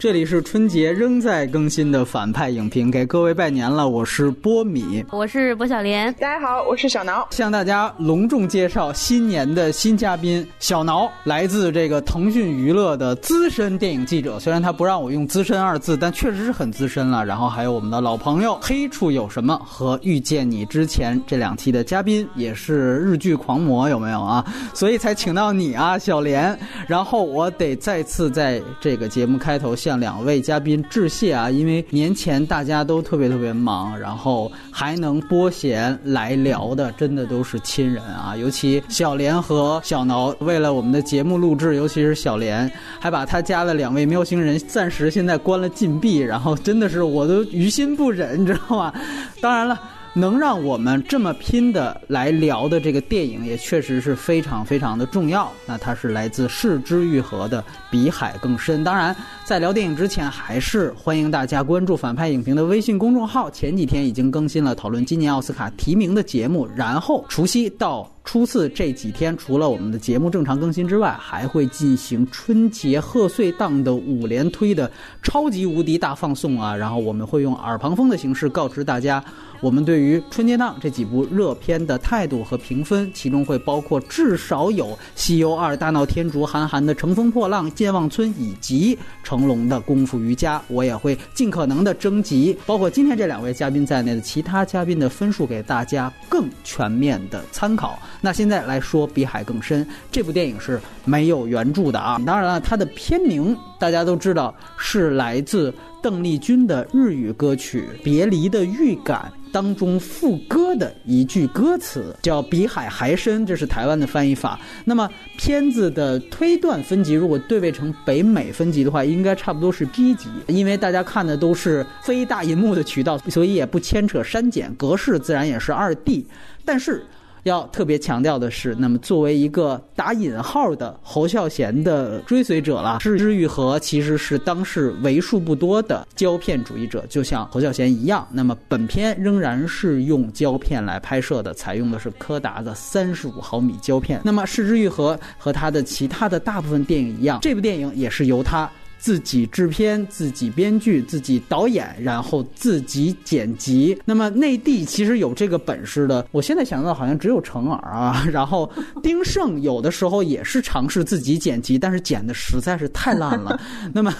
[0.00, 3.86] 这里是春节仍在更新的反派影评，给各位拜年了。
[3.86, 7.28] 我是波米，我是波小莲，大家好，我是小挠。
[7.32, 14.40] 向大家隆重介绍新年的新嘉宾小挠，来自这个腾讯娱乐的资深电影记者。
[14.40, 17.22] 虽然他不让我用“资深”二字，但确实是很资深了。
[17.22, 24.42] 然后还有我们的老朋友《黑处有什么》和《遇见你》之前这两期的嘉宾，也是日剧狂魔，有没有啊？
[24.72, 26.58] 所以才请到你啊，小莲。
[26.86, 38.36] 然后我得再次在这个节目开头向向两位嘉宾致谢啊，因为年前大家都特别特别忙，然后还能拨闲来聊的，真的都是亲人啊。
[38.36, 48.94] 尤其小莲和小挠，为了我们的节目录制，尤其是小莲，还把他家的两位喵星人暂时现在关了禁闭，然后真的是我都于心不忍，你知道吗？
[49.40, 49.80] 当然了。
[50.12, 55.50] 能让我们这么拼的来聊的这个电影，也确实是非常非常的重要。
[55.66, 58.80] 那它是来自视之愈合的《比海更深》。
[58.84, 63.48] 当然，在聊电影之前，还是欢迎大家关注反派影评的微信公众号。
[63.50, 66.68] 前几天已经更新了讨论今年奥斯卡提名的节目。
[66.74, 74.90] 然后除夕到初四这几天，除了我们的节目正常更新之外，还会进行春节贺岁档的五连推的
[75.22, 76.74] 超级无敌大放送啊！
[76.74, 79.22] 然后我们会用耳旁风的形式告知大家。
[79.60, 90.58] 我们对于春节档这几部热片的态度和评分，其中会包括至少有《西游二》《大闹天竺》、韩寒的《乘风破浪》、《健忘村》以及成龙的《功夫瑜伽》。
[90.68, 97.98] 我也会尽可能的征集包括今天这两位嘉宾在内的其他嘉宾的分数，给大家更全面的参考。
[98.20, 109.32] 那现在来说《比海更深》这部电影是没有原著的啊，当然了，它的片名大家都知道是来自邓丽君的日语歌曲《别离的预感》。
[109.52, 114.60] 当中副歌的一句歌词叫“比海还深”，这是台湾的翻译法。
[114.84, 120.28] 那么片子的推断分级，如果对位成北美分级的话，应该差不多是 B 级。
[120.46, 126.26] 因为大家看的都是非大银幕的渠道，所以也不牵扯删减，格式自然也是二 D。
[126.64, 127.04] 但是。
[127.44, 138.26] 要特别强调的是，那么作为一个打引号的侯孝贤的追随者了，是之愈合其实是当时为数不多的胶片主义者，就像侯孝贤一样。
[138.30, 144.20] 那么本片仍然是用胶片来拍摄的，采用的是柯达的三十五毫米胶片。
[144.24, 148.70] 那么是之愈合和他的其他的大部分电影一样，这部电影也是由他。
[149.00, 153.98] 自己制片、自己编剧、自己导演，然后自己剪辑。
[154.04, 158.26] 那么内地其实有这个本事的，我现在想到好像只有成耳啊。
[158.30, 158.70] 然后
[159.02, 163.58] 丁晟有的时候也是尝试自己剪辑，但是剪的实在是太烂了。
[163.94, 164.14] 那么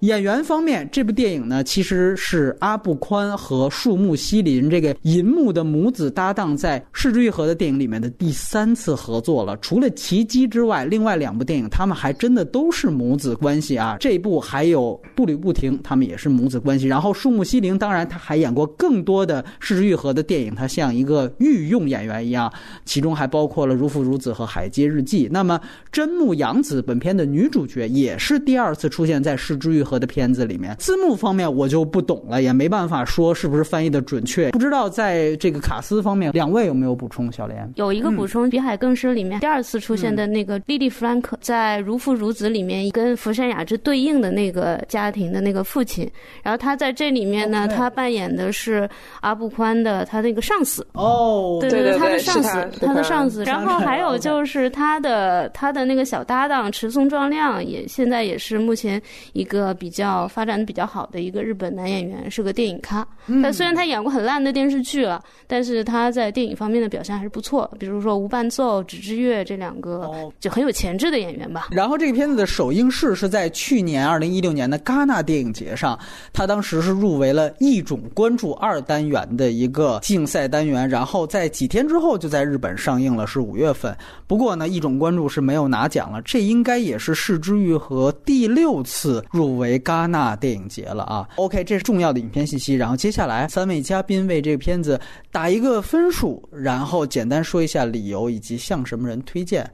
[0.00, 9.56] 演员方面，这部电影呢，其实是阿布宽和树木希林这个银幕的母子搭档在《失之愈合》的电影里面的第三次合作了。
[9.58, 13.96] 除了《奇迹》之外，另外两部电影他们还真的都是母子关系啊。
[14.00, 16.88] 这一部还有步履不停，他们也是母子关系。
[16.88, 22.50] 然后树木希林，当然他还演过更多的失之愈合的电影，他像一个御用演员一样。
[22.86, 25.26] 其中还包括了《如父如子》和《海街日记》。
[25.30, 25.60] 那么
[25.92, 30.74] 真木阳子本片的女主角也是第二次出现在失之愈合的片子里面。
[30.78, 34.50] 字幕方面我就不懂了，也没办法说是不是翻译的准确。
[34.52, 37.30] 不知道在这个卡斯方面，两位有没有补充？
[37.30, 43.89] 小莲有一个补充，《比海更深》里面第二次出现的那个莉莉弗兰克，在《如父如子》里面跟福山雅治对。
[43.90, 46.08] 对应的那个家庭的那个父亲，
[46.44, 48.88] 然后他在这里面呢，他扮演的是
[49.20, 53.42] 阿布宽的他那个上司哦，对对对，他的上司，他的上司。
[53.42, 59.02] 然后还有就是他的他的那个小搭档池松壮亮，也现在也是目前
[59.32, 63.04] 一个比较发展的比较好的一个日本男演员，是个电影咖。
[63.42, 67.68] 但虽然他演过很烂的电视剧了，但是他在电影方面的表现还是不错。
[67.76, 70.08] 比如说无伴奏、纸之月这两个
[70.38, 71.70] 就很有潜质的演员吧。
[71.72, 73.79] 然后这个片子的首映式是在去。
[73.80, 75.98] 去年二零一六年的戛纳电影节上，
[76.34, 83.96] 他当时是入围了一种关注二单元的一个竞赛单元，然后在几天之后就在日本上映了，是五月份。
[84.26, 91.26] 不过呢，一种关注是没有拿奖了，这应该也是市之愈和第六次入围戛纳电影节了啊。
[91.36, 92.74] OK，这是重要的影片信息。
[92.74, 95.00] 然后接下来三位嘉宾为这个片子
[95.32, 99.66] 打一个分数，然后简单说一下理由以及向什么人推荐。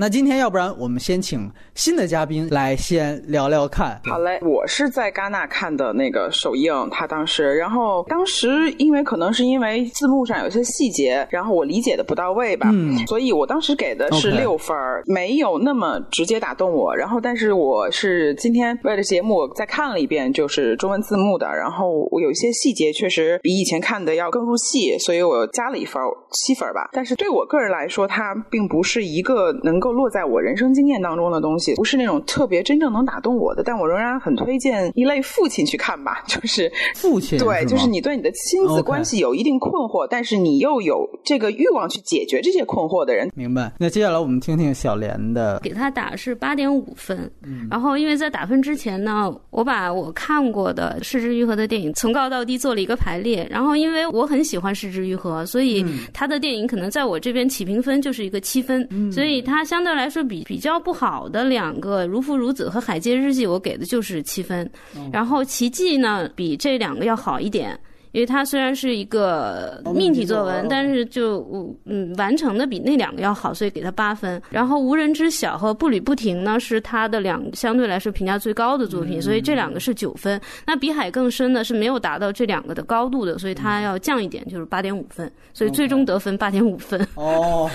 [0.00, 4.00] 那今天要不然我们先请新的嘉宾来先聊聊看。
[4.04, 16.94] 好嘞，我是在戛纳看的那个首映，他当时，然后当时因为可能是因为字幕上有些细节，然后我理解的不到位吧，嗯，所以我当时给的是六分，没有那么直接打动我。
[16.94, 26.00] 然后，但是我是今天为了节目再看了一遍，就是中文字幕的，然后我有一些细节确实比以前看的要更入戏，所以我加了一分，
[26.30, 26.88] 七分吧。
[26.92, 29.87] 但是对我个人来说，它并不是一个能够。
[29.88, 43.30] 够落在我人生经验当中的东西，不是那种特别真正能打动我的，但我仍然很推荐一类父亲去看吧， 就是父亲对，就是你对你的亲子关系有一定困惑，但是你又有这个欲望去解决这些困惑的人。
[43.34, 43.72] 明白。
[43.78, 47.18] 那接下来我们听听小莲的，给他打是八点五分。
[47.46, 55.82] 嗯，然后因为在打分之前呢，我把我看过的失之愈合的电影从高到低做了一个排列，然后因为我很喜欢失之愈合，所以
[56.12, 64.68] 他的电影可能在我这边起评分就是一个七分，所以他相对来说比比较不好的两个《如父如子》和《海街日记》，我给的就是七分，
[65.12, 67.78] 然后《奇迹》呢比这两个要好一点。
[68.12, 74.40] 因为它虽然是一个命题作文，但是就嗯完成的比那两个要好，所以给他八分。
[74.50, 80.40] 然后无人知晓和步履不停呢是他的两相对来说评价最高的作品，所以这两个是九分。
[80.66, 85.30] 那比海更深呢是没有达到这两个的高度的，所以它要降一点，就是八点五分。
[85.52, 87.06] 所以最终得分八点五分。
[87.14, 87.68] 哦，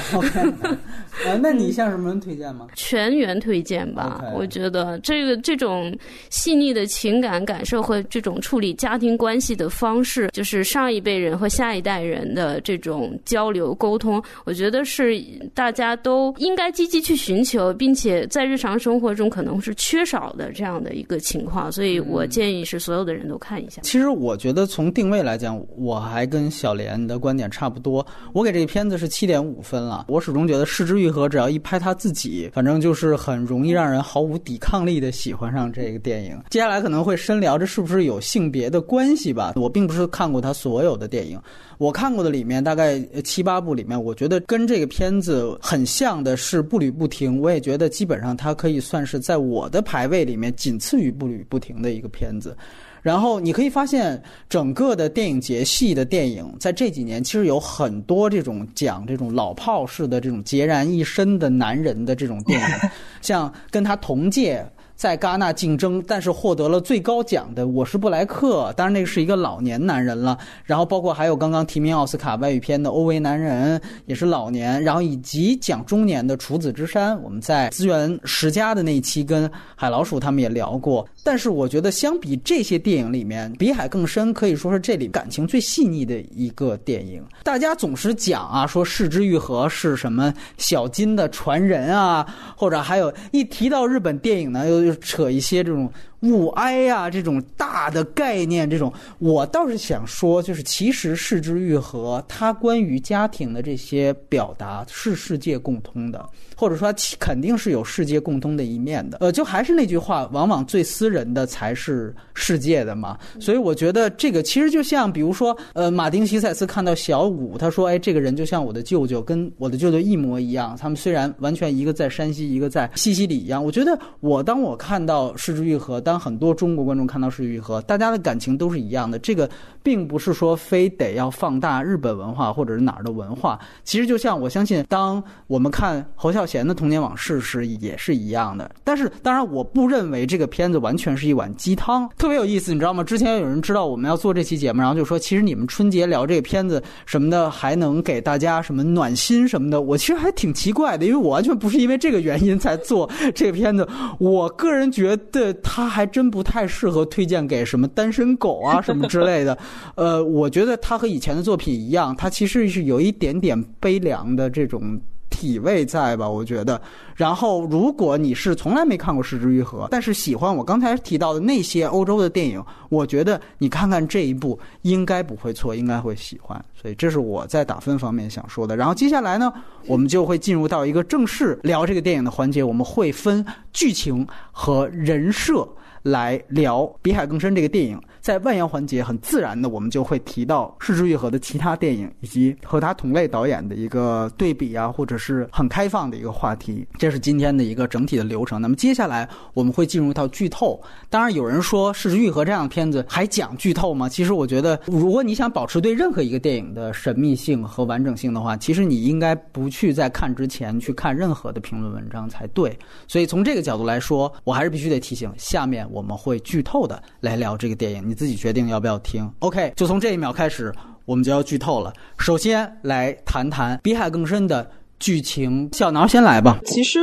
[1.26, 2.68] 啊，那你向什么人推荐吗？
[2.76, 4.24] 全员推荐吧。
[4.34, 5.96] 我觉得这个这种
[6.30, 10.23] 细腻的情感感受和这种处理家庭关系的方式。
[10.30, 15.20] 就是上一辈人和下一代人的这种交流沟通，我觉得是
[15.54, 23.82] 大家都应该积极去寻求，并且在日常生活中可能是缺少的这样的一个情况，所以我建议是所有的人都看一下。
[23.82, 30.06] 其实我觉得从定位来讲，我还跟小莲的观点差不多，我给这个片子是七点五分了。
[30.08, 36.40] 我始终觉得失之愈合只要一拍他自己，反正就是很容易让人毫无抵抗力的喜欢上这个电影。
[36.50, 39.54] 接下来可能会深聊这是不是有性别的关系吧？
[39.56, 40.04] 我并不是。
[40.14, 41.42] 看过他所有的电影，
[41.80, 52.56] 我看过的里面大概七八部里面，我觉得跟这个片子很像的是《步履不停》，我也觉得基本上它可以算是在我的排位里面仅次于《步履不停》的一个片子。
[53.02, 62.90] 然后你可以发现，整个的电影节系的电影在这几年其实有很多这种讲这种老炮式的这种孑然一身的男人的这种电影，
[63.20, 64.64] 像跟他同届。
[64.96, 70.38] 在戛纳竞争，但是获得了最高奖的《我是布莱克》，当然那个是一个老年男人了。
[70.64, 74.82] 然后包括还有刚刚提名奥斯卡外语片的《欧维男人》，也是老年。
[74.82, 81.06] 然后以及讲中年的《处子之山》，我们在资源十佳的那一期跟海老鼠他们也聊过。
[81.24, 87.22] 但是我觉得相比这些电影里面，《比海更深》可以说是这里感情最细腻的一个电影。
[87.44, 92.26] 大家总是讲啊，说《视之愈合》是什么小金的传人啊，
[92.56, 94.83] 或者还有一提到日本电影呢，又。
[94.86, 95.92] 就扯一些这种。
[96.24, 109.18] 物哀呀，这种大的概念，这种我倒是想说，就是其实世之愈合，它关于家庭的这些表达是世界共通的，或者说肯定是有世界共通的一面的。
[109.20, 113.18] 呃，就还是那句话，往往最私人的才是世界的嘛。
[113.40, 120.76] 所以我觉得这个其实就像，比如说，呃，马丁西塞斯看到小五，他说：“哎，这个人就像我的舅舅，跟我的舅舅一模一样。
[120.80, 129.18] 他们虽然完全一个在山西，一个在西西里一样。”我觉得我当我看到世之愈合，当很多中国观众看到是愈合，大家的感情都是一样的。
[129.20, 129.50] 这个
[129.84, 133.60] 并不是说非得要放大日本文化或者是哪儿的文化。
[133.84, 138.72] 其实就像我相信，当我们看侯孝贤的童年往事时，也是一样的。
[138.86, 143.04] 但是当然，我不认为这个片子完全是一碗鸡汤，特别有意思，你知道吗？
[143.04, 149.82] 之前有人知道我们要做这期节目，然后就说，其实你们春节聊这个片子什么的，还能给大家什么暖心什么的。
[149.82, 153.86] 我其实还挺奇怪的，因为我完全不是因为这个原因才做这个片子。
[154.20, 156.44] 我个人觉得他还真不。
[156.44, 159.58] 太适合推荐给什么单身狗啊什么之类的，
[159.96, 165.00] 呃，我觉得他和以前的作品一样，他其实是有一点点悲凉的这种
[165.30, 166.30] 体味在吧？
[166.30, 166.80] 我觉得。
[167.16, 176.64] 然后，如果你是从来没看过《失之愈合》，但是喜欢我刚才提到的那些欧洲的电影，我觉得你看看这一部应该不会错，应该会喜欢。
[176.74, 178.76] 所以这是我在打分方面想说的。
[178.76, 179.52] 然后接下来呢，
[179.88, 185.68] 我们就会进入到一个正式聊这个电影的环节，我们会分剧情和人设。
[186.04, 196.88] 来聊《比海更深》这个电影，在万言环节很自然的，我们就会提到《失之愈合》的其他电影，以及和他同类导演的一个对比啊，或者是很开放的一个话题。
[196.98, 198.62] 这是今天的一个整体的流程。
[198.62, 200.82] 那么接下来我们会进入到剧透。
[201.10, 204.08] 当然，有人说《失之愈合》这样的片子还讲剧透吗？
[204.08, 212.80] 其实我觉得，如果你想保持对任何一个电影的神秘性和完整性的话，其实你应该不去在看之前去看任何的评论文章才对。
[213.06, 215.86] 所以从这个角度来说，我还是必须得提醒下面。
[215.92, 219.28] 我们会剧透的来聊这个电影，你自己决定要不要听。
[219.40, 220.72] OK，就从这一秒开始，
[221.04, 221.92] 我们就要剧透了。
[222.20, 224.70] 首先来谈谈《比海更深》的
[225.00, 226.60] 剧情，小挠先来吧。
[226.64, 227.00] 其实，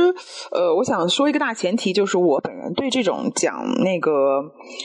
[0.51, 4.11] 呃，我想说一个大前提，就是我本人对这种讲那个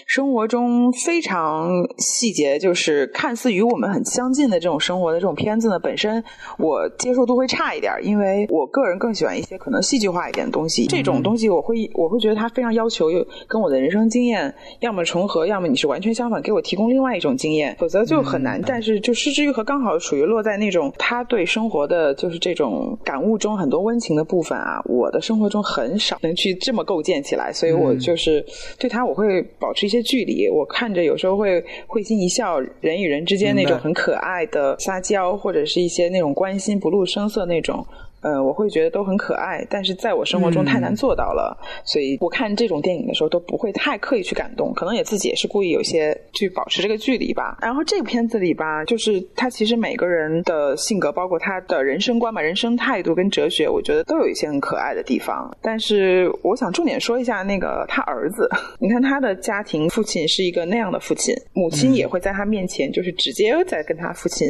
[0.07, 6.23] 生活中非常细节，就是看似与我们很相近的这种生活的这种片子呢，本身
[6.59, 10.85] 我接受度会差一点，因为我个人更喜欢一些可能戏剧化一点的东西。
[10.87, 13.07] 这种东西我会我会觉得它非常要求
[13.49, 18.61] 跟我的人生经验要么重合，要么你是完全相反，给我提供另外一种经验，否则就很难。
[18.61, 22.96] 但是就失之愈合刚好属于落在那种他对生活的就是这种。
[23.05, 28.45] 感悟中很多温情的部分啊，我的生活中很少能去这么构建起来，所以我就是
[28.79, 30.49] 对他我会保持一些距离。
[30.49, 37.87] 我看着有时候会会心一笑，人与人之间那种很可爱的撒娇，或者是一些那种关心不露声色那种。
[38.27, 47.57] 呃，我会觉得都很可爱，但是在我生活中太难做到了，所以我看这种电影的时候都不会太刻意去感动，可能也自己也是故意有些去保持这个距离吧。
[47.63, 55.49] 然后这个片子里吧，就是他其实每个人的性格，包括他的人生观吧、人生态度跟哲学，我觉得都有一些很可爱的地方。
[55.63, 64.49] 但是我想重点说一下那个他儿子， 你看他的家庭，父亲是一个那样的父亲，母亲也会在他面前就是直接在跟他父亲。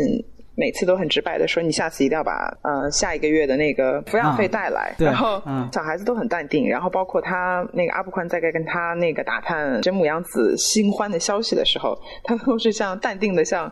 [0.56, 2.32] 每次都很直白的说，你下次一定要把
[2.62, 4.94] 呃下一个月的那个抚养费带来。
[4.98, 6.66] 然后小孩子都很淡定。
[6.66, 11.94] 然后包括他那个阿布宽在跟他那个打探真母养子新欢的消息的时候，
[12.24, 13.70] 他都是像淡定的，像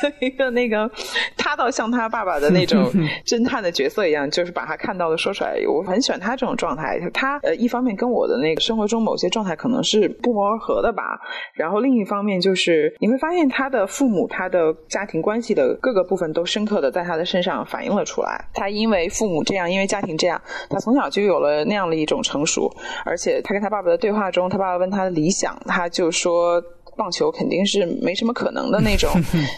[0.00, 0.88] 像一个那个
[1.36, 2.84] 他倒像他爸爸的那种
[3.26, 5.56] 侦探的角色一样，就是把他看到的说出来。
[5.66, 7.00] 我很喜欢他这种状态。
[7.12, 11.18] 他呃一方面跟我的那个生活中某些状态可能是不谋而合的吧。
[11.54, 16.06] 然后另一方面就是你会发现他的父母他的家庭关系的各个。
[16.12, 18.44] 部分都深刻的在他的身上反映了出来。
[18.52, 20.38] 他因为父母这样，因为家庭这样，
[20.68, 22.70] 他从小就有了那样的一种成熟。
[23.06, 26.62] 而且他跟他爸爸的对话中，他爸爸问他的理想，他就说。
[26.94, 29.10] 棒球肯定是没什么可能的那种，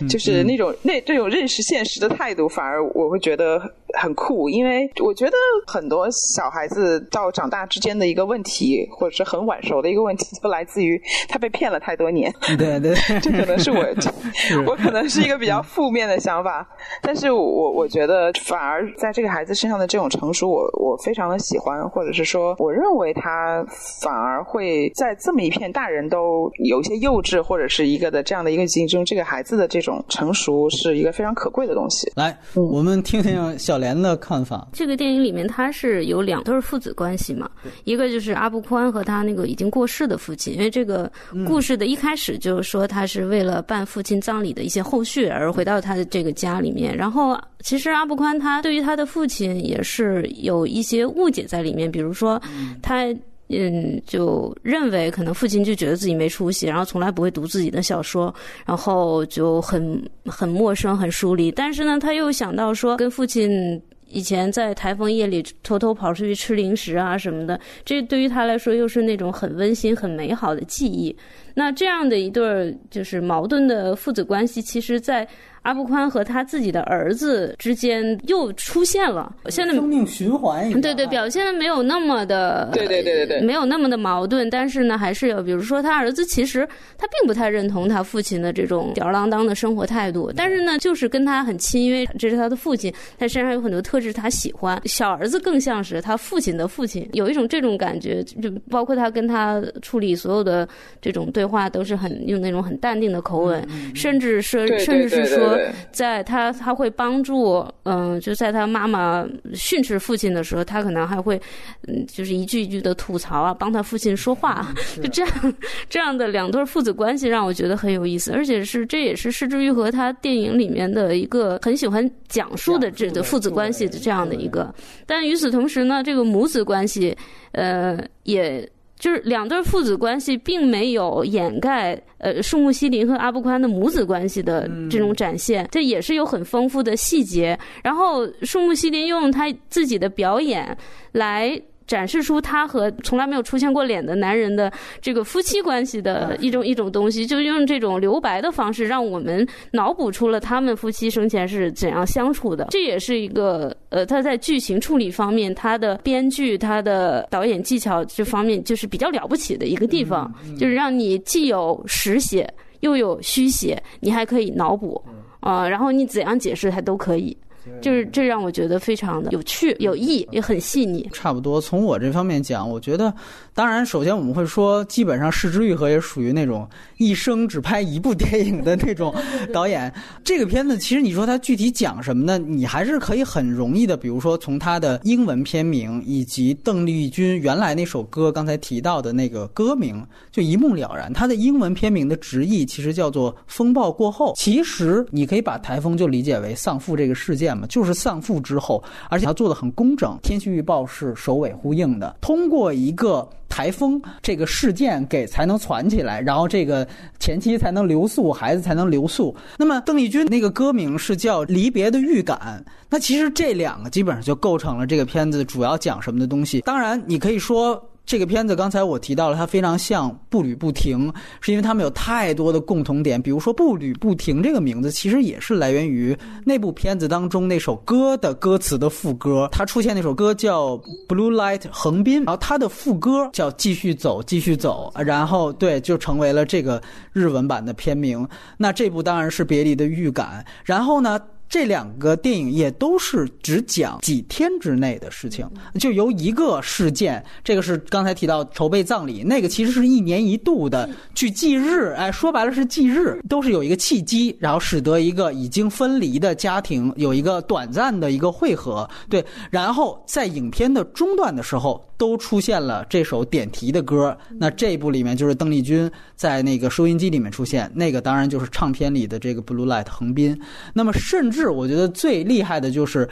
[0.08, 3.60] 就是那种那这种认识现实的态度，反而我会觉得
[4.00, 4.48] 很酷。
[4.48, 5.32] 因为我觉得
[5.66, 12.32] 很多小孩子到长大之间的一个问题，或者是很晚熟的一个问题，就来自于他被骗了太多年。
[12.56, 13.84] 对 对， 这可能是我，
[14.66, 16.64] 我可能是一个比较负面的想法。
[17.02, 23.64] 但是我我觉得，反而在这个孩子身上的这种成熟，我我非常的喜欢，或者是说，我认为他
[24.00, 27.14] 反而会在这么一片大人都有一些幼。
[27.24, 32.12] 稚或者是一个的这样的一个竞争，这个孩子的这种成熟是一个非常可贵的东西。
[32.16, 34.66] 来，我们听听小莲的看法。
[34.72, 37.50] 这个电影里面，他是有两对父子关系嘛？
[37.84, 40.54] 一个就是阿布宽和他那个已经过世的父亲。
[40.54, 41.10] 因为这个
[41.46, 46.96] 故事的一开始就是说，他是为了办父亲葬礼的一些后续而回到他的这个家里面。
[46.96, 52.40] 然后，其实阿布宽他对于他的父亲也是有一些误解在里面，比如说
[52.80, 53.14] 他。
[53.48, 58.34] 嗯，就认为可能父亲就觉得自己没出息，然后从来不会读自己的小说，
[58.64, 61.50] 然后就很很陌生、很疏离。
[61.50, 71.14] 但是呢，他又想到说，跟父亲以前在台风夜里偷偷跑出去吃零食啊什么的，这对于他来说又是那种很温馨、很美好的记忆。
[71.54, 75.26] 那这样的一对就是矛盾的父子关系，其实，在。
[75.64, 80.70] 阿布宽和他自己的儿子之间又出现了，现在生命循环。
[80.82, 84.50] 对对，表现的没有那么的，对对对对对，没有那么的矛盾。
[84.50, 86.68] 但是呢，还是有，比如说他儿子其实
[86.98, 94.78] 他并不太认同他父亲的这种吊儿郎当的生活态度，但是呢，就是跟他很亲，因为这是他的父亲，他身上有很多特质他喜欢。
[94.84, 100.68] 小儿子更像是他父亲的父亲，有一种这种感觉，就包括他跟他处理所有的
[101.00, 105.58] 这种对话，都是很用那种很淡定的口吻，甚至是甚至是说。
[105.92, 111.40] 在他他会帮助，嗯，就在他妈妈训斥父亲的时候，他可能还会，
[111.86, 115.54] 嗯，就是一句一句的吐槽啊，帮他父亲说话，就这样
[115.88, 124.74] 这样的两对父子关系让我觉得很有意思，而且是这也是失之愈合他电影里面的一个很喜欢讲述的这个父子关系的这样的一个，
[125.06, 127.16] 但与此同时呢，这个母子关系，
[127.52, 128.68] 呃，也。
[129.04, 137.58] 就是两对父子关系并没有掩盖呃树木希林和阿布宽的母子关系的这种展现，这也是有很丰富的细节。
[137.82, 140.74] 然后树木希林用他自己的表演
[141.12, 141.60] 来。
[141.86, 152.68] 展示出他和从来没有出现过脸的男人的这个夫妻关系的一种一种东西，就用这种留白的方式，让我们脑补出了他们夫妻生前是怎样相处的。
[152.70, 162.48] 这也是一个呃，他在剧情处理方面，他的编剧、他的导演技巧这方面，就是比较了不起的一个地方，就是让你既有实写
[162.80, 165.02] 又有虚写，你还可以脑补
[165.40, 167.36] 啊，然后你怎样解释它都可以。
[167.80, 171.08] 就是这让我觉得非常的有趣、有意，也很细腻。
[171.12, 173.12] 差不多，从我这方面讲，我觉得，
[173.54, 179.14] 当然，首先我们会说，基本上《失之愈合》也属于那种一生只拍一部电影的那种
[179.54, 179.94] 导演。
[180.24, 182.36] 这个片子其实你说它具体讲什么呢？
[182.36, 191.12] 你还是可以很容易的，比如说从它的英文片名以及邓丽君原来那首歌刚才提到的那个歌名，就一目了然。
[191.12, 203.28] 它的英文片名的直译其实叫做《风暴过后》，其实你可以把台风就理解为丧父这个事件嘛，就是丧父之后，而且他做的很工整，天气预报是首尾呼应的，通过一个。
[203.54, 206.84] 台风这个事件给才能攒起来，然后这个
[207.20, 209.32] 前妻才能留宿，孩子才能留宿。
[209.56, 216.62] 那么邓丽君那个歌名是叫《离别的预感》，那其实这两个基本上就构成了这个片子主要讲什么的东西。
[216.62, 217.80] 当然，你可以说。
[218.06, 223.20] 这个片子刚才我提到了，它非常像《步履不停》，是因为他们有太多的共同点。
[223.20, 229.48] 比如说，《步履不停》这个名字其实也是来源于那部片子当中那首歌的歌词的副歌。
[229.50, 230.76] 它出现那首歌叫
[231.08, 236.82] 《Blue Light》横滨，然后它的副歌叫“继续走，继续走”，然后对，就成为了这个
[237.12, 238.26] 日文版的片名。
[238.58, 241.18] 那这部当然是《别离的预感》，然后呢？
[241.48, 245.48] 这两个电影也都是只讲几天之内的事情，
[245.78, 261.84] 就由一个事件，这个是刚才提到筹备葬礼，那个其实是一年一度的去祭日，哎，说白了是祭日，都是有一个契机，然后使得一个已经分离的家庭有一个短暂的一个汇合，对，然后在影片的中段的时候。
[261.96, 270.38] 都出现了这首点题的歌，那这一部里面就是邓丽君在那个收音机里面出现，那个当然就是唱片里的这个《Blue Light》横滨。
[270.74, 273.08] 那么，甚至我觉得最厉害的就是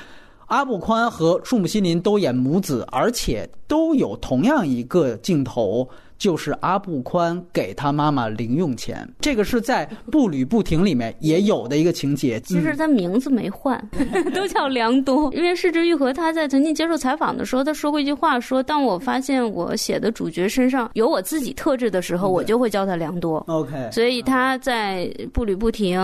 [0.46, 5.88] 阿布宽和树木心林都演母子，而且都有同样一个镜头。
[6.18, 12.38] 就是阿布宽给他妈妈零用钱，这个是在《步履不停》里面也有的一个情节。
[12.42, 13.76] 其实他名字没换，
[14.32, 15.34] 都叫良多。
[15.34, 23.42] 因为市之愈合他在曾经接受采访的时候，他说过一句话：说当我发现我写的主角身上有我自己特质的时候，我就会叫他良多。
[23.48, 26.00] OK，所以他在《步履不停》。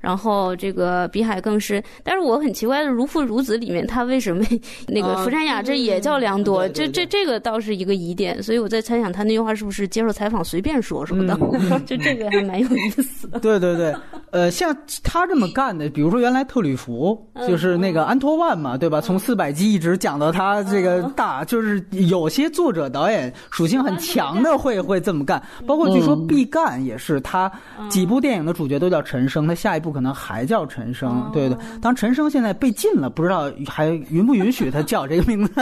[0.00, 4.42] 然后这个比海更深，但是我很奇怪的，如父如子里面他为什么
[4.88, 6.66] 那个福山雅治也叫良多？
[6.70, 11.38] 这这这个倒是一个疑点，所以我在猜想他那句话是不是接受采访随便说说的？
[11.84, 13.38] 就这个还蛮有意思的。
[13.40, 13.94] 对对对，
[14.30, 14.74] 呃，像
[15.04, 19.02] 他这么干的，比如说原来特吕弗就是那个安托万嘛，对吧？
[19.02, 27.52] 从四百集一直讲到他这个大，就是有些作者导演属性很强的会会这么干，包括据说毕赣也是，他
[27.90, 29.89] 几部电影的主角都叫陈升，他下一部。
[29.90, 31.58] 不可能还叫陈升，对对。
[31.82, 35.52] 当陈升现在被禁了，不知道还允不允许他叫这个名字？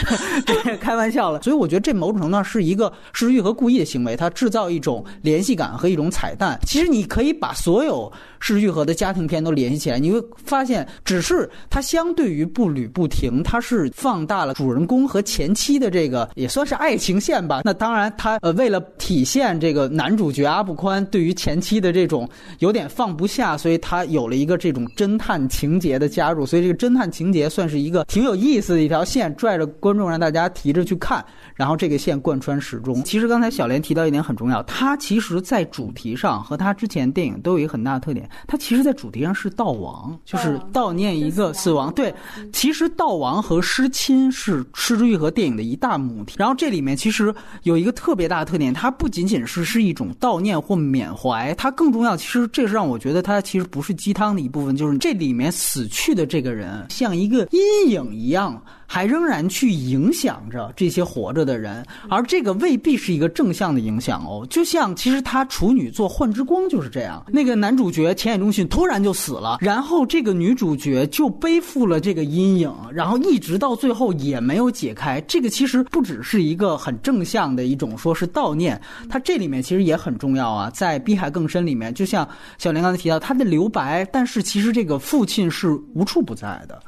[0.44, 1.40] 对，开玩笑了。
[1.40, 6.60] 所以我觉得这某种程度上是一个失欲和故意的行为，它制造一种联系感和一种彩蛋。
[6.66, 17.62] 其实你可以把所有失愈和的家庭片都联系起来，你会发现，只是它相对于步履不停，它是放大了主人公和前妻的这个也算是爱情线吧。
[17.64, 23.77] 那当然，他呃为了体现这个男主角阿布宽对于前妻的这种有点放不下，所以。
[23.78, 33.02] 他有了一个这种侦探情节的加入，所以这个侦探情节算是一个挺有意思的一条线，拽着观众让大家提着去看，然后这个线贯穿始终。
[33.04, 41.92] 其实刚才小莲提到一点很重要，它其实在主题上和他之前电影都有一个很大的特点，它其实在主题上是悼亡，就是悼念一个死亡。
[41.92, 42.12] 对，
[42.52, 46.34] 其实悼亡和失亲是《失之愈合》电影的一大母题。
[46.38, 52.16] 然后这里面其实有一个特别大的特点，它不仅仅是是一种悼念或缅怀，它更重要。
[52.16, 53.67] 其实这是让我觉得它其实。
[53.70, 58.60] 不是鸡汤的一部分，就是这里面死去的这个人像一个阴影一样。
[58.90, 64.46] 还仍然去影响着这些活着的人，而这个未必是一个正向的影响哦。
[64.48, 75.20] 就像其实他处女座《幻之光》就是这样，那个男主角浅野忠信突然就死了，然后这个女主角就背负了这个阴影，然后一直到最后也没有解开。
[75.28, 80.70] 这个其实不只是一个很正向的一种说是悼念，它这里面其实也很重要啊。
[80.70, 86.80] 在《碧海更深》里面，就像小林刚才提到，他的留白，但是其实这个父亲是无处不在的，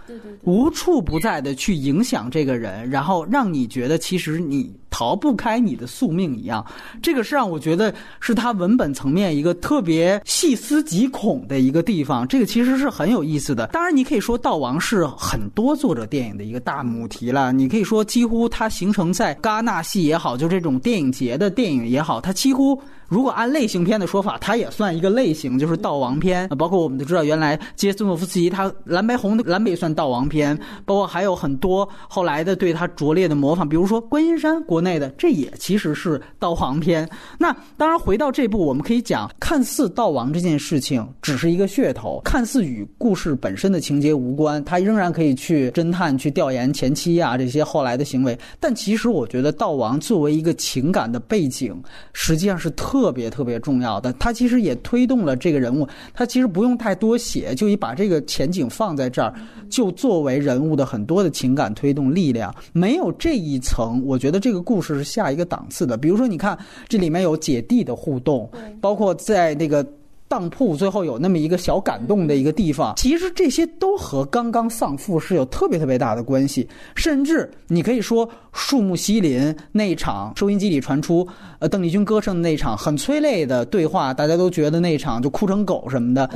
[0.44, 6.64] 无处不在的去影影响这个人，然后让你觉得其实你逃不开你的宿命一样，
[7.02, 12.26] 这个是让我觉得是他文本层面一个特别细思极恐的一个地方。
[12.26, 13.68] 这个其实是很有意思的。
[13.68, 17.52] 当然，你可以说悼亡是很多作者电影的一个大母题了。
[17.52, 22.80] 你可以说，几乎它形成在戛纳系也好，就这种电影节的电影也好，它几乎。
[23.08, 26.48] 如果按类型片的说法，它也算一个类型，就是悼亡片。
[26.50, 35.00] 包括我们都知道，原来杰森·诺夫斯基他蓝白红的蓝北算悼亡片，包括还有很多后来的对他拙劣的模仿，比如说《观音山》，国内。
[35.00, 37.08] 的，这也其实是悼亡篇。
[37.38, 48.38] 那当然，回到这部，我们可以讲，看似悼亡这件事情只是一个噱头，看似与故事本身的情节无关，他仍然可以去侦探、去调研前妻啊这些后来的行为。
[48.60, 51.74] 但其实，我觉得道王作为一个情感的背景，
[52.12, 54.12] 实际上是特别特别重要的。
[54.14, 59.32] 他其实也推动了这个人物，他其实不用太多写，就以把这个前景放在这儿，
[59.70, 62.54] 就作为人物的很多的情感推动力量。
[62.72, 65.96] 没有这一层，我觉得这个故事是下一个档次的。
[65.96, 66.56] 比如说，你看
[66.86, 68.48] 这里面有姐弟的互动，
[68.80, 69.84] 包括在那个
[70.28, 76.68] 当铺最后有那么一个小感动的一个地方，其实这些都和刚刚丧父是有特别特别大的关系。
[76.94, 81.26] 甚至你可以说，树木西林那一场收音机里传出
[81.58, 86.30] 呃邓丽君歌声的那场很催泪的对话，大家都觉得那场就哭成狗什么的。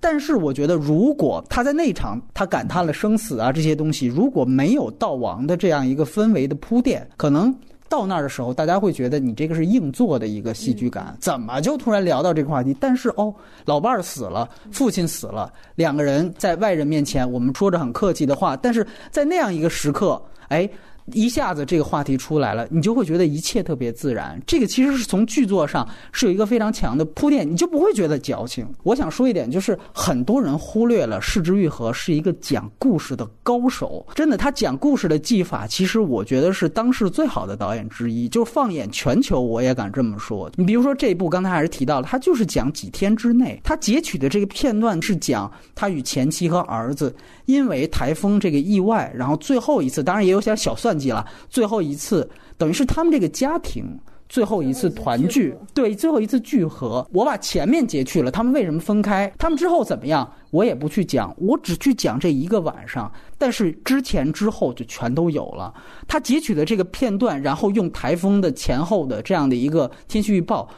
[0.00, 7.52] 但是我觉得，如果他在那场他感叹了生死啊这些东西，如果没有悼亡的这样一个氛围的铺垫，可能
[7.88, 12.76] 到那儿的时候，大家会觉得你这个是硬做的一个戏剧感，怎么就突然聊到这个话题？
[12.78, 20.68] 但是哦，老伴儿死了，父亲死了，两个人在外人面前，我们说着很客气的话，但是在那样一个时刻，哎。
[21.12, 24.40] 一下子这个话题出来了，你就会觉得一切特别自然。
[24.46, 28.66] 这个其实是从剧作上是有一个非常强的铺垫，你就不会觉得矫情。
[28.82, 38.28] 我想说一点，就是很多人忽略了市之愈合是一个讲故事的高手，真的，他讲故事的技法，其实我觉得是当世最好的导演之一。
[38.28, 40.50] 就放眼全球，我也敢这么说。
[40.56, 47.14] 你比如说这一部，刚才还是提到了，他就是讲几天之内，他截取的这个片段是讲他与前妻和儿子
[47.46, 50.97] 因为台风这个意外，然后最后一次，当然也有些小算。
[51.06, 57.06] 了，最后一次等于是他们这个家庭最后一次团聚，对，最后一次聚合。
[57.12, 59.32] 我把前面截去了，他们为什么分开？
[59.38, 60.30] 他们之后怎么样？
[60.50, 63.10] 我也不去讲，我只去讲这一个晚上。
[63.38, 65.72] 但是之前之后就全都有了。
[66.06, 70.68] 他截取的这个片段，然后用台风的前后的这样的一个天气预报。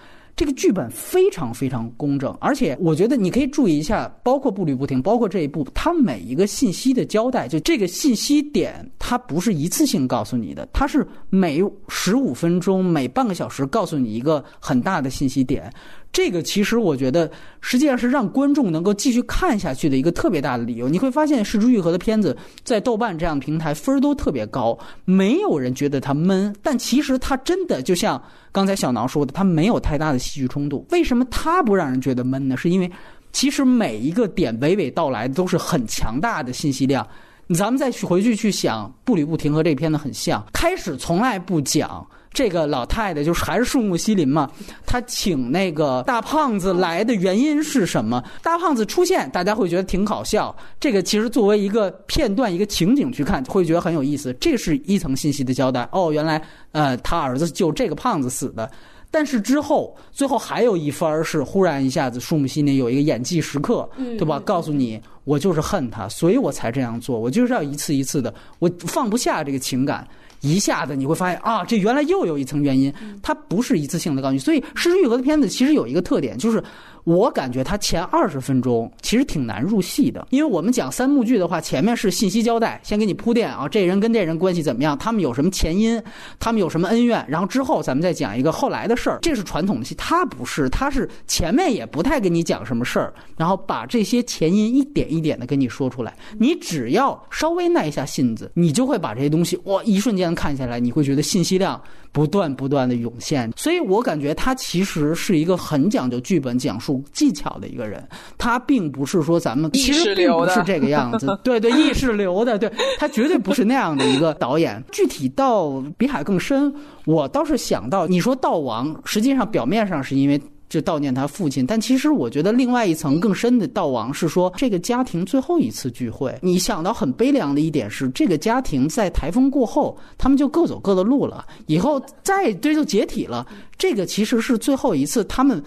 [0.41, 15.71] 这个剧本非常非常工整，而且我觉得你可以注意一下，包括步履不停，包括这一步，它每一个信息的交代，就这个信息点，它不是一次性告诉你的，它是每十五分钟、每半个小时告诉你一个很大的信息点。
[16.13, 20.89] 这个其实我觉得，实际上是让观众能够继续看下去的一个特别大的理由。
[20.89, 26.55] 你会发现，《失之愈合》的片子在豆瓣这样的平台分都特别高，没有人觉得它闷。
[26.63, 28.21] 但其实它真的就像
[28.51, 30.85] 刚才小挠说的，它没有太大的戏剧冲突。
[30.91, 32.57] 为什么它不让人觉得闷呢？
[32.57, 32.91] 是因为
[33.31, 37.07] 其实每一个点娓娓道来都是很强大的信息量。
[37.55, 42.05] 咱们再去回去去想，《步履不停》和这片子很像，开始从来不讲。
[42.33, 44.49] 这个老太太就是还是树木西林嘛？
[44.87, 48.23] 她请那个大胖子来的原因是什么？
[48.41, 50.55] 大胖子出现，大家会觉得挺搞笑。
[50.79, 54.33] 这个其实作为一个片段、一个情景去看，会觉得很有意思。
[54.35, 55.89] 这是一层信息的交代。
[55.91, 56.41] 哦，原来
[56.73, 58.71] 呃，他儿子就这个胖子死的。
[59.11, 64.39] 但是之后，最后还有一番是忽然一下子，树木希林有一个演技时刻，对吧？
[64.39, 67.19] 告诉你，我就是恨他，所以我才这样做。
[67.19, 70.07] 我就是要一次一次的，我放不下这个情感。
[70.41, 74.39] 一下子你会发现啊，这原来又有一层原因，它不是一次性的告诉你。
[74.39, 76.63] 所以《失之愈合》的片子其实有一个特点，就是。
[77.05, 86.03] 我感觉他前二十分钟其实挺难入戏的，因为我们讲三幕剧的话，前面是信息交代，先给你铺垫啊，这人跟这人关系怎么样，他们有什么前因，
[86.39, 89.19] 他们有什么恩怨，然后之后咱们再讲一个后来的事儿。
[89.23, 96.15] 这是传统的戏，他不是，他是前面也不太跟你讲什么事儿，然后把这些前因一点一点的跟你说出来。
[96.39, 101.81] 你只要稍微耐一下性子，你就会把这些东西哇，一瞬间看下来，你会觉得信息量
[102.13, 103.51] 不断不断的涌现。
[103.57, 107.03] 所以我感觉他其实是一个很讲究剧本讲述。
[107.13, 108.03] 技巧的一个人，
[108.39, 114.83] 他并不是说咱们其实并不是这个样子， 对对，意识流的，对他绝对不是那样的一个导演。
[114.91, 116.73] 具体到比海更深，
[117.05, 126.35] 我倒是想到，你说道王，实际上表面上是因为就悼念他父亲，但其实我觉得另外一层更深的悼亡是说这个家庭最后一次聚会。
[126.41, 133.47] 你想到很悲凉的一点是，这个家庭在台风过后，他们就各走各的路了，以后再这就解体了。
[133.77, 135.63] 这个其实是最后一次他们。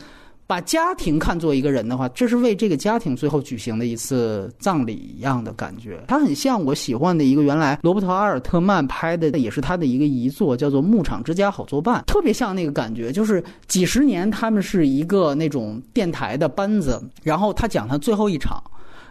[0.53, 5.99] 把家庭看作一个人的话，这是为这个家庭最后举行的一次葬礼一样的感觉。
[6.07, 13.11] 它很像我喜欢的一个原来罗伯特阿尔特曼拍的，也是他的一个遗作，叫做《牧场之家好作伴》，特别像那个感觉。
[13.11, 18.63] 就是几十年他们是一个那种电台的班子，然后他讲他最后一场，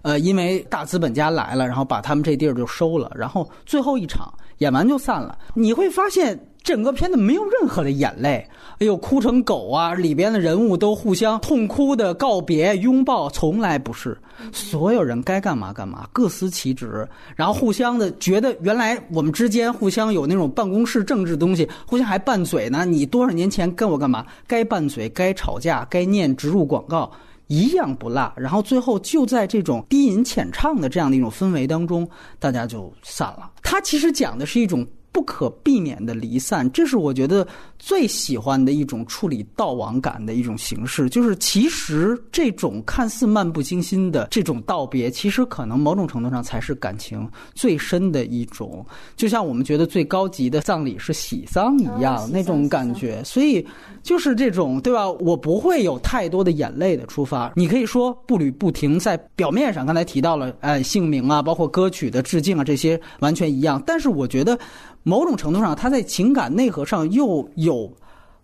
[0.02, 5.36] 呃，因为大资本家来了，然后把他们这地儿就收了，然后最后一场演完就散了。
[5.54, 6.38] 你会发现。
[6.62, 8.46] 整个片子没有任何的眼泪，
[8.78, 9.94] 哎呦，哭成狗啊！
[9.94, 14.16] 里边的人物都互相痛哭的告别、拥抱，从来不是。
[14.52, 22.84] 所有人该干嘛干嘛，各司其职，然后互相的觉得原来我们之间互相有那种办公室政治东西，互相还拌嘴呢。
[22.84, 24.24] 你多少年前跟我干嘛？
[24.46, 27.10] 该拌嘴，该吵架，该念植入广告，
[27.48, 28.32] 一样不落。
[28.36, 33.50] 然后最后就在这种低吟浅唱的这样的一种氛围当中，大家就散了。
[33.62, 34.86] 他其实讲的是一种。
[35.12, 37.46] 不可避免的离散，这是我觉得
[37.78, 41.08] 最喜欢的一种处理悼亡感的一种形式。
[41.10, 48.84] 就是其实这种看似漫不经心的这种道别，其实可能某种程度上才是感情最深的一种。
[49.14, 53.22] 就像我们觉得最高级的葬礼是喜丧一样，那种感觉。
[53.22, 53.64] 所以
[54.02, 55.10] 就是这种，对吧？
[55.10, 57.52] 我不会有太多的眼泪的出发。
[57.54, 63.82] 你可以说步履不停，在表面上刚才提到了，哎，姓名啊，包括歌曲的致敬啊，这些完全一样。
[63.86, 64.58] 但是我觉得。
[65.02, 67.92] 某种程度上，他在情感内核上又有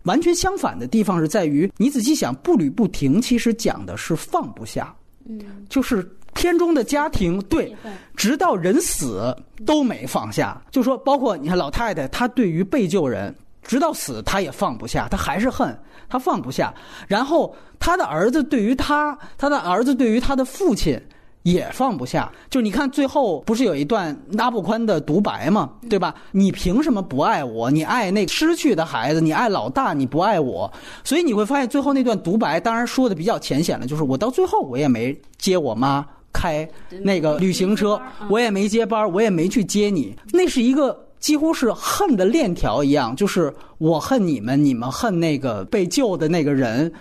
[0.03, 4.95] 完全相反的地方，是在于你仔细想，步履不停，其实讲的是放不下，
[5.27, 7.75] 嗯，就是片中的家庭对，
[8.15, 10.61] 直到人死都没放下。
[10.71, 16.73] 就说包括你看老太太，她对于被救人，直到死她也放不下，她还是恨，她放不下。
[17.07, 20.99] 然后他的儿子对于他，他的儿子对于他的父亲。
[21.43, 25.69] 也放不下，就你看最后不是有一段拉布宽的独白吗？
[25.89, 26.13] 对吧？
[26.31, 27.71] 你凭什么不爱我？
[27.71, 30.71] 你爱那失去的孩子，你爱老大，你不爱我。
[31.03, 36.67] 所以你会发现最后那段独白，当然说的比较浅显了，就是我到最后我也没接我妈开
[37.01, 37.99] 那个旅行车，
[38.29, 40.13] 我也没接班，我也没去接你。
[40.33, 46.91] 那是一个几乎是恨的链条一样，就是我恨你们，你们恨那个被救的那个人。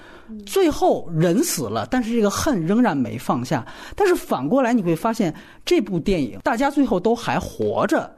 [0.44, 3.66] 最后人死了，但是这个恨仍然没放下。
[3.96, 8.10] 但是反过来你会发现，这部电影大家最后都还活着，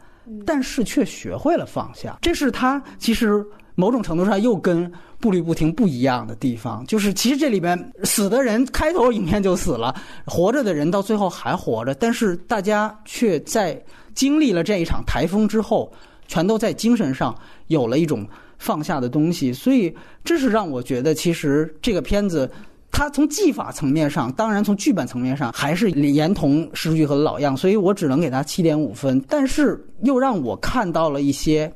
[0.45, 2.19] 但是却学会了放下。
[2.21, 3.45] 这是他其实
[3.75, 6.85] 某种程度上又跟步履不停不一样的地方。
[6.87, 9.95] 就是其实这里边死的人开头影片就死了，
[10.27, 13.81] 活着的人到最后还活着，但是大家却在
[14.15, 15.93] 经历了这一场台风之后，
[16.27, 17.35] 全都在精神上
[17.69, 18.27] 有了一种。
[18.61, 19.93] 放下的东西，所以
[20.23, 22.49] 这是让我觉得，其实这个片子，
[22.93, 29.21] 它从技法层面上，当然从剧本层面上，还是连同《诗句》和老样，所以我只能给他七点五分。
[29.27, 31.73] 但是又让我看到了一些，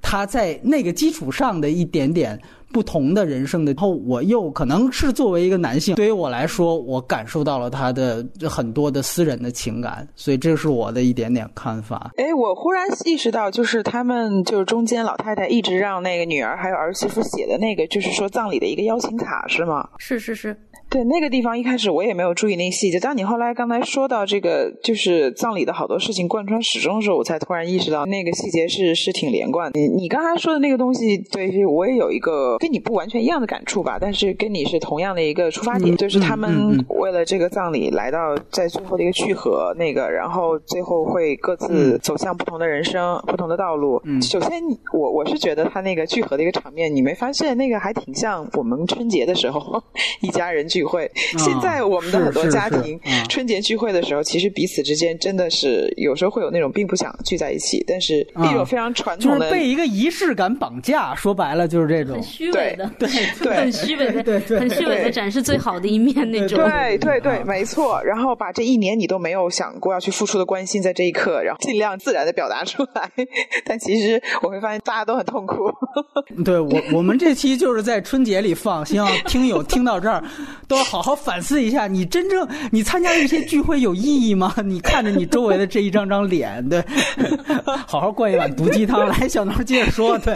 [0.00, 2.40] 他在那个基础上的一点点。
[2.72, 12.10] 不同的人生的然后，我又可能是作为一个男性，对于我来说，我感受到了他的很多的私人的情感，所以这是我的一点点看法。
[12.16, 19.88] 哎，我忽然意识到，就是他们就是中间老太太一直让那个女儿还有儿媳妇写的那个，就是说葬礼的一个邀请卡，是吗？
[19.98, 20.56] 是是是。
[20.96, 22.98] 对那个地方，一开始我也没有注意那个细节。
[22.98, 29.78] 当你后来刚才说到这个，就是葬礼的好多事情贯穿始终的时候，我才突然意识到那个细节是是挺连贯的。
[29.78, 44.00] 你你刚才说的那个东西，对我也有一个跟你不完全一样的感触吧，但是跟你是同样的一个出发点，就是他们为了这个葬礼来到在最后的一个聚合，那个然后最后会各自走向不同的人生、不同的道路。
[44.22, 44.62] 首先，
[44.94, 49.82] 我我是觉得他那个聚合的一个场面，你没发现那个还挺像我们春节的时候
[50.22, 50.64] 一家人。
[50.66, 61.14] 聚会，现在我们的很多家庭春节聚会的时候，其实彼此之间真的是有时候会有那种并不想聚在一起，但是一种非常传统的，就是被一个仪式感绑架。
[61.14, 63.08] 说白了就是这种很虚伪的，对
[63.42, 66.58] 对，很虚伪的，很虚伪的展示最好的一面那种。
[66.58, 68.02] 对对对，没错。
[68.04, 73.10] 然后把这一年你都没有想过要去付出的关心，在这一刻，然后尽量自然的表达出来。
[73.64, 75.70] 但其实我会发现大家都很痛苦。
[76.44, 80.22] 对我，我们这期就是在春节里放，希望听友听到这儿。
[80.68, 84.54] 都要好好反思一下，你真正你参加这些聚会有意义吗？
[84.64, 86.82] 你看着你周围的这一张张脸，对，
[87.86, 89.06] 好好灌一碗毒鸡汤。
[89.08, 90.34] 来，小闹接着说，对。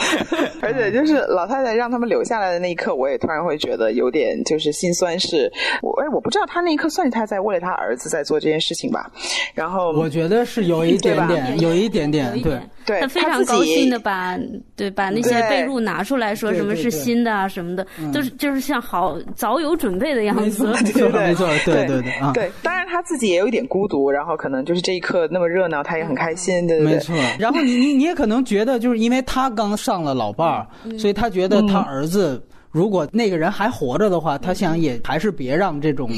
[0.60, 5.18] 而且就是老太太让他们留下来的那一刻，我也突然会觉得有点就是心酸。
[5.18, 5.50] 是，
[5.82, 9.10] 我哎，我不知道他那一刻算是他在为了他儿子在做这件事情吧？
[9.54, 12.60] 然后我觉得是有一点点，有一点点，对。
[12.86, 14.36] 对，他非常高兴的把
[14.80, 20.64] 对把那些被褥拿出来说什么是新的啊什么的，就是就是像好早有准备的样子。
[20.72, 22.32] 没错，没错，对对对啊。
[22.32, 26.94] 对，当然他自己也有一点孤独，然后可能就是这一刻那么热闹，他也很开心，对对对。
[26.94, 27.14] 没错。
[27.38, 30.66] 然后你你你也可能觉得，就是因为他刚上了老伴儿，
[30.98, 32.42] 所以他觉得他儿子。
[32.70, 36.08] 如果那个人还活着的话，他想也还是别让这种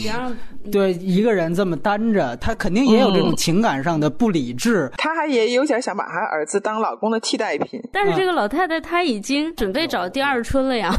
[0.71, 4.91] 对一个人这么单着，他肯定也有这种情感上的不理智。
[4.99, 7.81] 他还也有点想把他儿子当老公的替代品。
[7.91, 10.95] 但是这个老太太她已经准备找第二春了呀，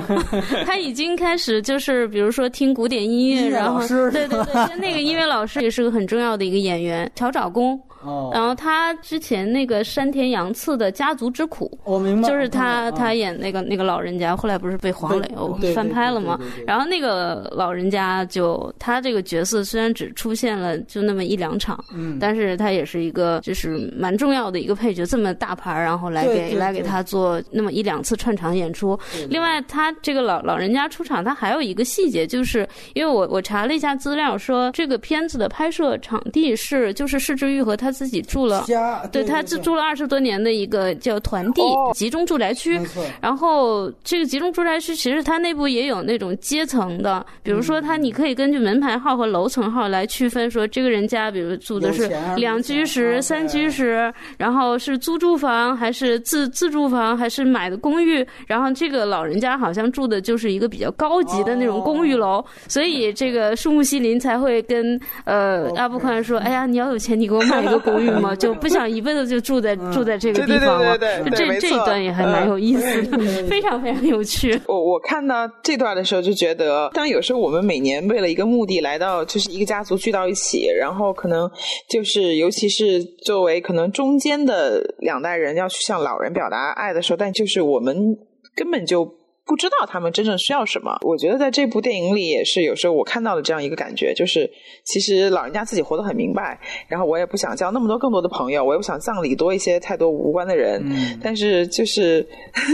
[0.66, 7.80] 她已经开始就是比如说听古典音乐，然后对对对，那个音乐老师也是个很重要的一个演员，乔找工。
[8.02, 16.40] 哦，然后他之前那个山田洋次的《家族之苦》，我明白，就是他他演那个那个老人家，后来不是被黄磊翻拍了吗？
[16.66, 28.98] 然后那个老人家就他这个角色虽然只出现了就那么一两场，嗯，但是他也是一个就是蛮重要的一个配角，这么大牌，然后来给来给他做那么一两次串场演出。
[29.28, 37.89] 另外，他这个老老人家出场，他还有一个细节，就是因为我我查了一下资料，说这个片子的拍摄场地是就是市之玉和他。
[37.90, 38.64] 自己住了，
[39.12, 41.62] 对，他住住了二十多年的一个叫团地
[41.94, 42.80] 集中住宅区。
[43.20, 58.26] 然后这个集中住宅区其实它内部也有那种阶层的，比如说它你可以根据门牌号和楼层号来区分，说这个人家比如住的是两居室、三居室，然后是租住房还是自自住房还是买的公寓。
[58.46, 70.96] 然后这个老人家好像住的就是一个比较高级的那种公寓楼，所以这个树木西林才会跟呃阿布宽说：“哎呀，你要有钱，你给我买一个。”公寓嘛， 就不想一辈子就住在住在这个地方了。
[70.98, 74.58] 就这这一段也还蛮有意思的， 非常非常有趣。
[74.66, 81.50] 我我看到这段的时候就觉得，当有时候我们每年为了一个目的来到，就是一个家族聚到一起，然后可能
[81.88, 88.16] 就是尤其是作为可能中间的两代人要去向老人表达爱的时候，但就是我们
[88.54, 89.19] 根本就。
[89.50, 90.96] 不知道他们真正需要什么。
[91.02, 94.48] 我觉得在这部电影里也是有时候我看到了这样一个感觉，就是
[94.84, 100.80] 其实老人家自己活得很明白，然后我也不想交那么多更多的朋友，我也不想葬礼多一些太多无关的人。
[100.84, 102.24] 嗯但是就是，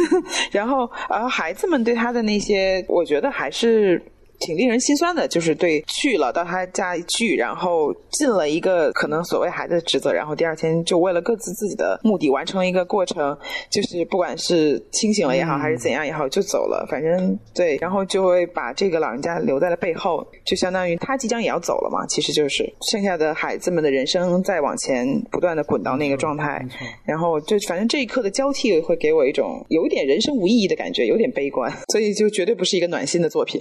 [0.53, 4.03] 然后而孩子们对他的那些，我觉得还是。
[4.41, 13.37] 挺令人心酸的，就是对去了到他家一聚，然后尽了一个可能所谓孩子的职责，然后第二天就为了各自自己的目的完成了一个过程，
[13.71, 16.87] 就是不管是清醒了也好，还是怎样也好，就走了。
[16.91, 22.07] 反正对，然后就会把这个老人家留在了背后，就相当于他即将也要走了嘛。
[22.07, 26.65] 其实就是剩下的孩子们的人生在往前不断的滚到那个状态，
[27.05, 33.61] 然后就反正这一刻的交替会给我一种有一点人生无意义的感觉，有点悲观，所以就绝对不是一个暖心的作品。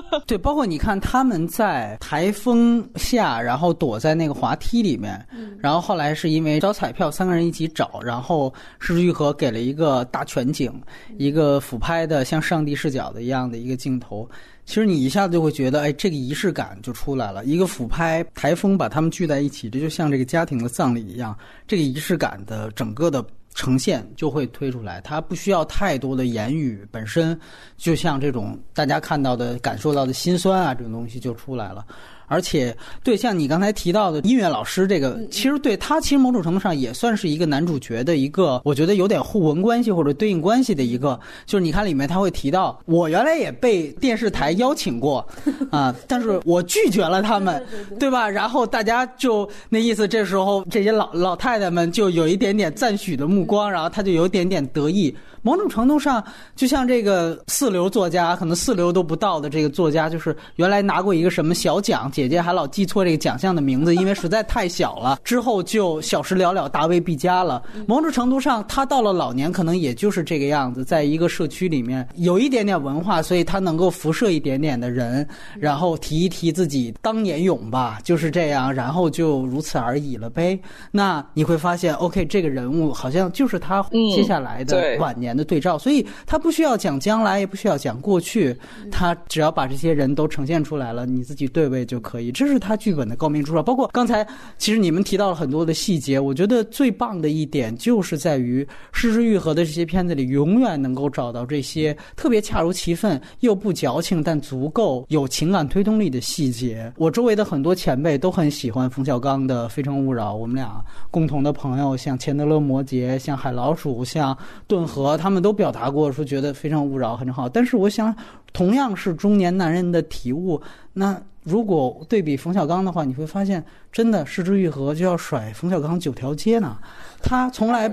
[0.26, 5.24] 对，包括你看他们在台风下，然后躲在那个滑梯里面，
[5.58, 10.72] 然后后来是因为找彩票，三个人一起找，然后石之愈合给了一个大全景，
[11.18, 14.28] 一个俯拍的像上帝视角的一样的一个镜头。
[14.64, 17.44] 其实你一下子就会觉得，哎，这个仪式感就出来了。
[17.44, 23.24] 一个俯拍，台风把他们聚在一起，这就像这个家庭的葬礼一样，这个仪式感的整个的。
[23.54, 27.38] 呈现就会推出来，它不需要太多的言语，本身
[27.76, 31.84] 就像这种大家看到的、感受到的心酸啊，这种东西就出来了。
[32.32, 41.20] 而且，对像你刚才提到的音乐老师这个，其实对他其实某种程度上也算是一个男主角的一个，我觉得有点互文关系或者对应关系的一个。
[41.44, 45.26] 就是你看里面他会提到，我原来也被电视台邀请过
[45.70, 47.62] 啊，但是我拒绝了他们，
[48.00, 48.26] 对吧？
[48.26, 55.14] 然后大家就那意思，这时候这些老老太太们就有一点点赞许的目光，然后他就有一点点得意。
[55.44, 56.22] 某种程度上，
[56.54, 65.18] 就像这个四流作家，可能四流都不到的这个作家，就是原来拿过一个什么小奖，姐姐还老记错这个奖项的名字，因为实在太小了。
[65.24, 67.60] 之后就小时了了，大未必佳了。
[67.84, 75.26] 某种程度上，他到了老年，可能也就是这个样子，在一个社区里面有一点点文化，所以他能够辐射一点点的人，
[75.58, 80.56] 然后提一提自己当年勇吧，就是这样，然后就如此而已了呗。
[80.92, 83.82] 那你会发现，OK，这个人物好像就是他
[84.14, 85.32] 接下来的晚年。
[85.32, 88.54] 的对照，所以他不需要讲将来，也不需要讲过去，
[88.90, 92.30] 他只要把这些人都呈现出来了，你自己对位就可以。
[92.30, 93.62] 这是他剧本的高明之处。
[93.62, 94.26] 包括刚才，
[94.58, 106.92] 其实你们提到了很多的细节，我觉得最棒的一点就是在于《失之愈合》的这些片子里，永远能够找到这些特别恰如其分又不矫情，但足够有情感推动力的细节。
[106.96, 114.36] 我周围的很多前辈都很喜欢冯小刚的《非诚勿扰》，我们俩共同的朋友像钱德勒·摩羯，像海老鼠，像
[114.66, 115.16] 顿河。
[115.16, 118.12] 他们都表达过说觉得非诚勿扰很好，但是我想
[118.52, 120.60] 同样是中年男人的体悟。
[120.92, 126.76] 那如果对比冯小刚的话，你会发现真的失之愈合就要甩冯小刚九条街呢。
[127.22, 127.92] 他从来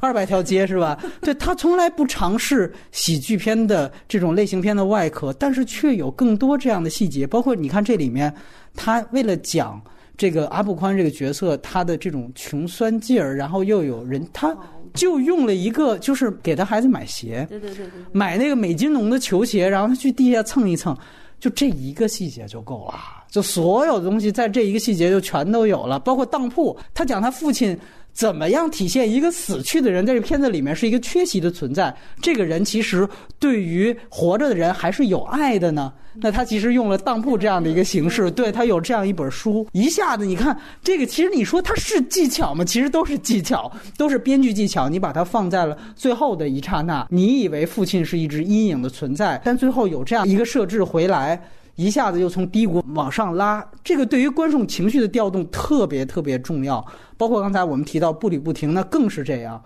[0.00, 0.98] 二百条街是吧？
[1.20, 7.26] 对他从来不尝试喜剧片的这种类型片的外壳，但是却有更多这样的细节。
[7.26, 8.32] 包括你看这里面，
[8.74, 9.80] 他为了讲
[10.16, 14.56] 这个阿布宽这个角色，他的这种穷酸劲儿，然后又有人他。
[14.94, 20.96] 就用了一个，就是给他孩子买鞋，对对对对，买那个美津浓的球鞋，然后他去地下蹭一蹭，
[21.38, 22.94] 就这一个细节就够了，
[23.30, 27.78] 就所有的东西在这一个细节就全都有了，包括当铺，他讲他父亲。
[28.16, 31.94] 怎么样体现一个死去的人在这片子里面是一个缺席的存在？
[32.22, 33.06] 这个人其实
[33.38, 35.92] 对于活着的人还是有爱的呢？
[36.14, 42.64] 那他其实用了当铺这样的一个形式，对他有这样一本书，一下子你看这个，其实你说它是技巧吗？
[42.64, 44.88] 其实都是技巧，都是编剧技巧。
[44.88, 51.38] 你把它放在了最后的一刹那，你以为父亲是一只阴影的存在，但最后有这样一个设置回来。
[51.74, 56.82] 一下子又从低谷往上拉，这个对于观众情绪的调动特别特别重要。
[57.16, 59.62] 包括刚才我们提到步履不停，那更是这样。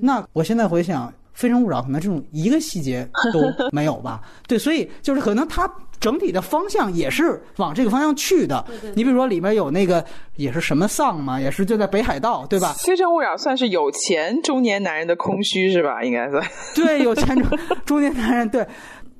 [0.00, 3.40] 那我现在回想《非诚勿扰》，可能这种一个细节都
[3.72, 4.20] 没有吧？
[4.46, 8.64] 对，所以就是可能它整体的方向也是往这个方向去的。
[8.94, 10.04] 你比如说里面有那个
[10.36, 12.72] 也是什么丧嘛，也是就在北海道，对吧？
[12.86, 16.02] 《非诚勿扰》算是有钱中年男人的空虚是吧？
[16.04, 16.42] 应该算。
[16.74, 18.66] 对，有钱中 中年男人对。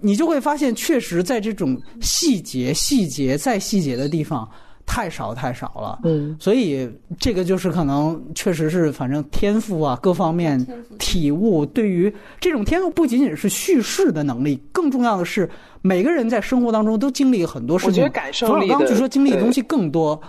[0.02, 4.48] 你就会发现，确实在这种细节、细节再细节的地方
[4.92, 6.00] 太少太少了。
[6.02, 10.66] 嗯，所以这个就是可能确实是，反正天赋啊，各方面
[10.98, 15.48] 体悟，对于这种天赋不仅仅是叙事的能力，更重要的是
[15.80, 17.92] 每个人在生活当中都经历很多事情。
[17.92, 20.20] 我觉得感受力，刚据说经历的东西更多。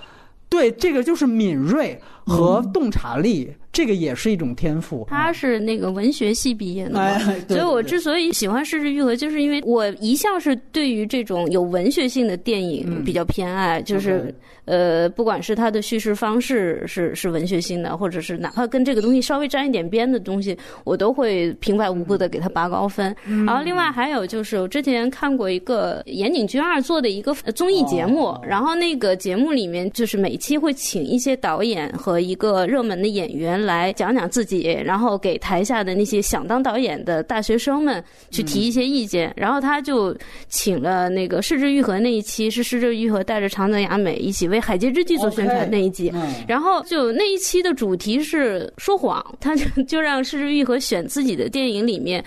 [0.47, 3.51] 对，这个就是敏锐和洞察力。
[3.73, 5.05] 这个也是一种天赋。
[5.09, 7.17] 他是那个文学系毕业的嘛，
[7.47, 14.33] 所以我之所以喜欢《失之愈合》，就是因为我一向是对于这种有文学性的电影比较偏爱，就是
[14.65, 23.15] 呃，不管是他的叙事方式是是文学性的，或者是哪怕跟这个东西稍微沾一点边的东西，我都会平白无故的给他拔高分。
[23.45, 33.60] 然后另外还有就是，我之前看过一个岩井俊二做的一个综艺节目，然后那个节目里面就是每期会请一些导演和一个热门的演员。
[33.63, 39.33] 来讲讲自己，然后给台下的那些想当导演的大学生们去提一些意见。
[39.35, 40.15] 然后他就
[40.47, 46.11] 请了那个失之愈合那一期，是失之愈合带着长泽雅美一起为《海街之记》做宣传那一集。
[46.47, 52.23] 然后就那一期的主题是说谎，他就就让失之愈合选自己的电影里面。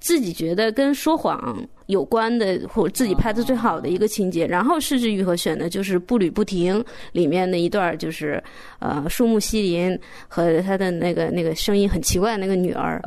[0.00, 6.82] 自己觉得跟说谎有关的，或自己拍的最好的一个情节，然后失之愈合选的就是步履不停
[7.12, 8.42] 里面的一段，就是
[8.78, 13.02] 呃树木希林和他的那个那个声音很奇怪那个女儿，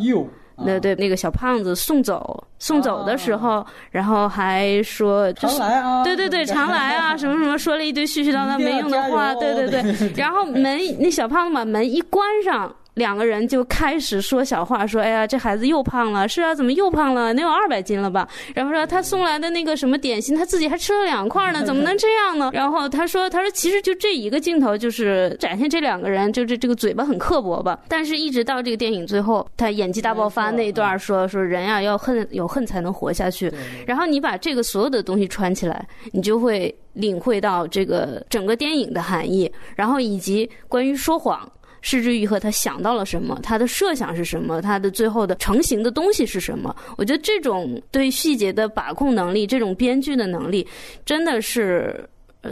[0.59, 9.84] 那对那个小胖子送走送走的时候，然后还说就是啊，对对对常来啊 什么什么说了一堆絮絮叨叨没用的话，对对对，
[10.17, 12.75] 然后门那小胖子把门一关上。
[12.98, 17.32] 两个人就开始说小话，说：“哎呀，这孩子又胖了，是啊，怎么又胖了？
[17.34, 22.50] 能有二百斤了吧？”然后说他送来的那个什么点心，他自己还吃了两块呢，怎么能这样呢？
[22.52, 27.80] 然后他说：“他说其实就这一个镜头，就是展现这两个人，就这这个嘴巴很刻薄吧。
[27.88, 33.54] 但是一直到这个电影最后，他演技大爆发那一段，说说人呀要恨有恨才能活下去。
[33.86, 41.48] 然后你把这个所有的东西串起来，你就会领会到这个整个电影的含义，然后以及关于说谎。”
[41.82, 43.39] 失之愈合，他想到了什么？
[43.41, 44.61] 他的设想是什么？
[44.61, 46.75] 他的最后的成型的东西是什么？
[46.97, 50.67] 我觉得这种对细节的把控能力，这种编剧的能力，
[51.05, 52.07] 真的是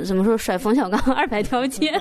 [0.06, 0.38] 怎么说？
[0.38, 1.94] 甩冯小刚 二百条街。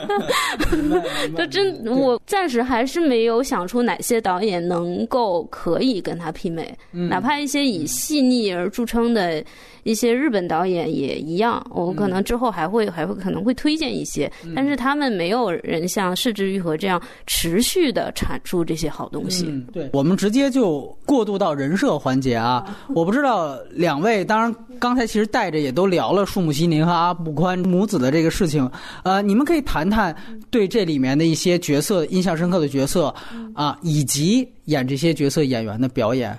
[1.37, 9.45] 他真，我暂时还是没有想出哪些导演能够可以跟他媲美，哪怕一些以细腻而著称的。
[9.85, 19.47] 一些日本导演也一样，我可能之后还会还会可能会推荐一些，但是他们没有人像世之愈合这样持续的产出这些好东西。
[19.73, 22.77] 对，我们直接就过渡到人设环节啊！
[22.89, 28.69] 我不知道两位，当然刚才其实带着也都聊了树木希林和阿部宽母子的这个事情，
[29.05, 30.15] 呃，你们可以谈谈
[30.51, 33.15] 对这里面的一些角色印象深刻的角色
[33.55, 36.37] 啊，以及演这些角色演员的表演。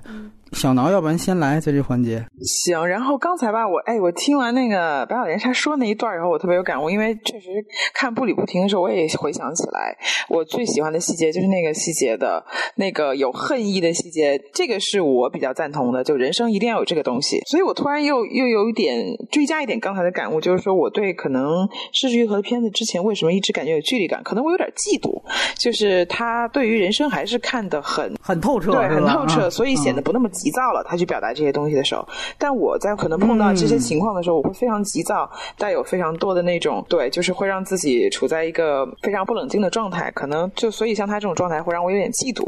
[0.55, 2.25] 小挠，要不然先来在这环节。
[2.41, 7.49] 行，然后刚才吧，我哎，我听完那个白小莲他说那一段以后，我特别有感悟，因为确实
[7.93, 9.97] 看步履不停的时候，我也回想起来，
[10.29, 12.41] 我最喜欢的细节就是那个细节的
[12.77, 17.41] 那个有恨意的细节，这个是我比较赞同的，就人生一定要有这个东西。
[17.47, 18.97] 所以我突然又又有一点
[19.29, 25.21] 追加一点刚才的感悟，就是说我对可能失之愈合的片子之前为什么一直感觉有距离感，可能我有点嫉妒，
[25.59, 30.29] 就是他对于人生还是看得很很透彻， 对，很透彻， 所以显得不那么。
[30.45, 35.27] 急躁了，他去表达这些东西的时候，但我在可能碰到这些情况的时候，我会非常急躁，
[35.57, 42.45] 带有非常多的那种对，就是会让自己处在一个非常不冷静的状态，可能就所以像他这种状态会让我有点嫉妒。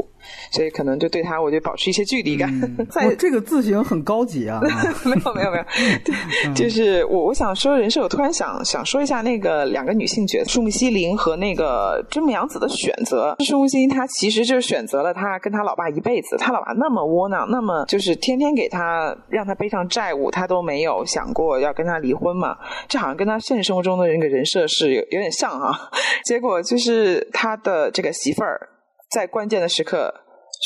[0.52, 2.52] 所以可能就对他，我就保持一些距离感。
[2.90, 4.60] 在这个字形很高级啊！
[5.04, 5.64] 没有没有没有，
[6.04, 6.14] 对，
[6.54, 13.36] 就是我我想说人设，我突然想想说一下那个两个女性角色，树木希林和那个真木阳子的选择。
[13.38, 22.56] 树木希林她其实就是选择了她跟她老爸一辈子，她老爸那么窝囊，那么就是天天给他让他背上债务，他都没有想过要跟他离婚嘛。
[22.86, 25.90] 这好像跟他现实生活中的那个人设是有有点像哈。
[26.24, 28.68] 结果就是他的这个媳妇儿。
[29.10, 30.12] 在关键的时刻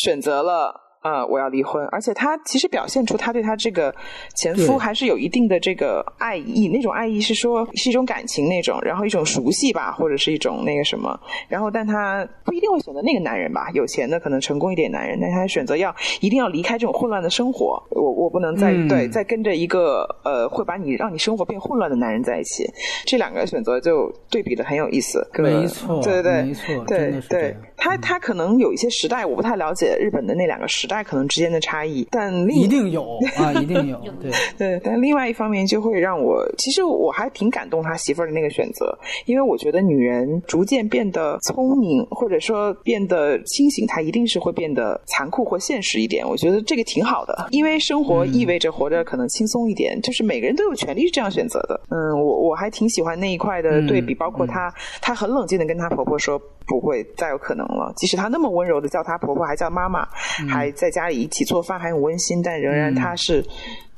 [0.02, 0.81] 选择了。
[1.02, 3.92] 呃，我要离婚，而且他其实表现出他对他这个
[4.36, 22.64] 前夫还是有一定的这个爱意，那种爱意是说是一种感情那种，然后一种熟悉吧，或者是一种那个什么，然后但他不一定会选择那个男人吧，有钱的可能成功一点男人，但他选择要一定要离开这种混乱的生活，我我不能再对再跟着一个呃会把你让你生活变混乱的男人在一起，
[23.04, 30.91] 这两个选择就对比的很有意思，没错，对对对，没错，对对，他他可能有一些时代我不太了解日本的那两个时代。
[30.92, 33.98] 代可能之间的差异，但一定有啊，一定有。
[34.20, 46.28] 对 对，但另外一方面就会让我，其实我还挺感动他媳妇儿的那个选择，因为我觉得女人逐渐变得聪明，或者说变得清醒，她一定是会变得残酷或现实一点。
[46.28, 51.80] 我觉得这个挺好的，因为生活意味着活着可能轻松一点，就是每个人都有权利是这样选择的。
[51.90, 56.40] 嗯，我我还挺喜欢那一块的对比，包括她，她很冷静的跟她婆婆说。
[56.72, 57.92] 不会再有可能了。
[57.98, 60.08] 即使她那么温柔的叫她婆婆，还叫妈妈，
[60.48, 63.44] 还在家里一起做饭，还很温馨，但仍然她是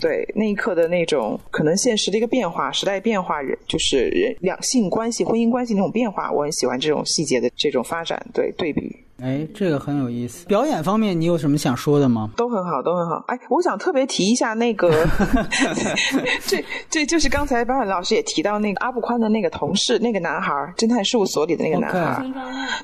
[0.00, 6.32] 对那一刻的那种可能现实的一个变化，时代变化，人就是人两性关系、婚姻关系那种变化。
[6.32, 9.03] 我很喜欢这种细节的这种发展，对对比。
[9.22, 10.44] 哎，这个很有意思。
[10.46, 12.28] 表演方面，你有什么想说的吗？
[12.36, 13.24] 都很好，都很好。
[13.28, 14.90] 哎，我想特别提一下那个，
[16.44, 22.24] 这这就是刚才表演老师也提到那个阿布宽的那个同事，那个男孩，侦探事务所里的那个男孩。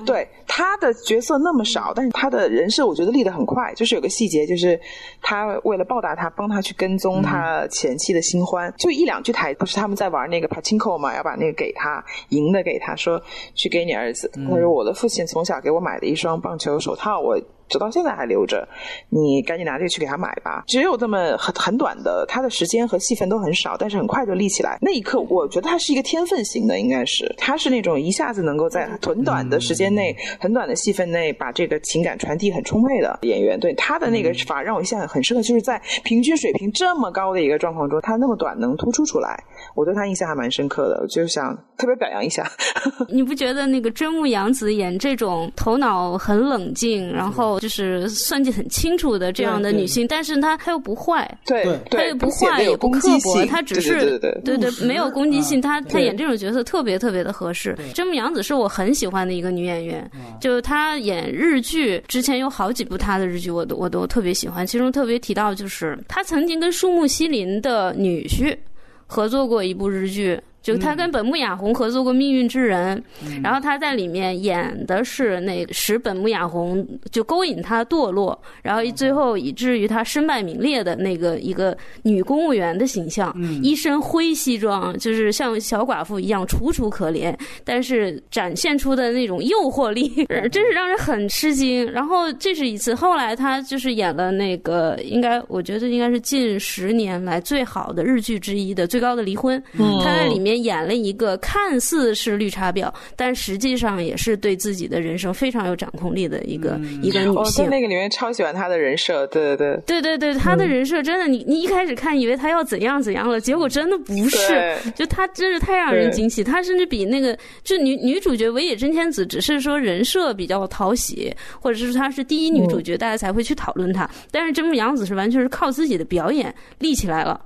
[0.05, 3.73] 对他的角色那么少，但是他的人设我觉得立得很快。
[3.75, 4.79] 就是有个细节，就是
[5.21, 13.21] 他为了报答他，帮他去跟踪他前妻的新欢，就一两句台，不是他们在玩那个 pachinko 嘛，要把那个给他赢的给他说
[13.53, 14.31] 去给你儿子。
[14.33, 16.15] 他说我的父亲从小给我买的一。
[16.21, 17.35] 双棒球手套，我。
[17.71, 18.67] 直到现在还留着，
[19.09, 20.63] 你赶紧拿这个去给他买吧。
[20.67, 24.77] 只有这么很很短的，他的时间和戏份都很少，但是很快就立起来。
[24.81, 33.57] 那一刻，我觉得他是一个天分型的，应该是他是那种一下子能够在很短的时间内、很短的戏份内把这个情感传递很充沛的演员。
[33.57, 39.41] 对他的那个法让我印象很深刻，就是在平均水平这么高的一个状况中，他那么短能突出出来，
[39.75, 42.45] 我对他印象还蛮深刻的，就想特别表扬一下。
[43.07, 47.60] 你不觉得那个真木阳子演这种头脑很冷静，然后？
[47.61, 57.77] 就是算计很清楚的这样的女性，但是她她又不坏，对，她又不坏也不刻薄，她只是对对没有攻击性，她她演这种角色特别特别的合适。
[57.93, 60.09] 真木阳子是我很喜欢的一个女演员，
[60.39, 68.57] 就是她演日剧之前有好几部她的日剧我都我都特别喜欢，其中特别提到就是她曾经跟树木希林的女婿
[69.05, 70.41] 合作过一部日剧。
[70.61, 73.03] 就他跟本木雅弘合作过《命运之人》，
[73.43, 90.09] 然后他在里面演的是那使本木雅弘就勾引他堕落，然后最后以至于他身败名裂的那个一个女公务员的形象，一身灰西装，就是像小寡妇一样楚楚可怜，但是展现出的那种诱惑力，
[90.51, 91.91] 真是让人很吃惊。
[91.91, 99.59] 然后这是一次，后来他就是演了那个应该我觉得应该是近十年来最好的日剧之一的《最高的离婚》，
[100.03, 100.50] 他在里面。
[100.57, 107.33] 演了一个看似是绿茶婊，但实际上也是对自己的人生非常有掌控力的一个一个女性。
[107.33, 116.43] 我在那个里面超喜欢她的人设，对对对，对对对，她的人设真的，你你一开始看以为她要怎样怎样了，结果真的不是，就她真是太让人惊喜。
[116.43, 124.09] 她甚至比那个就女女主角尾野真千子，只是说人设比较讨喜，或者是她是第一女主角，大家才会去讨论她。
[124.31, 127.39] 但是真木阳子是完全是靠自己的表演立起来了。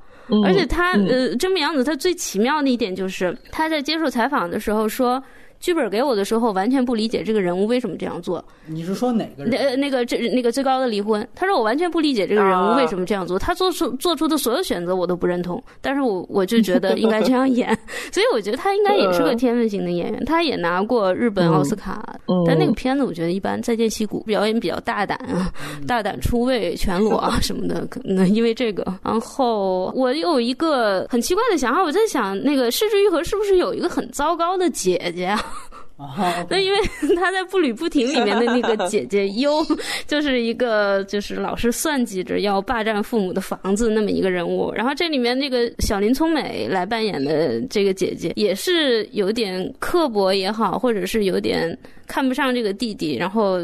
[0.43, 5.23] 而且他呃，真木阳子他最奇妙的一点就是他在接受采访的时候说。
[5.59, 8.43] 剧本给我的时候，完全不理解这个人物为什么这样做。
[8.67, 9.45] 你是说哪个？
[9.45, 13.39] 那那个这那个最高的离婚，他说我完全不理解这个人物为什么这样做。
[13.39, 17.67] 他做出做出的所有选择我都不认同，但是我我就觉得应该这样演。
[18.11, 20.23] 所以我觉得他应该也是个天分型的演员。
[20.25, 23.55] 他也拿过日本奥斯卡，但那个片子我觉得一般。
[23.65, 25.51] 再见溪谷表演比较大胆啊，
[25.87, 27.83] 大胆出位，全裸啊 什么的。
[27.87, 35.41] 可能因为这个，然后我有一个很奇怪的想法，我在想那个失之愈合是不是有一个很糟糕的姐姐啊？
[36.49, 36.79] 那因为
[37.15, 39.65] 他在《步履不停》里面的那个姐姐 优，
[40.05, 44.71] 就是一个就是老是算计着要霸占父母的房子那么一个人物。
[44.73, 51.77] 然后这里面那个小林聪美来扮演的这个姐姐，也是有点刻薄也好，或者是有点。
[52.07, 53.59] 看不上这个弟弟，然后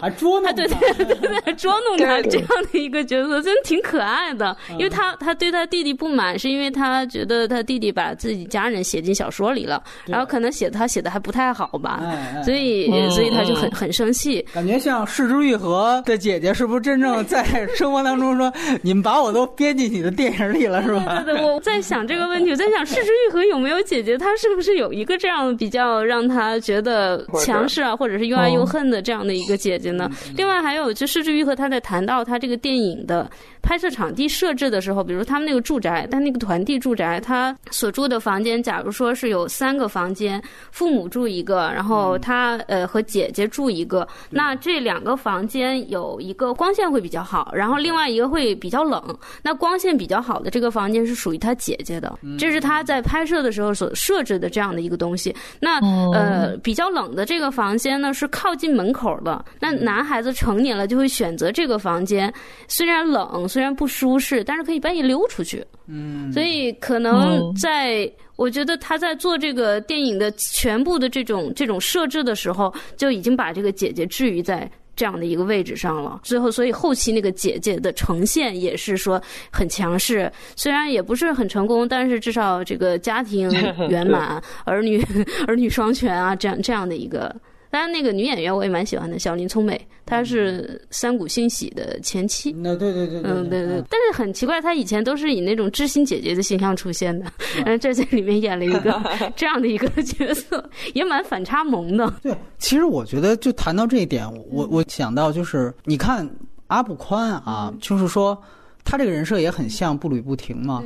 [0.00, 4.56] 还捉弄他，对对对对， 捉弄他这样的一个角色，真的挺可爱的。
[4.70, 12.02] 因为他他对他弟弟不满，是因为他觉得他弟弟把自己家人写进小说里了，然后可能写他写的还不太好吧，
[12.44, 14.44] 所以所以他就很很生气。
[14.52, 18.52] 感觉像世之愈合的姐姐，是不是真正在生活当中说
[18.82, 21.22] 你们把我都编进你的电影里了，是吧？
[21.24, 24.16] 对对，我在想这个问题，我在想世之愈合有没有姐姐？
[24.16, 30.10] 她是不是有一个这样比较让她觉得强势啊，或者是又爱又恨的这样的一个姐姐呢？
[30.36, 33.30] 另外还有就甚至于和，他在谈到他这个电影的
[33.62, 40.40] 拍摄场地设置的时候，比如他们那个住宅，他那个团地住宅，他所住的房间，假如说是有三个房间，
[40.70, 49.02] 父母住一个，然后他呃和姐姐住一个，那这两个房间有一个光线会比较好，然后另外一个会比较冷。
[49.42, 55.34] 那光线比较好的这个房间是属于他姐姐的，这是他在拍摄的时候所设置的这样的一个东西。
[55.60, 55.80] 那
[56.12, 62.32] 呃比较冷的这个房间呢是靠近门口的，那男孩子成年了就会选择这个房间，
[62.68, 65.64] 虽然冷，虽然不舒适，但是可以半夜溜出去。
[65.88, 76.18] 嗯，所以可能在我觉得他在做这个电影的全部的这种这种设置的时候，就已经把这个姐姐置于在这样的一个位置上了。
[76.24, 79.22] 最后，所以后期那个姐姐的呈现也是说
[79.52, 83.50] 很强势，虽然也不是很成功，但是至少这个家庭
[83.88, 85.00] 圆满， 儿女
[85.46, 87.32] 儿女双全啊，这样这样的一个。
[87.76, 92.50] 当然，那个女演员我也蛮喜欢的，小林聪美，她是三谷幸喜的前妻。
[92.52, 93.84] 那对对对，嗯对对。
[93.90, 97.30] 但是很奇怪，她以前都是以那种知心姐姐的形象出现的，
[97.66, 98.98] 嗯，这在里面演了一个
[99.36, 102.10] 这样的一个角色，也蛮反差萌的。
[102.22, 106.26] 对，其实我觉得就谈到这一点，我我想到就是，你看
[106.68, 108.42] 阿布宽啊，就是说。
[108.86, 110.82] 他这个人设也很像步履不停嘛。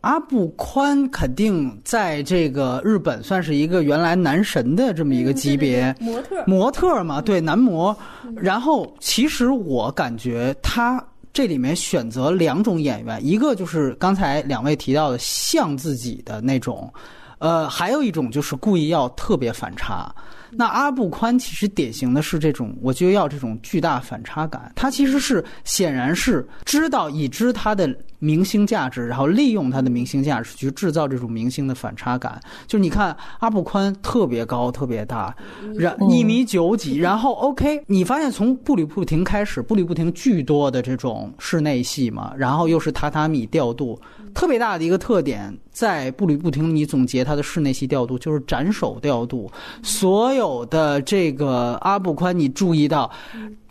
[0.00, 7.96] 阿布宽肯定在这个日本算是一个原来男神的这么一个级别，模特模特嘛，对男模。
[8.36, 11.02] 然后其实我感觉他
[11.32, 16.92] 这里面选择两种演员，一个就是刚才两位提到的像自己的那种，
[17.38, 20.12] 呃，还有一种就是故意要特别反差。
[20.56, 24.72] 那阿布宽其实典型的是这种，我就要这种巨大反差感。
[24.76, 27.92] 他其实是显然是知道已知他的
[28.24, 32.40] 明星价值，然后利用他的明星价值去制造这种明星的反差感。
[32.66, 35.34] 就你看阿布宽特别高，特别大，
[35.76, 44.00] 然一米九几，然后 OK，你发现从步履不停开始，步履不停巨多的这种室内戏嘛，然后又是榻榻米调度。
[44.32, 49.48] 特别大的一个特点，在步履不停，你总结他的室内戏调度就是斩首调度。
[49.80, 53.08] 所有的这个阿布宽，你注意到，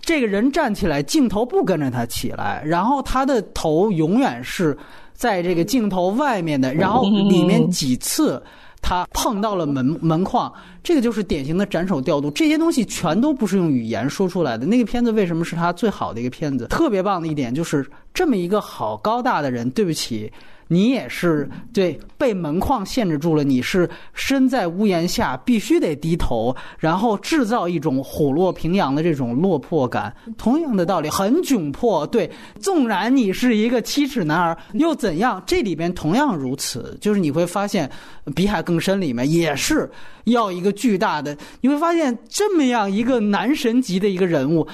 [0.06, 4.78] 这个人站起来，镜头不跟着他起来，然后他的头永远是
[5.14, 8.42] 在这个镜头外面的，然后里面几次
[8.82, 10.52] 他碰到了门门框，
[10.84, 12.30] 这个就是典型的斩首调度。
[12.32, 14.66] 这些东西全都不是用语言说出来的。
[14.66, 16.68] 那个片子为什么是他最好的一个片子？
[16.68, 20.30] 特别棒的一点就是这么一个好高大的人，对不起。
[20.74, 30.14] 你也是对被门框限制住了，你是身在屋檐下，必须得低头，然后制造一种虎落平阳的这种落魄感。
[30.38, 32.08] 同样的道理，很窘迫。
[32.08, 35.42] 对，纵然你是一个七尺男儿，又怎样？
[35.46, 37.88] 这里边同样如此，就是你会发现，
[38.34, 39.90] 《比海更深》里面也是
[40.24, 44.68] 要一个巨大的，你会发现这么样一个男神级的一个人物。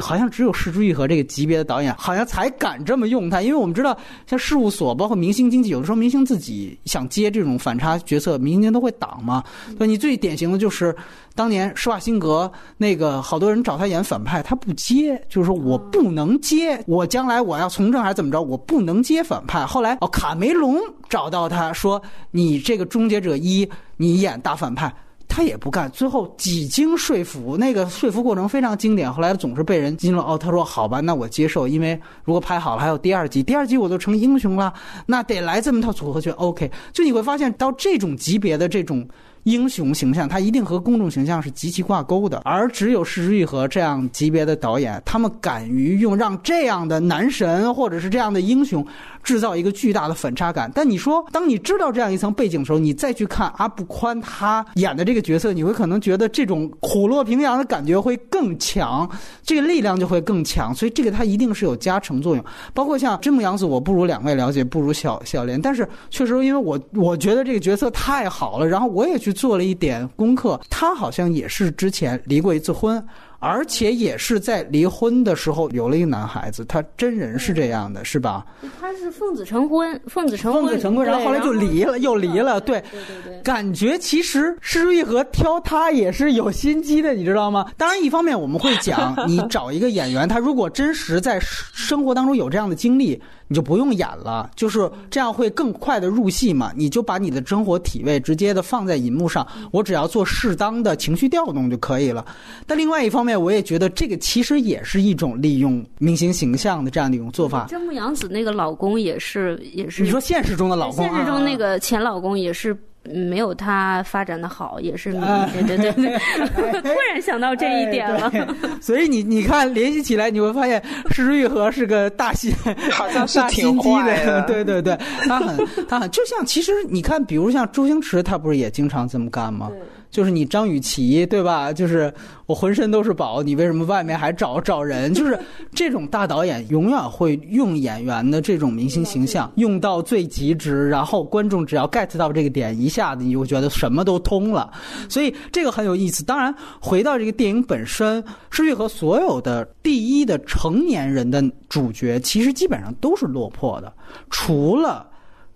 [0.00, 9.44] 好像只有石之愈和这个级别的导演，好像才敢这么用他，因为我们知道，像事务所，包括明星经济，有的时候明星自己想接这种反差角色，明星都会挡嘛。
[9.78, 10.94] 对，你最典型的就是
[11.34, 19.64] 当年施瓦辛格那个，好多人找他演反派，他不接，就是说我不能接，我将来我要从政还是怎么着，我不能接反派。
[19.64, 24.92] 后来哦，卡梅隆找到他说：“你这个终结者一，你演大反派。”
[25.28, 29.12] 他也不干，最后几经说服，那个说服过程非常经典。
[29.12, 30.20] 后来总是被人激怒。
[30.20, 34.72] 哦，他说：“好吧，那我接受，因为如果拍好了，还有第二集，第二集我就成英雄了，
[35.06, 36.32] 那得来这么套组合拳。
[36.34, 39.06] OK，就你会发现到这种级别的这种。
[39.44, 48.84] 英雄形象，他一定和公众形象是极其挂钩的，而只有石之愈和这样级别的导演，他们敢于用让这样的男神或者是这样的英雄
[49.22, 50.70] 制造一个巨大的反差感。
[50.74, 59.06] 但你说，当你知道这样一层背景的时候，你再去看阿布宽他演的这个角色，你会可能觉得这种虎落平阳的感觉会更强，
[59.42, 60.74] 这个力量就会更强。
[60.74, 62.42] 所以这个他一定是有加成作用。
[62.72, 69.33] 包括像真木阳子，我不如两位了解，不如小小莲，但是确实因为我我觉得这个角色太好了，然后我也去。
[69.34, 73.04] 做了一点功课，他好像也是之前离过一次婚。
[73.44, 78.46] 而且也是在离婚的时候有了一个男孩子，他真人是这样的，是吧？
[78.80, 87.66] 他是奉子成婚，奉子成婚，奉子成婚，然后后来就离了，又离了，对对对对，感觉其实施之玉和挑他也是有心机的，你知道吗？
[87.76, 93.20] 当然，一方面我们会讲，你找一个演员，他如果真实在生活当中有这样的经历。
[93.46, 96.72] 你就不用演了，就是这样会更快的入戏嘛？
[96.74, 102.24] 你就把你的生活体位直接的放在银幕上，我只要做适当的情绪调动就可以了。
[102.66, 107.66] 但另外一方面，我也觉得这个其实也是一种利用明星形象的这样的一种做法。
[107.68, 112.76] 真木阳子那个老公也是，也是你说现实中的老公，现实中那个前老公也是。
[113.06, 116.18] 没有他发展的好，也是对对对对，
[116.80, 118.32] 突然想到这一点了。
[118.80, 122.50] 所以你你看联系起来，你会发现石玉和是个大心，
[122.90, 124.40] 好像是挺坏的。
[124.48, 129.70] 对对对，他很他很就像其实你看，比如像周星驰，他不是也经常这么干吗？
[130.14, 131.72] 就是你张雨绮对吧？
[131.72, 132.14] 就是
[132.46, 135.12] 我浑身都是宝，你为什么外面还找找人？
[135.12, 135.36] 就是
[135.74, 144.72] 这种大导演永远会用演员的这种明星形象 用到最极致，然后观众只要 get 到这个点，一下子你就觉得什么都通了。
[145.08, 146.24] 所以这个很有意思。
[146.24, 153.92] 当然，回到这个电影本身，施玉和所有的第一的成年人的主角，其实基本上都是落魄的，
[154.30, 155.04] 除了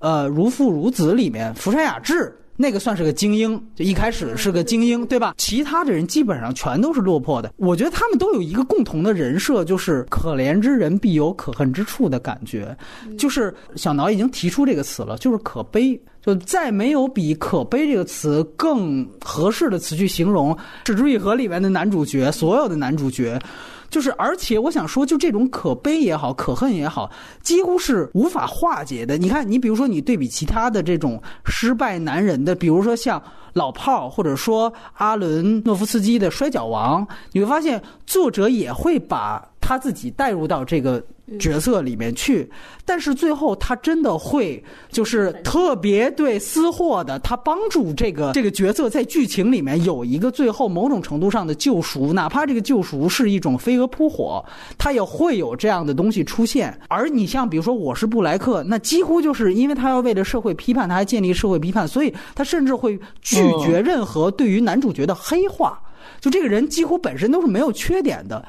[0.00, 2.34] 呃《如父如子》里面福山雅治。
[2.60, 5.32] 那个算是个精英，就一开始是个精英，对吧？
[5.38, 7.52] 其他的人基本上全都是落魄的。
[7.56, 12.76] 我觉得他们都有一个共同的人设，就是可怜之人必有可恨之处的感觉。
[13.16, 20.52] 就是小挠已经提出这个词了，就是可悲，就再没有比可悲这个词更合适的词去形容
[20.82, 23.40] 《纸之愈合》里面的男主角，所有的男主角。
[23.90, 27.10] 就是，而且我想说，就这种可悲也好，可恨也好，
[27.42, 29.16] 几乎是无法化解的。
[29.16, 33.22] 你看，你比如说，你对比其他的这种失败男人的，比如说像
[33.52, 41.02] 老炮儿，或者说阿伦诺夫斯基的《摔跤王》，你会发现作者也会把他自己带入到这个。
[41.38, 42.50] 角色里面去，
[42.86, 54.42] 但是最后他真的会就是特别对私货的，他帮助这个这个角色在剧情里面有一个最后某种程度上的救赎，哪怕这个救赎是一种飞蛾扑火，
[54.78, 56.74] 他也会有这样的东西出现。
[56.88, 65.80] 而你像比如说我是布莱克，那几乎就是因为他要为了社会批判，他还建立社会批判，所以他甚至会拒绝任何对于男主角的黑化，
[66.20, 68.44] 就这个人几乎本身都是没有缺点的。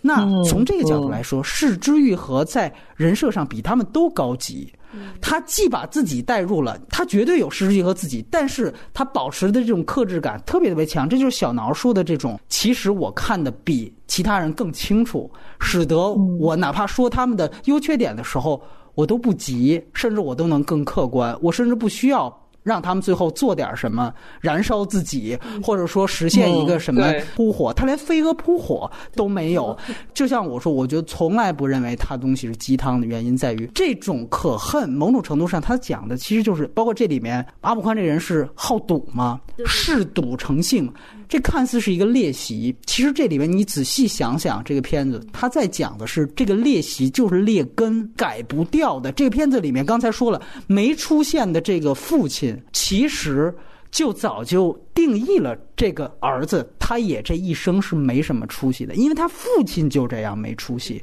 [0.00, 4.72] 那从这个角度来说，是之愈合在人设上比他们都高级。
[5.20, 11.08] 他既把自己带入了，他绝对有失之愈合自己，但是他保持的这种克制感特别特别强。
[11.08, 15.30] 这就是小挠说的这种，其实我看的比其他人更清楚，
[15.60, 18.62] 使得我哪怕说他们的优缺点的时候，
[18.94, 22.32] 我都不急，甚至我都能更客观，我甚至不需要。
[22.66, 29.78] 让他们最后做点什么，燃烧自己，或者说实现一个什么扑火，他连飞蛾扑火都没有。
[30.12, 39.40] 就像我说，我觉得从来不认为他东西是鸡汤的原因在于，这种可恨，某种程度上他讲的其实就是，包括这里面阿布宽这人是好赌吗？
[39.64, 40.92] 嗜赌成性。
[41.28, 49.10] 这看似是一个练习，其实这里面你仔细想想，这个片子他在讲的是这个练习就是劣根，改不掉的。
[49.12, 53.54] 这个片子里面刚才说了，没出现的这个父亲，其实
[53.90, 61.02] 就早就定义了这个儿子，他也这一生是没什么出息的，因为他父亲就这样没出息。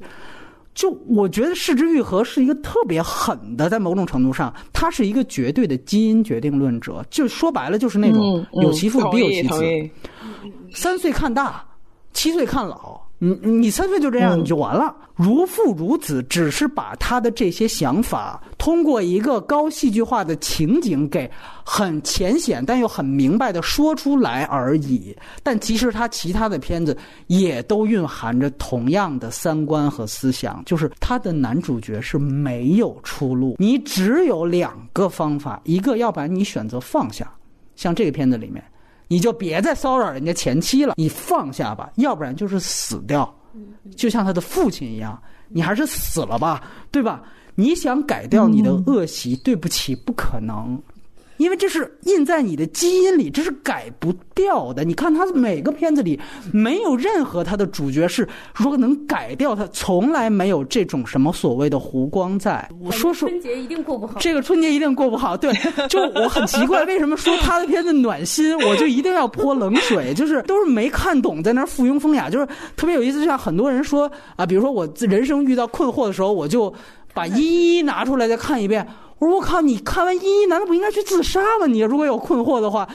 [0.73, 7.05] 就我觉得世之愈合是一个特别狠的，在某种程度上，他是一个绝对的基因决定论者。
[7.09, 9.63] 就说白了，就是那种有其父必有其子，
[10.73, 11.63] 三岁看大，
[12.11, 13.02] 七岁看老。
[13.23, 21.31] 你你三岁就这样你就完了，如父如子，只是把他的这些想法通过一个高戏剧化的情景给
[21.63, 25.15] 很浅显但又很明白的说出来而已。
[25.41, 26.97] 但其实他其他的片子
[27.27, 37.31] 也都蕴含着同样的三观和思想，就是他的男主角是没有出路，你只有两个方法，一个要不然你选择放下，
[37.77, 38.61] 像这个片子里面。
[39.13, 43.31] 你就别再骚扰人家前妻了，你放下吧，要不然就是死掉，
[43.95, 47.21] 就像他的父亲一样，你还是死了吧，对吧？
[47.53, 50.81] 你想改掉你的恶习，对不起，不可能。
[51.43, 54.85] 因为这是印在你的基因里，这是改不掉的。
[54.85, 56.17] 你看他每个片子里，
[56.53, 62.65] 没有任何他的主角是说能改掉他，从来没有这种什么所谓的湖光在。
[62.79, 65.35] 我说说春节一定过不好，这个春节一定过不好。
[65.35, 65.51] 对，
[65.89, 70.13] 就 我很奇怪，为什么说他的片子暖心，我就一定要泼冷水？
[70.15, 73.19] 就是都是没看懂，在那附庸风雅，就是特别有意思。
[73.19, 76.73] 就像很多人说啊，比如说我人生遇到困惑的时候，我就
[77.13, 78.87] 把一一拿出来再看一遍。
[79.29, 79.61] 我靠！
[79.61, 81.67] 你看完一，难道不应该去自杀吗？
[81.67, 82.87] 你如果有困惑的话，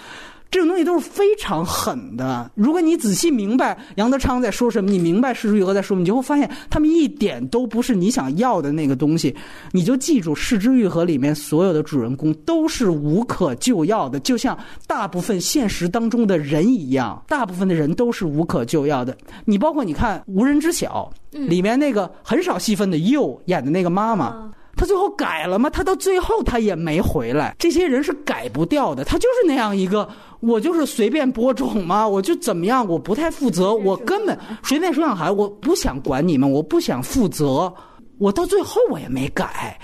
[0.50, 2.50] 这种东西都是非常狠的。
[2.54, 9.36] 如果你仔细明白杨德昌在说什么，你明白施之愈合在说什么，你就会发现他们一点都不是你想要的那个东西。
[9.72, 19.14] 你就记住，施之愈合里面所有的主人公都是无可救药的，就像大部分现实当中的人一样，大部分的人都是无可救药的。
[19.44, 21.12] 你包括你看《无人知晓》
[21.46, 24.50] 里面那个很少戏份的佑演的那个妈妈。
[24.78, 25.68] 他最后改了吗？
[25.68, 27.54] 他到最后他也没回来。
[27.58, 30.08] 这些人是改不掉的，他就是那样一个，
[30.40, 37.70] 我就是随便播种嘛，我就怎么样，我不太负责，我根本随便生养孩子，我不想管你们，我不想负责，
[38.18, 39.78] 我到最后我也没改，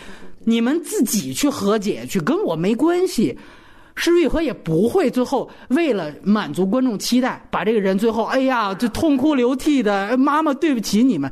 [0.44, 3.36] 你们自己去和解去，跟我没关系。
[3.96, 11.30] 施玉和也不会最后为了满足观众期待，把这个人最后哎呀就痛哭流涕的，妈妈对不起你们。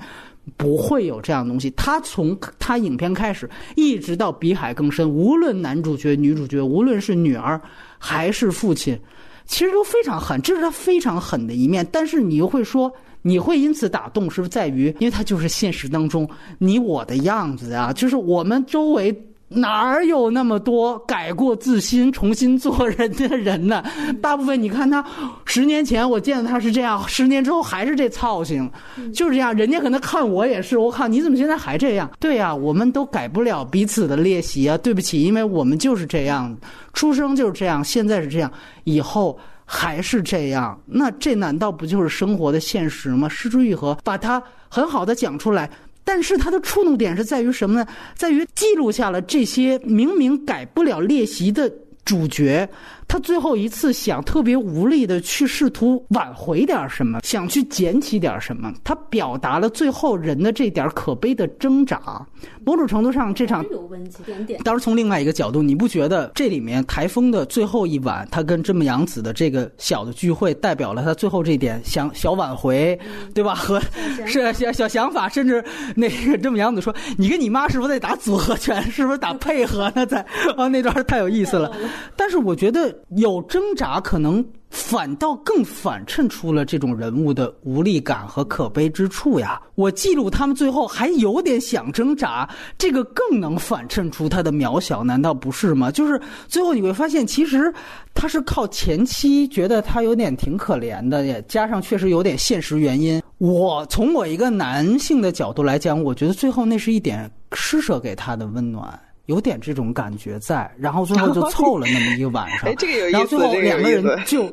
[0.57, 1.71] 不会有这样的东西。
[1.71, 7.61] 他从他影片开始，一直到比海更深，无论男主角、女主角，无论是女儿
[7.99, 8.99] 还是父亲，
[9.47, 11.87] 其实都非常狠，这是他非常狠的一面。
[11.93, 16.29] 但是你又会说，你会因此打动，是不是在于，因为他就是现实当中
[16.59, 19.27] 你我的样子啊，就是我们周围。
[19.55, 23.85] 哪儿有那么多改过自新、重新做人的人呢？
[24.21, 25.05] 大部分你看他，
[25.45, 28.71] 十年前我见到他是这样，十年之后还是这操性，
[29.15, 29.55] 就是这样。
[29.55, 32.11] 人家可能看我也是，我靠，你怎么现在还这样？
[32.19, 34.77] 对呀，我们都改不了彼此的劣习啊！
[34.79, 36.57] 对不起，因为我们就是这样，
[36.93, 38.51] 出生就是这样，现在是这样，
[38.85, 40.79] 以后还是这样。
[40.87, 43.29] 那这难道不就是生活的现实吗？
[43.29, 45.71] 失之愈合，把它很好的讲出来。
[46.05, 47.87] 但是他的触动点是在于什么呢？
[48.17, 51.73] 在于记录下了这些明明改不了列席的
[52.05, 52.69] 主角。
[53.13, 58.73] 他最后一次想特别无力的去试图挽回点什么，想去捡起点什么。
[58.83, 62.27] 他表达了最后人的这点可悲的挣扎。
[62.65, 64.59] 某种程度上，这场有温情点点。
[64.65, 72.99] 当然，从另外一个角度，你不觉得这里面台风的最后一晚，他跟真木阳子的这个小的聚会，代表了他最后这点想小挽回，
[73.35, 73.55] 对吧？
[73.55, 73.79] 和
[74.27, 75.63] 是小小想法，甚至
[75.95, 78.83] 那个真木阳子说：“你跟你妈是不是得打组合拳？
[78.91, 80.25] 是不是打配合呢？”在
[80.57, 81.71] 啊，那段太有意思了。
[82.17, 82.91] 但是我觉得。
[83.11, 89.61] 有挣扎，可能反倒更反衬出了这种人物的无力感和可悲之处呀。
[89.75, 92.49] 我记录他们最后还有点想挣扎，
[92.79, 95.91] 这个更能反衬出他的渺小，难道不是吗？
[95.91, 97.73] 就是最后你会发现，其实
[98.15, 103.23] 他是靠前妻觉得他有点挺可怜的，也加上确实有点现实原因。
[103.39, 108.99] 我从我一个男性的角度来讲，我觉得最后那是一点施舍给他的温暖。
[109.33, 112.69] 有点这种感觉在，然后最后就 凑了那么一个晚上，
[113.11, 114.53] 然后最后两个人 就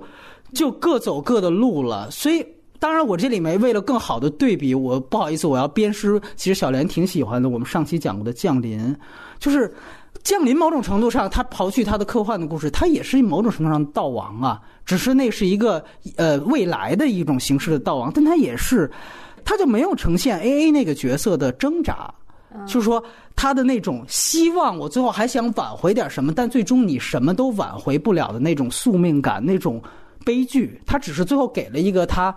[0.53, 2.09] 就各走各的路了。
[2.09, 2.45] 所以，
[2.79, 6.17] 当然我这里面为了更好的对比，我不好意思，我要鞭尸。
[6.37, 8.79] 其实小莲挺喜欢的，我们上期讲过的《降临》，
[9.37, 9.67] 就是
[10.23, 14.61] 《降临》某种程度上，它刨去它的科幻的故事，它也是某种程度上道亡啊。
[14.85, 15.83] 只是那是一个
[16.15, 18.89] 呃未来的一种形式的道亡，但它也是，
[19.43, 22.11] 它就没有呈现 A A 那个角色的挣扎。
[22.65, 23.03] 就是说，
[23.35, 29.81] 他的那种希望，我最后还想挽回点什么，但最终你什么都挽回不了的那种宿命感，那种
[30.25, 32.35] 悲剧，他只是最后给了一个他，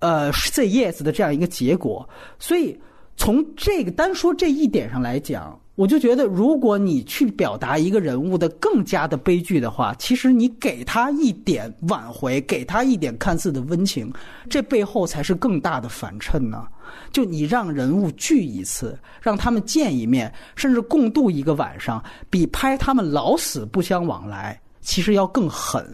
[0.00, 2.08] 呃，say yes 的这样一个结果。
[2.38, 2.78] 所以
[3.16, 5.58] 从这个单说这一点上来讲。
[5.76, 14.12] 我就觉得，如果你去表达一个人物的更加的悲剧的话，其实你给他一点挽回，给他一点看似的温情，
[14.48, 16.64] 这背后才是更大的反衬呢。
[17.10, 22.00] 就你让人物聚一次，让他们见一面，甚至共度一个晚上，
[22.30, 25.84] 比拍他们老死不相往来，其实要更狠。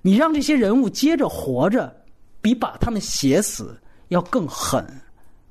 [0.00, 1.92] 你让这些人物接着活着，
[2.40, 3.76] 比把他们写死
[4.10, 4.86] 要更狠。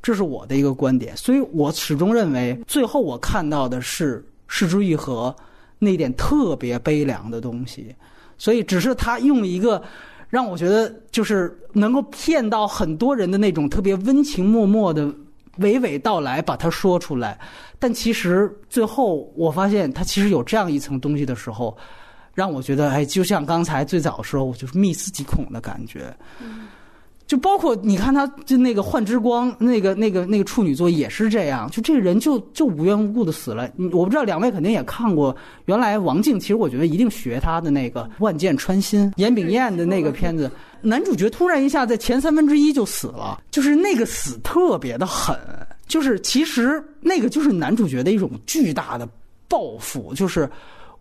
[0.02, 5.36] 这是我的一个观点，所以我始终认为，最后我看到的是失之愈合
[5.78, 7.96] 那点特别悲凉的东西。
[8.38, 9.80] 所以，只是他用一个
[10.28, 15.06] 让我觉得就是能够骗到很多人的那种特别温情脉脉的
[15.60, 17.40] 娓娓道来，把它说出来。
[17.78, 21.78] 但其实最后我发现，他其实有这样一层东西的时候，
[22.34, 26.12] 让我觉得，哎，就像刚才最早的时候，我就是密思极恐的感觉。
[27.32, 33.72] 就包括你看，他就那个幻之光，那个那个那个处女座也是这样，就这个人就就无缘无故的死了。
[33.94, 40.52] 我不知道两位肯定也看过，原来王静其实我觉得一定学他的那个万箭穿心，严炳彦的那个片子，
[40.82, 45.34] 男主角突然一下在前三分之一就死了，就是那个死特别的狠，
[45.88, 49.08] 就是其实那个就是男主角的一种巨大的
[49.48, 50.50] 报复，就是。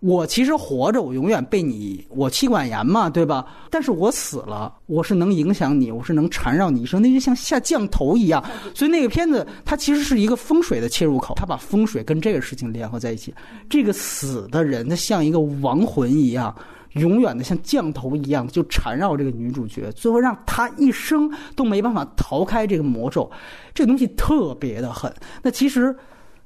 [0.00, 3.46] 我其实活着，我永远被你我妻管严嘛，对吧？
[3.70, 8.42] 但是我死了，我是能影响你，我是能缠绕你一生，那就像下降头一样。
[8.74, 13.34] 所以那个片子它其实是一个风水的切入口，它把风水跟这个事情联合在一起。
[13.68, 16.54] 这个死的人，他像一个亡魂一样，
[16.94, 23.30] 永远的像降头一样就缠绕这个女主角，最后让她一生都没办法逃开这个魔咒。
[23.74, 25.14] 这东西特别的狠。
[25.42, 25.94] 那其实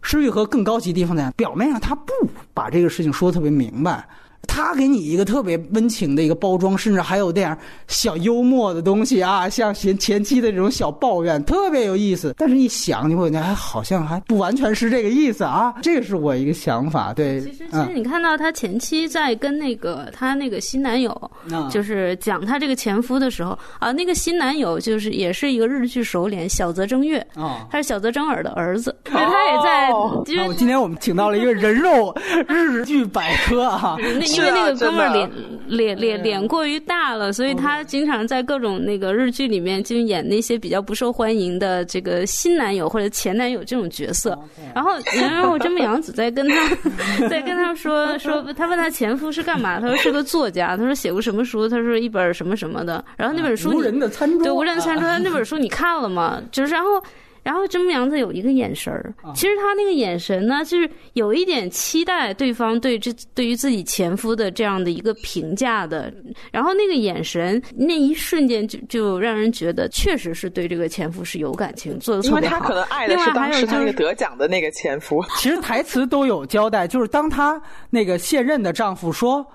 [0.04, 2.12] 施玉和更高级地方在表面上他不
[2.52, 4.06] 把这个事情说的特别明白。
[4.46, 7.56] 他给你一个特别温情的一个包装，甚至还有点
[7.88, 12.34] 小幽默的东西啊，像前前期的这种小抱怨，特别有意思。
[12.36, 15.74] 但是一想，你会觉得还好像还不完全是这个意思啊。
[15.82, 17.12] 这个是我一个想法。
[17.12, 21.30] 对，其实其实你看到他前期在跟那个他那个新男友，
[21.70, 29.92] 就是讲他这个前夫的时候啊，那个新男友就是也是一个日剧首脸小泽征月啊，他是小泽征尔的儿子， 他也在。
[29.92, 32.14] 我今天我们请到了一个人肉
[32.48, 33.96] 日剧百科啊。
[34.36, 35.30] 因为那个哥们儿脸
[35.66, 44.38] 脸脸脸过于大了，所以他经常在各种那个日剧里面就演那些比较不受欢迎的这个新男友或者前男友这种角色。
[44.74, 46.68] 然后，然后真木阳子在跟他
[47.28, 49.80] 在跟他说说，他问他前夫是干嘛？
[49.80, 50.76] 他说是个作家。
[50.76, 51.68] 他说写过什么书？
[51.68, 53.04] 他说一本什么什么的。
[53.16, 56.42] 然后那本书无人的餐桌，对无人的餐桌，那本书你看了吗？
[56.52, 57.02] 就是然后。
[57.44, 66.12] 然后真木阳子有一个眼神儿，其实她那个眼神呢，就是有一点期待对方对这对于自己前夫的这样的一个评价的。
[66.50, 72.40] 然后那个眼神，那一瞬间就就让人觉得确实是对这个前夫是有感情，做的特别好。
[72.40, 75.22] 因为他可能爱的是当时他那个得奖的那个前夫。
[75.36, 79.46] 其实台词都有交代，就是当他那个现任的丈夫说：“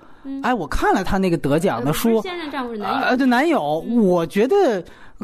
[0.44, 3.06] 哎，我看了他那个得奖的书。”现任丈夫是男友。
[3.08, 4.80] 呃，对，男友，我觉得。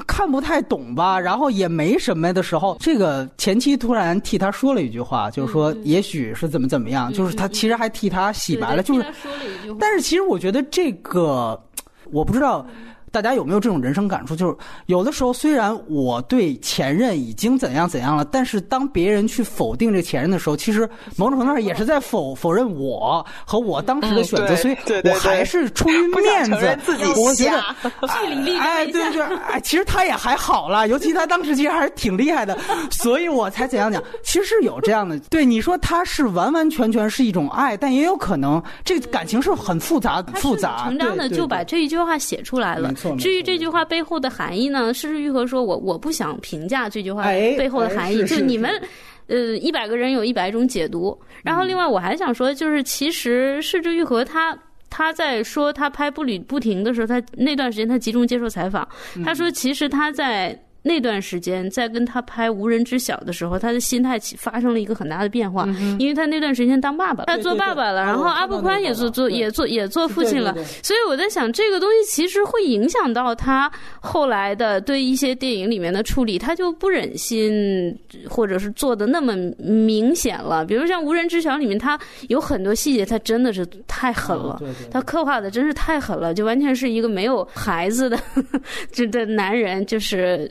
[0.06, 9.06] 看不太懂吧，然后也没什么的时候，这个前妻突然替他说了一句话，就是说也许是怎么怎么样，就是他其实还替他洗白了，就是，
[9.78, 11.58] 但是其实我觉得这个，
[12.10, 12.66] 我不知道。
[13.10, 14.36] 大家有没有这种人生感触？
[14.36, 24.56] 就是有的时候，虽然我对前任已经怎样怎样了，但是当别人去否定这前任的时候，其实某种程度上也是在否否认我和我当时的选择。
[24.56, 26.78] 所以我还是出于面子，
[27.16, 27.60] 我觉得
[28.58, 32.56] 哎，对对，哎，其实他也还好了，尤其他当时其实还是挺厉害的，
[32.90, 34.02] 所以我才怎样讲。
[34.22, 40.84] 其实是有这样的，对你说他是完完全全是一种爱，但也有可能这个感情是很复杂复杂。
[40.84, 42.92] 成章的就把这一句话写出来了。
[43.18, 44.92] 至于这句话背后的含义呢？
[44.94, 48.70] 事实愈合说，我我不想评价这句话背后的含义，就你们，
[49.26, 51.18] 呃，一百个人有一百种解读。
[51.42, 54.56] 然后，另外我还想说，就是其实世之愈合他
[54.90, 58.88] 他在说他拍步履不停的时候，他那段时间他集中接受采访，
[59.24, 60.58] 他说其实他在。
[60.86, 65.66] 那段时间在跟他拍《无人知晓》的时候，他的心态起发生了一个很大的变化，
[65.98, 73.68] 因为他那段时间当爸爸，他做爸爸了，然后阿布宽也做做也做也做父亲了，所以我在想，这个东西其实会影响到他
[73.98, 77.92] 后来的对一些电影里面的处理，他就不忍心
[78.30, 80.64] 或者是做的那么明显了。
[80.64, 88.16] 比如像《无人知晓》里面，他有很多细节，他真的是太狠了，他刻画的真是太狠了，就完全是一个没有孩子的
[88.92, 90.48] 这的男人，就是。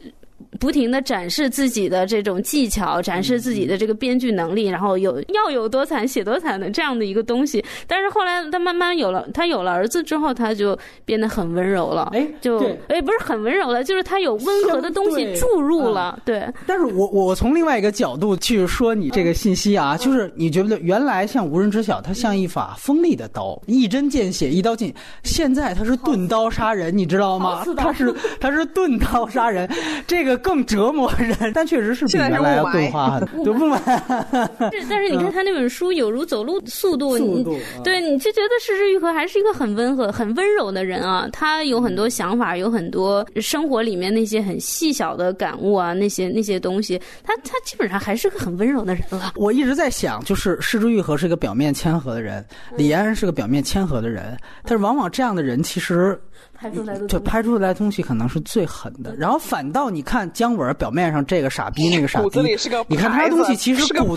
[0.59, 7.63] 不停的展示自己的这种技巧，展示自己的这个编剧能力，然后有要有多惨写多惨的这样的一个东西。
[7.87, 12.09] 但是后来他慢慢有了，他有了儿子之后，他就变得很温柔了。
[12.13, 12.59] 哎，就
[12.89, 16.19] 哎不是很温柔了，就是他有温和的东西注入了。
[16.25, 16.45] 对。
[16.67, 24.93] 但是我我从另外一个角度去说你这个信息啊，就是你觉得原来像无人知晓，它像一把锋利的刀，一针见血，一刀进。
[25.23, 27.63] 现在它是钝刀杀人，你知道吗？
[27.77, 29.69] 它是它是钝刀杀人，
[30.05, 30.35] 这 个。
[30.45, 33.53] 更折磨人，但确实是比原来要钝化很多。
[33.53, 33.81] 不满。
[34.71, 37.43] 是， 但是你看他那本书，有如走路速度，你
[37.83, 41.27] 对你就觉得失之愈合还是一个很温和、很温柔的人啊。
[41.31, 49.33] 他有很多想法，有很多生活里面那些很细小的感悟啊，那些那些东西，他他基本上还是个很温柔的人了。
[49.35, 52.45] 我一直在想，就是失之愈合是一个表面谦和的人，
[52.75, 56.19] 李安是个表面谦和的人，但是往往这样的人其实。
[56.55, 59.15] 拍出来的对，拍出来的东西可能是最狠的。
[59.15, 62.39] 然后反倒你看姜文表面上这个傻逼那个傻 逼，
[62.87, 64.15] 你看他东西其实骨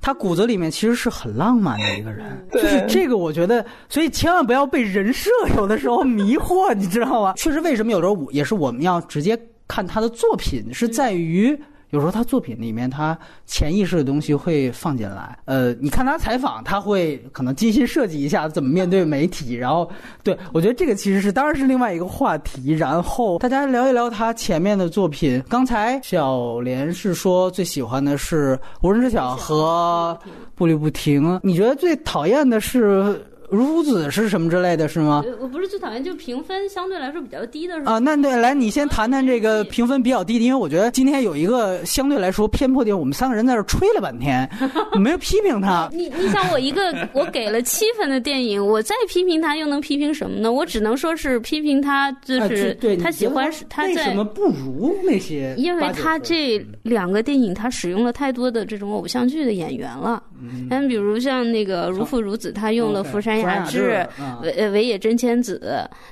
[0.00, 2.46] 他骨子里面其实是很浪漫的一个人。
[2.52, 7.34] 就是这个，我觉得，所以千万不要被人设有的时候迷惑，你知道吗？
[7.36, 11.58] 确实，为什么有时候也是我们要直接看他的作品，是在于。
[11.90, 19.90] 有时候他作品里面他潜意识的东西会放进来，呃，你看他采访，他会可能精心设计一下怎么面对媒体，然后
[20.22, 22.72] 对我觉得这个其实是当然是另外一个话题。
[22.72, 25.42] 然后大家聊一聊他前面的作品。
[25.48, 30.18] 刚才小莲是说最喜欢的是《无人知晓》和
[30.54, 33.24] 《步履不停》，你觉得最讨厌的是？
[33.50, 35.24] 如子是什么之类的是吗？
[35.40, 37.98] 我不是最讨厌，就评分相对来说比较低的啊。
[37.98, 44.48] 那对，来你先谈谈这个评分比较低的，因为我觉得今天有一个相对来说偏颇点，我们三个人在这吹了半天，
[45.00, 45.88] 没有批评他。
[45.92, 50.52] 你你想我一个我给了七分的电影，我再批评他又能批评什么呢？
[50.52, 55.54] 我只能说是批评他，就是他喜欢他为什么不如那些？
[55.56, 60.22] 因为他这两个电影他使用了太多的这种偶像剧的演员了。
[60.70, 64.06] 嗯，比如像那个如父如子，他用了福山雅治、
[64.42, 65.60] 尾呃尾野真千子，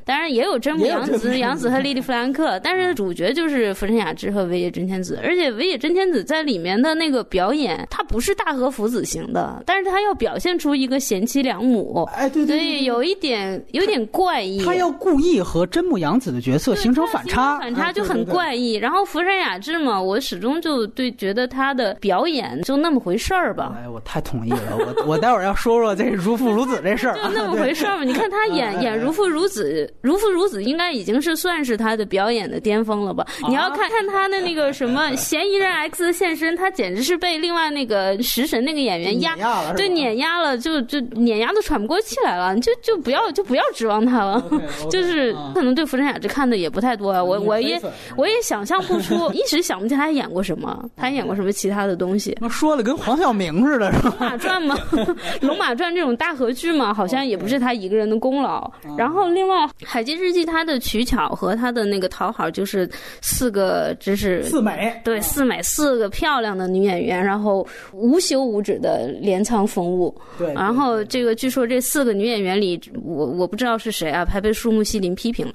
[0.04, 5.18] 当然也有真木阳子、阳子和莉莉弗兰克，但是主角就是福山雅治和尾野真千子。
[5.22, 14.64] 而且尾野真千子在里面的那个表演，他不是大和福子型的，但是他要表现出一个贤妻良母，哎，对对，所以有一点有点怪异。
[14.64, 18.74] 他要故意和真木阳子的角色形成反差，反差就很怪异。
[18.74, 23.76] 然后福山雅治嘛，我始终就对觉得他的表演就那么回事儿吧。
[23.82, 28.04] 哎，我太同意了，我 我待会儿要说说这如父如子这事儿，就那么回事儿嘛。
[28.04, 33.24] 你看他演演如父如子，如父如子应该已经是算是他的表演的巅峰了吧？
[33.48, 39.36] 你要看看他的那个什么 嫌疑人 X 的现身，他简直是被另外那个食神那个演员压
[39.74, 42.56] 对碾压了，就就碾压的喘不过气来了。
[42.60, 44.42] 就就不要就不要指望他了，
[44.90, 47.22] 就是可能对福山雅治看的也不太多啊。
[47.22, 47.80] 我我也
[48.16, 52.36] 我也想象不出，一时想不起他演过什么，他演过什么其他的东西。
[52.40, 54.76] 那说的跟黄晓明似的，马传吗？
[55.42, 58.70] 龙马传这种大合剧嘛，好像也不是他一个人的功劳。
[58.96, 62.88] 然后另外，《海街日记》它的取巧和它的那个讨好，就是
[63.20, 70.14] 四个，就是四美，对，四美，四个漂亮的女演员，然后无休无止的镰仓风物。
[70.38, 75.54] 对，然后这个据说这四个女演员里，我我不知道是谁啊，还被树木希林批评了。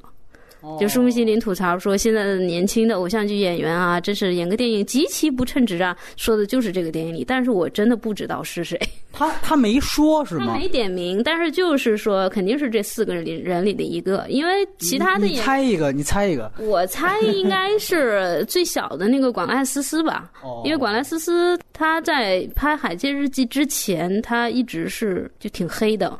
[0.79, 5.95] 就舒木希林吐槽说，现在的年轻的偶像剧演员啊，真是演个电影极其不称职啊！
[6.15, 8.79] 说的就是这个电影里，但是我真的不知道是谁。
[9.13, 10.45] 他他没说是吗？
[10.47, 15.25] 他没点名，但是就是说肯定是这四个人里人里的一个，因为其他的。
[15.25, 16.51] 你猜一个，你猜一个。
[16.59, 20.29] 我猜应该是最小的那个广濑丝丝吧，
[20.63, 26.17] 因为广濑丝丝他在拍《海街日记》之前，他一直是就挺黑的。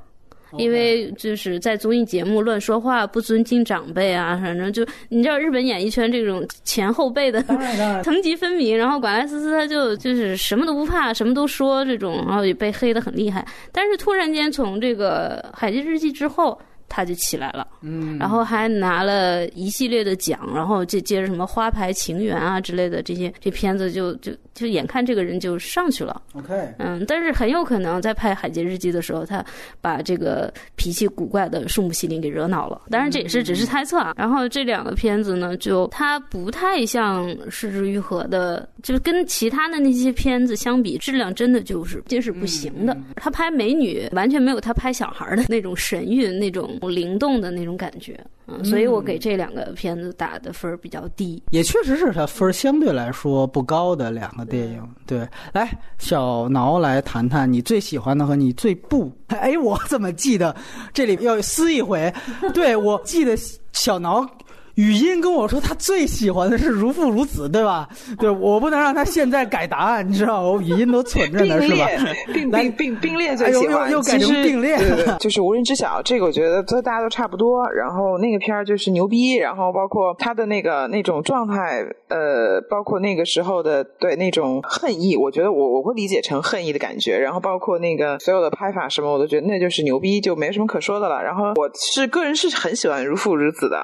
[0.57, 7.41] 因为就是在综艺节目乱说话、不尊敬长辈啊，反正就你知道日本演艺圈这种前后辈的
[8.03, 13.45] 层级分明，然后管莱斯斯他就就是什么都不怕，什么都说这种，然后也被黑的很厉害。
[13.71, 16.59] 但是突然间从这个《海街日记》之后。
[16.93, 29.41] 他就起来了，嗯，然后还拿了一系列的奖，然后接接着什么花牌情缘啊之类的这些，这片子就就就眼看这个人就上去了，OK，嗯，但是很有可能在拍《海街日记》的时候，他
[29.79, 34.13] 把这个脾气古怪的树木希林给惹恼了，当然这也是只是猜测啊。
[34.17, 42.97] 然后这两个片子呢，就它不太像《失之愈合》的，就跟其他的那些片子相比，质量真的就是就是不行的。
[43.15, 46.77] 他拍美女完全没有他拍小孩的那种神韵那种。
[46.89, 54.87] 灵动的那种感觉，嗯，所以我给这两个片子打的分比较低，也确实是他分相对来说不高的两个电影。
[55.05, 59.11] 对，来小挠来谈谈你最喜欢的和你最不……
[59.27, 60.55] 哎，我怎么记得
[60.93, 62.13] 这里要撕一回？
[62.53, 63.35] 对我记得
[63.73, 64.27] 小挠。
[64.75, 67.87] 语音跟我说他最喜欢的是如父如子，对吧？
[68.19, 71.87] 对我不能让他现在改答案，你知道我语音都存着呢，是吧？
[72.33, 74.77] 并并并并列最喜欢，又改成并列，
[75.19, 76.01] 就是无人知晓。
[76.01, 77.61] 这个我觉得这大家都差不多。
[77.73, 87.17] 然后那个片儿就是牛逼，然后包括他的那个那种状态，呃，包括那个时候的对那种恨意，我觉得我我会理解成恨意的感觉。
[87.19, 91.21] 然后包括那个所有的拍法什么，我都觉得那就是牛逼，就没什么可说的了。
[91.21, 93.77] 然后我是个人是很喜欢如父如子的，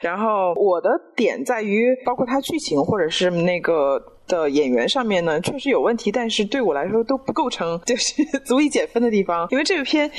[0.00, 0.31] 然后。
[0.56, 9.46] 我的点在于，包括它剧情或者是那个的演员上面呢，确实有问题，但是对我来说都不构成就是足以减分的地方。
[9.50, 10.10] 因为这个片，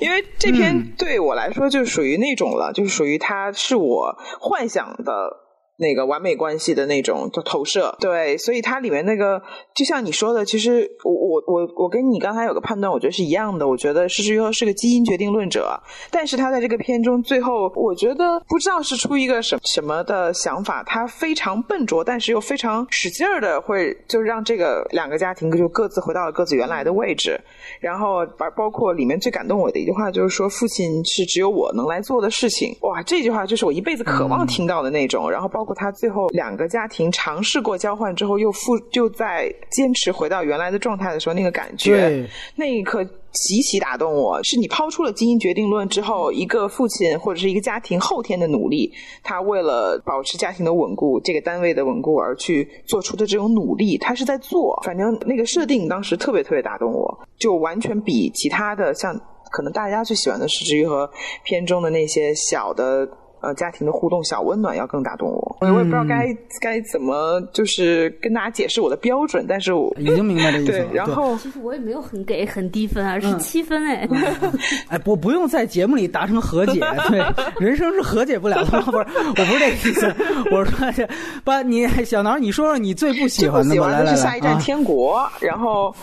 [0.00, 5.43] 因为这篇对我来说就属于那种了，就是属于它是我幻想的。
[5.76, 9.42] 那个完美关系的那种的投射，对，所以它里面那个，
[9.74, 13.66] 就像你说的，其实我我我我跟你刚才有个判断，我觉得是一样的。
[13.66, 15.76] 我觉得施之优是个基因决定论者，
[16.12, 27.36] 但是他在这个片中最后，我觉得不知道是出一个什什么的想法，他非常笨拙，但是又非常使劲儿的，会就让这个两个家庭就各自回到了各自原来的位置。
[27.80, 32.76] 然后把包括里面最感动我的一句话，就是说父亲是只有我能来做的事情。
[32.82, 35.28] 哇，这句话就是我一辈子渴望听到的那种。
[35.28, 35.63] 然后包。
[35.64, 43.02] 包括他最后两个家庭尝试过交换之后，又复又在坚持回到原来的状态的时候，那个感觉，那一刻。
[43.34, 48.92] 极其打动我，是你抛出了基因决定论之后，一个父亲或者是一个家庭后天的努力，
[49.24, 54.80] 他为了保持家庭的稳固，这个单位的稳固而去做出的这种努力，他是在做。
[54.84, 61.04] 反正那个设定当时特别特别打动我，就完全比其他的像可能大家最喜欢的《失之愈和》
[61.42, 63.08] 片中的那些小的。
[63.44, 70.86] 呃，家庭的互动小温暖要更打动我，我也不知道该该怎么就是跟大家解释我的标准，但是我已经明白这意思了。
[70.94, 74.08] 然后其实我也没有很给很低分啊，是七分哎。
[74.88, 77.18] 哎，不不用在节目里达成和解，对，
[77.58, 78.80] 人生是和解不了的。
[78.80, 80.14] 不是，我不是这意思，
[80.50, 81.06] 我说这
[81.44, 83.88] 把你小南，你说说你最不喜欢的吧。
[83.88, 85.94] 来来来，下一站天国，然后。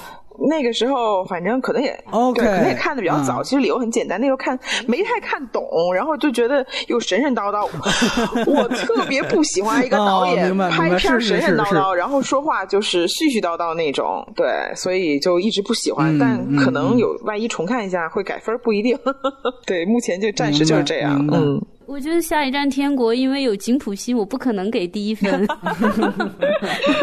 [0.49, 1.91] 那个时候，反正可能也
[2.35, 3.43] 对，可能也看的比较早。
[3.43, 5.63] 其实理由很简单，那时候看没太看懂，
[5.93, 7.67] 然后就觉得又神神叨叨。
[8.47, 14.27] 我特别不喜欢一个导演拍片神神叨叨，然后说话就是絮絮叨叨那种。
[14.35, 16.17] 对，所以就一直不喜欢。
[16.17, 18.97] 但可能有万一重看一下会改分，不一定。
[19.65, 21.25] 对，目前就暂时就是这样。
[21.31, 21.61] 嗯。
[21.91, 25.45] 我觉得下一站天国，因为有井普西，我不可能给低分。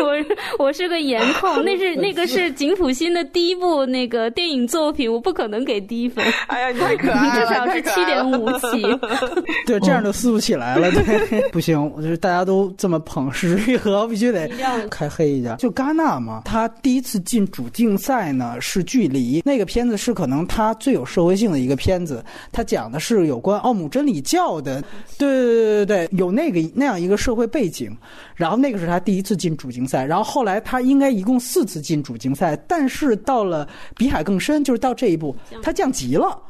[0.01, 6.25] 我我是个颜控，那是那个是井普西的第一部那个电影作品，我不可能给低分。
[6.47, 7.45] 哎呀，你太可爱了！
[7.47, 8.83] 至少是七点五起。
[9.67, 10.91] 对，这样就撕不起来了。
[10.91, 14.49] 对，不行，我觉得大家都这么捧石玉和，必须得
[14.89, 15.55] 开黑一下。
[15.57, 24.78] 就戛纳嘛，他第一次进主竞赛呢，是距离那个片子是可能他最有社会性的一个片子，他讲的是有关奥姆真理教的。
[25.17, 27.97] 对对对对对有那个那样一个社会背景，
[28.35, 36.41] 然后那个是他第一次进主竞赛，然后后来他应该一共四次进主竞赛，但是到了比海更深，就是到这一步，他降级了，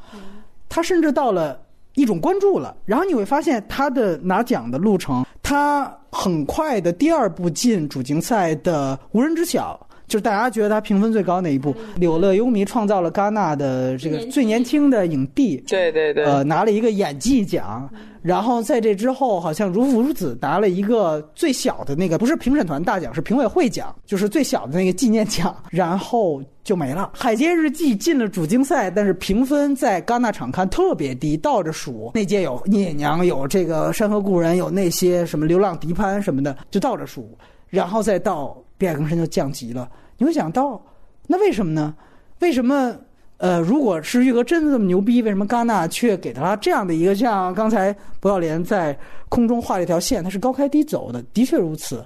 [0.68, 1.60] 他甚至到了
[1.94, 9.87] 一种关注了，然后你会发现他的拿奖的路程，他很快的第二步进主竞赛的无人知晓。
[10.08, 17.88] 就是大家觉得他评分最高那一部《柳乐优弥》创造了戛纳的这个最年轻的影帝，对对对，呃，拿了一个演技奖。
[18.20, 25.54] 然后在这之后，好像如父如子拿了一个最小的那个，不是评审团大奖，是评委会奖，就是最小的那个纪念奖。
[25.70, 27.10] 然后就没了。
[27.18, 32.10] 《海街日记》进了主竞赛，但是评分在戛纳场看特别低，倒着数。
[32.12, 37.38] 那届有《聂娘》，有这个《山河故人》，有那些什么《流浪迪潘》什么的，就倒着数。
[37.68, 38.56] 然后再到。
[38.78, 40.80] 比尔更深就降级了，你会想到，
[41.26, 41.94] 那为什么呢？
[42.38, 42.96] 为什么？
[43.38, 48.98] 呃，如果是玉和真的这么牛逼，为什么戛纳却给他这样的一个像刚才不要脸在
[49.28, 51.22] 空中画了一条线，它是高开低走的？
[51.32, 52.04] 的确如此，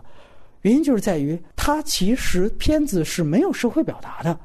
[0.61, 4.39] 原因就是在于他其实片子是没有社会表达的，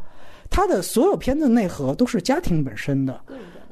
[0.50, 3.20] 他的所有片子内核都是家庭本身的，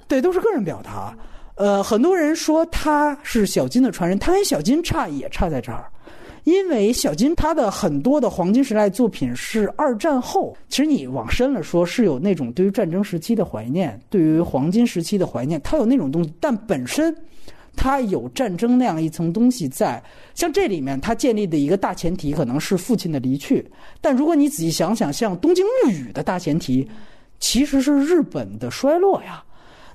[0.09, 1.17] 对，都是个人表达。
[1.55, 5.89] 呃，很多人说他是小金的传人，他跟小金差也差在这儿。
[6.45, 17.13] 因为小金他的很多的黄金时代作品是二战后，其实你往深了说，是有那种对于战争时期的怀念，对于黄金时期的怀念，他有那种东西，但本身
[17.75, 20.01] 他有战争那样一层东西在。
[20.35, 23.67] 像这里面他建立的一个大前提可能是父亲的离去，
[23.99, 26.87] 但如果你仔细想想，像《东京物语》的大前提
[27.39, 29.43] 其实是日本的衰落呀。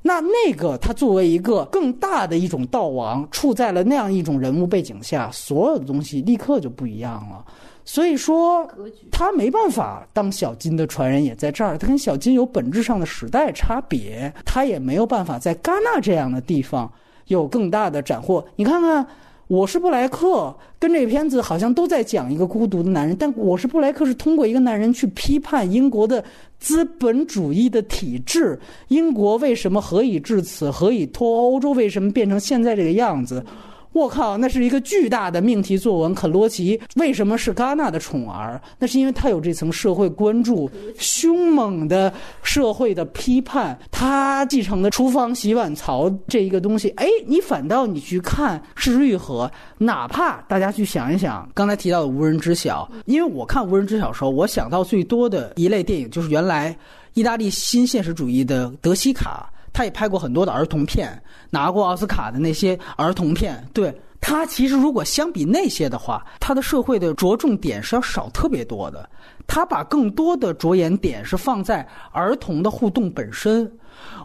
[0.03, 7.45] 那那个他作为一个更大的一种道王，处在了那样一种人物背景下，所有的东西立刻就不一样了。
[7.85, 8.69] 所以说，
[9.11, 11.77] 他没办法当小金的传人，也在这儿。
[11.77, 16.91] 他跟小金有本质上的时代差别，他也没有办法在戛纳这样的地方
[17.27, 18.45] 有更大的斩获。
[18.57, 19.07] 你看看。
[19.51, 26.23] 我是布莱克，跟这个片子好像都在讲一个孤独的男人，但我是布莱克是通过一个男人去批判英国的
[26.61, 28.57] 资本主义的体制，
[28.89, 33.45] 英国为什么何以至此，何以脱欧，欧洲为什么变成现在这个样子。
[33.93, 36.15] 我靠，那是一个巨大的命题作文。
[36.15, 38.61] 肯罗奇为什么是戛纳的宠儿？
[38.79, 42.13] 那是因为他有这层社会关注，凶猛的
[42.43, 46.89] 社会的批判，他继承的厨房洗碗槽这一个东西。
[46.91, 56.77] 哎，你反倒你去看《失之愈合》，哪怕大家去想一想刚才提到的《无人知晓》，因为我看《无人知晓》的时候，我想到最多的一类电影就是原来
[57.15, 59.51] 意大利新现实主义的德西卡。
[59.81, 61.11] 他也拍过很多的儿童片，
[61.49, 63.67] 拿过奥斯卡的那些儿童片。
[63.73, 63.91] 对
[64.21, 69.09] 他，其实如果相比那些的话，他的社会的着重点是要少特别多的。
[69.47, 73.73] 他把更多的着眼点是放在儿童的互动本身。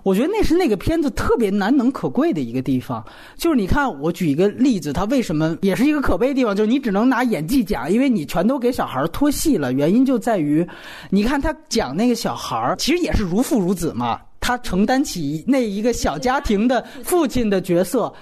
[0.03, 3.01] 我觉得那是那个片子特别难能可贵的一个地方。
[3.37, 6.53] 就是你看，我举一个例子，他为什么也是一个可悲的地方？
[6.53, 9.71] 就是你只能拿演技讲，因为你全都给小孩托戏了。
[9.71, 10.67] 原因就在于，
[11.09, 14.19] 你看他讲那个小孩其实也是如父如子嘛。
[14.45, 18.13] 他承担起那一个小家庭的父亲的角色，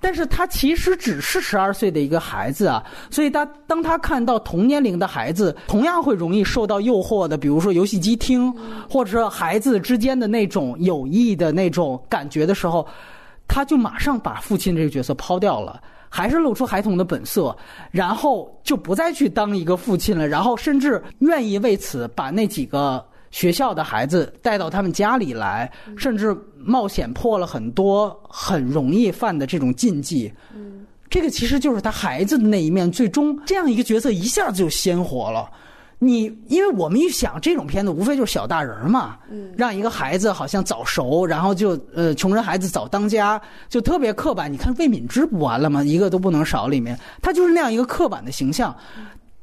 [0.00, 2.82] 但是他其实只是十二岁的一个孩子啊，
[3.12, 8.52] 所以他当他看到同年龄的孩子同样会容易受到诱惑的，比如说游戏机厅，
[8.90, 12.84] 或者说孩子之间的那种友谊的那种感觉的时候，
[13.46, 15.80] 他就马上把父亲这个角色抛掉了。
[16.10, 17.56] 还是露出孩童的本色，
[17.92, 30.32] 然后就不再去当一个父亲了，然后甚至愿意为此把那几个学校的孩子带到他们家里来，甚至冒险破了很多很容易犯的这种禁忌。
[30.54, 35.50] 嗯，这个其实就是他孩子的那一面，最终这样一个角色一下子就鲜活了。
[36.00, 39.18] 你因为我们一想这种片子，无非就是小大人嘛，
[39.56, 44.52] 让一个孩子好像早熟，然后就呃穷人孩子早当家，就特别刻板。
[44.52, 45.82] 你看魏敏芝不完了吗？
[45.82, 48.72] 一个都不能少，里面他就是那样一个刻板的形象。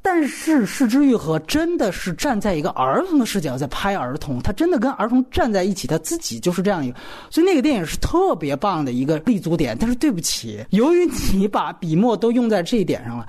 [0.08, 6.98] 但是《失之愈合》真的是站在一个儿童的视角在拍儿童，他真的跟儿童站在一起，他自己就是这样一个，
[7.32, 9.76] 所以那个电影是特别棒的一个立足点。
[9.80, 13.26] 但是对不起，由于你把笔墨都用在这一点上了。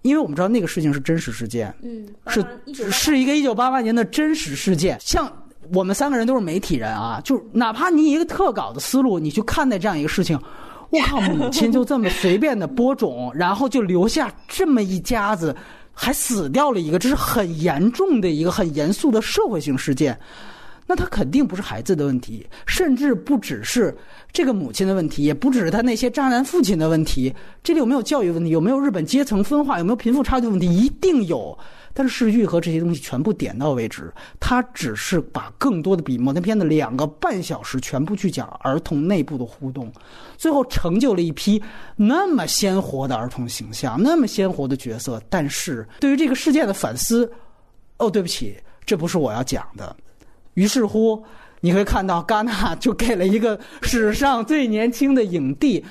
[0.00, 2.42] 因为我们知道那个事情是真实事件，嗯，是
[2.90, 4.98] 是一个一九八八年的真实事件。
[5.00, 5.30] 像
[5.74, 10.40] 我们三个人都是媒体人啊，就哪怕你一个特稿的思路，你去看待这样一个事情，
[10.88, 15.54] 我靠，母亲就这么随便的播种，然后就留下这么一家子，
[15.94, 20.18] 还死掉了一个，这是很严重的一个很严肃的社会性事件。
[20.86, 23.96] 那他肯定不是孩子的问题，甚至不只是
[24.30, 27.32] 这个母亲的问题，也不只是他那些渣男父亲的问题。
[27.62, 28.50] 这里有没有教育问题？
[28.50, 29.78] 有没有日本阶层分化？
[29.78, 30.66] 有没有贫富差距问题？
[30.66, 31.56] 一定有。
[31.96, 39.90] 但是世玉和这些东西全部点到为止，他只是把更多的笔墨，那片子两个半小时全部去讲儿童内部的互动，
[40.36, 41.62] 最后成就了一批
[41.94, 45.22] 那么鲜活的儿童形象，那么鲜活的角色。
[45.30, 47.30] 但是对于这个事件的反思，
[47.98, 49.94] 哦，对不起，这不是我要讲的。
[50.54, 51.24] 于是乎，
[51.60, 55.84] 你会看到戛纳就给了一个史上最年轻的影帝，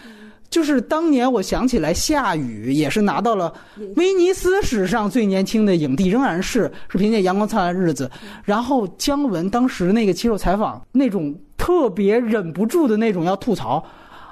[0.54, 3.52] 就是当年我想起来，夏雨也是拿到了
[3.96, 8.06] 威尼斯史上最年轻的影帝，仍然是是凭借《阳光灿烂的日子》。
[8.44, 13.84] 然后姜文当时那个接受采访，那种特别忍不住的那种要吐槽，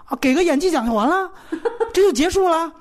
[0.06, 1.28] 啊，给个演技奖就完了，
[1.92, 2.72] 这就结束了。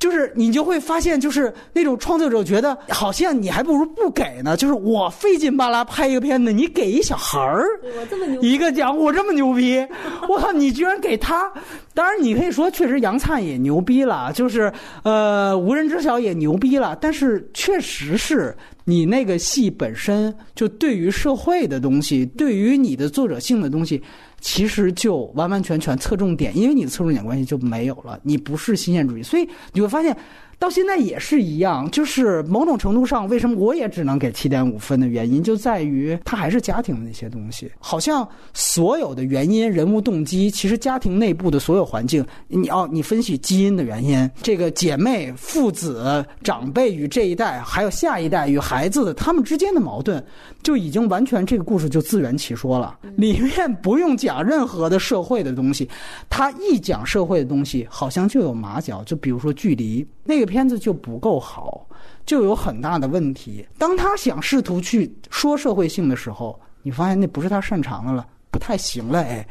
[0.00, 4.56] 就是你就会发现，就是那种创作者觉得，好像你还不如不给呢。
[4.56, 7.64] 就是我费劲巴拉拍一个片子，你给一小孩儿
[8.40, 9.86] 一个奖，我这么牛逼，
[10.26, 11.52] 我靠， 你居然给他！
[11.92, 14.72] 当然，你可以说确实杨灿也牛逼了，就是
[15.02, 16.96] 呃无人知晓也牛逼了。
[16.98, 24.02] 但是确实是你那个戏本身就对于社会的东西，对于你的作者性的东西。
[24.40, 30.16] 其实就完完全全侧重点，因为你的侧重点关系就没有了，你不是新鲜主义，所以你会发现。
[30.60, 37.72] 到现在也是一样，就是某种程度上，为什么我也只能给七点五分的原因，就在于它还是家庭的那些东西。
[37.78, 50.22] 好像所有的原因、人物动机，其实家庭内部的所有环境，你哦，你分析基因的原因，这个姐妹、父子、长辈与这一代，还有下一代与孩子的他们之间的矛盾，
[50.62, 52.98] 就已经完全这个故事就自圆其说了。
[53.16, 55.88] 里面不用讲任何的社会的东西，
[56.28, 59.02] 他一讲社会的东西，好像就有马脚。
[59.04, 60.06] 就比如说距离。
[60.30, 61.84] 那个片子就不够好，
[62.24, 63.66] 就有很大的问题。
[63.76, 69.44] 当他想试图去说社会性的时候，你发现那不是他擅长的了，不太行了哎。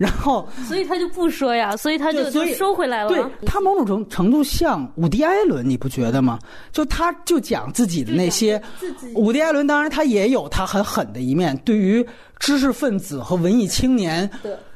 [0.00, 3.08] 然后，所以他就不说呀，所以他就就收回来了。
[3.10, 6.36] 对他某种程程度像伍迪·艾伦，你不觉得吗？
[6.72, 8.60] 就他就讲自己的那些。
[9.14, 12.04] 伍迪·艾伦当然他也有他很狠的一面，对于
[12.40, 14.28] 知识分子和文艺青年。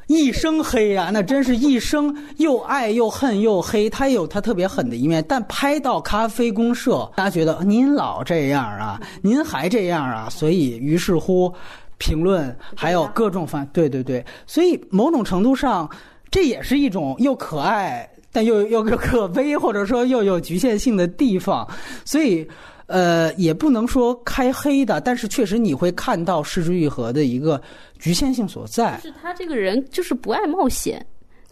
[0.08, 3.88] 一生黑啊，那真是一生又爱又恨又黑。
[3.88, 11.52] 他有他特别狠的一面，但拍到咖啡公社，大家觉得您老这样啊，您还这样啊，所以于是乎，
[11.98, 15.88] 评论还有各种反，对对对，所以某种程度上，
[16.30, 21.68] 这也是一种又可爱但又又可悲，或者说又有局限性的地方，
[22.04, 22.48] 所以。
[22.88, 27.60] 呃，也不能说开黑的，但是确实你会看到失之愈合的一个
[27.98, 28.98] 局限性所在。
[29.00, 31.06] 是他这个人就是不爱冒险。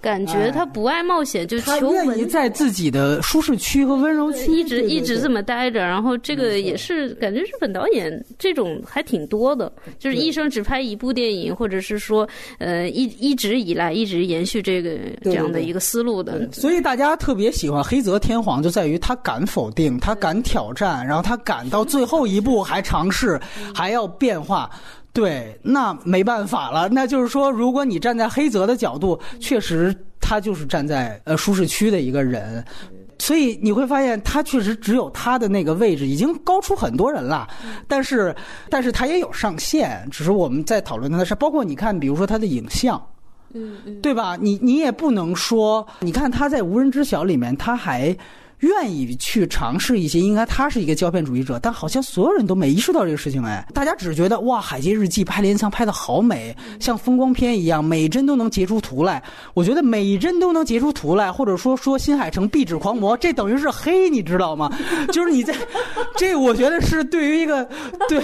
[0.07, 5.81] 感觉他不爱冒险，就他愿意在自己的舒适区和温柔区一直一直这么待着。
[5.81, 12.29] 然后这个也是感觉日本导演这种还挺多的，就是一生只拍一部电影，或者是说
[12.59, 16.49] 呃一一直以来一直延续这个这样的一个思路的。
[16.53, 23.41] 所以大家特别喜欢黑泽天皇，就在于他敢否定，他敢挑战，然后他敢到最后一步还尝试，
[23.75, 24.71] 还要变化。
[25.17, 26.91] 对，那没办法了。
[26.91, 32.63] 那就是说，如果你站在黑泽的角度，确实他就是站在呃舒适区的一个人，
[33.19, 37.49] 所以你会发现他确实只有他的那个位置已经高出很多人了。
[37.89, 38.37] 但是，
[38.69, 40.07] 但是他也有上限。
[40.11, 43.03] 只是我们在讨论他的事，包括你看，比如说他的影像，
[43.55, 44.37] 嗯嗯，对吧？
[44.39, 48.15] 你你也不能说，你看他在《无人知晓》里面，他还。
[48.61, 59.23] 愿意去尝试一些，应该他是一个胶片主义者，但好像所有人都没意识到这个事情哎，大家只觉得哇，《海街日记》拍镰仓拍的好美，像风光片一样，每帧都能截出图来。
[59.53, 64.73] 我觉得每帧都能截出图来，或者说说新海诚壁纸狂魔，这等于是黑，你知道吗？
[65.13, 65.55] 就是你在
[66.17, 67.63] 这，我觉得是对于一个
[68.09, 68.23] 对，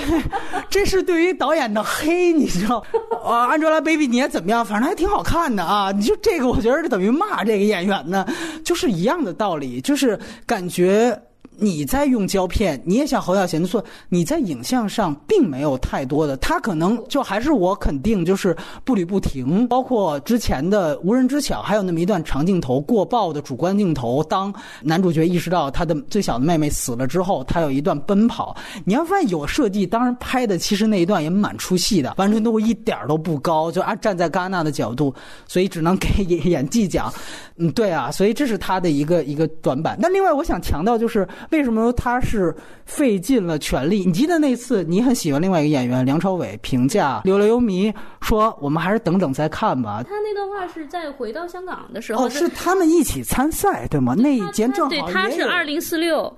[0.70, 2.82] 这是对于导演的黑，你知道？
[3.22, 4.64] 啊，Angelababy 你也怎么样？
[4.64, 5.92] 反正还挺好看的啊。
[5.92, 8.26] 你就这个，我觉得这等于骂这个演员呢，
[8.64, 10.18] 就是一样的道理，就是。
[10.46, 11.20] 感觉。
[11.58, 24.52] 你在用胶片，你也像侯孝贤说，你在影像上并没有太多的，他可能就还是我肯定就是步履不停，包括之前的无人知晓，还有那么一段长镜头过曝的主观镜头，当
[24.82, 35.14] 男主角意识到他的最小的妹妹死了之后，他有一段奔跑，你要发现有设计，当然拍的其实那一段也蛮出戏的，完成度一点都不高，就啊站在戛纳的角度，
[35.46, 37.12] 所以只能给演演技奖，
[37.56, 39.96] 嗯，对啊，所以这是他的一个一个短板。
[40.00, 41.28] 那另外我想强调就是。
[41.50, 42.54] 为什么他是
[42.84, 44.04] 费尽了全力？
[44.04, 47.90] 你记得那次你很喜欢另外一个演员梁朝伟评价《流流迷》，
[48.20, 50.02] 说我们还是等等再看吧。
[50.02, 54.14] 他那段话是在回到香港的时候，哦，是他们一起参赛对吗？
[54.16, 56.32] 那一间正好对，他是二零四六。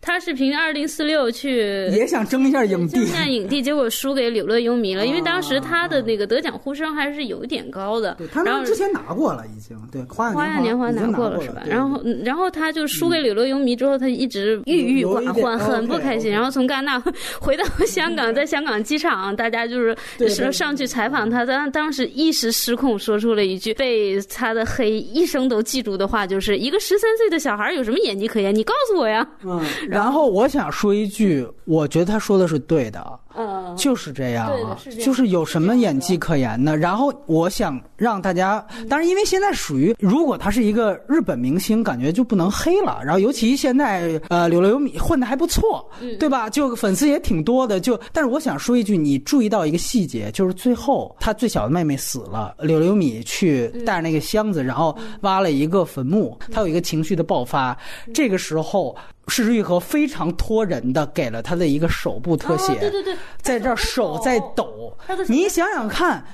[0.00, 1.58] 他是凭二零四六去
[1.92, 5.06] 也想争一下影帝，争一下影帝，结果输给柳乐优弥了。
[5.06, 8.14] 因为当时他的那个得奖呼声还是有一点高的。
[8.14, 11.62] 对，他之前拿过了，已经对《花样年华》拿过了是吧？
[11.66, 16.30] 然后，然后他就输给柳乐优弥之后，他一直郁郁寡欢，很不开心。
[16.30, 17.02] 然后从戛纳
[17.40, 19.96] 回到香港，在香港机场，大家就是
[20.28, 28.54] 说上去采访他，当当时一时失控，说出了一句被他的黑一生都记住的话，就是一个十三岁的小孩有什么演技可言？
[28.54, 29.26] 你告诉我呀。
[29.44, 29.60] 嗯。
[29.88, 33.20] 然后我想说一句，我觉得他说的是对的。
[33.38, 36.74] 嗯，就是这样啊，就是有什么演技可言呢？
[36.74, 42.98] 然后我想让大家，当然因为现在属于，如果他是一个日本明星，感觉就不能黑了。
[43.04, 45.86] 然后尤其现在，呃，柳乐优弥混的还不错，
[46.18, 46.48] 对吧？
[46.48, 47.78] 就粉丝也挺多的。
[47.78, 57.76] 就，但是我想说一句，你注意到一个细节，就是最后他最小的妹妹死了，柳乐优弥去带着那个箱子，然后挖了一个坟墓，他有一个情绪的爆发。
[58.14, 58.96] 这个时候，
[59.28, 62.74] 石之愈合非常托人的给了他的一个手部特写。
[62.78, 63.16] 对对对。
[63.40, 64.96] 在这儿手在抖，
[65.28, 66.24] 你想想看，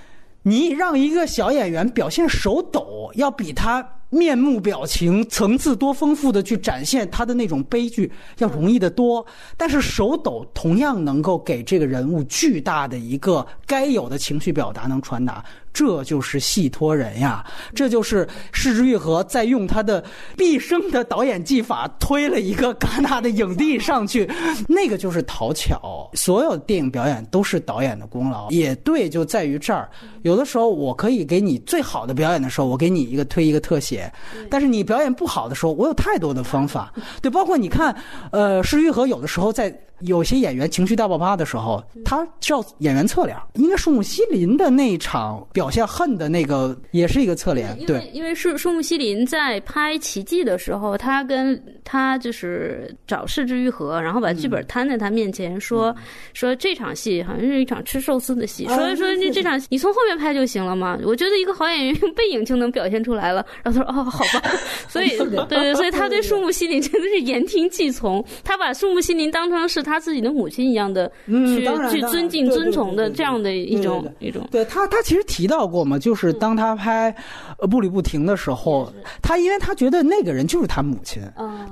[0.42, 9.24] 你让一个小演员表现手抖，要比他面目表情层次多丰富的去展现他的那种悲剧要容易的多。
[9.56, 15.42] 但是手抖同样能够给这个人物巨大的一个该有的情绪表达能传达。
[15.72, 17.42] 这就是戏托人呀，
[17.74, 20.04] 这就是失之愈合在用他的
[20.36, 24.30] 毕生的导演技法推了一个戛纳的影帝上去，
[24.68, 26.10] 那个就是讨巧。
[26.12, 29.88] 所有电影表演都是导演的功劳，也对，就在于这儿。
[30.20, 34.01] 有的时候我可以给你最好的表演的时候，我给你一个推一个特写，
[34.50, 36.92] 但是你表演不好的时候，我有太多的方法。
[37.20, 37.94] 对，包括你看，
[38.30, 39.72] 呃，施玉和有的时候在。
[40.04, 43.36] 有些演员情绪大爆发的时候，他叫演员侧脸。
[43.54, 47.78] 应该树木希林的那一场表现恨的那个也是一个侧脸。
[47.86, 55.94] 对，因为树树木希林在拍《奇迹》的时候，他跟他就是找柿之愈合，然后把剧本摊在他面前，说
[56.32, 60.98] 说这场戏好像是一场吃寿司的戏，说说你这场你从后面拍就行了嘛。
[61.04, 63.44] 我觉得一个好演员用背影就能表现出来了。
[63.62, 64.50] 然后他说哦，好吧。
[64.88, 65.16] 所以
[65.48, 69.91] 对对，所以他对树木希林真的是言听计从，他把树木希林当成是他。
[69.92, 74.48] 他自己的母亲一样的去去尊敬、尊崇的这样的一种一种。
[74.50, 77.14] 对他，他其实提到过嘛，就是当他拍
[77.66, 78.90] 《步履不停》的时候，
[79.20, 81.22] 他因为他觉得那个人就是他母亲，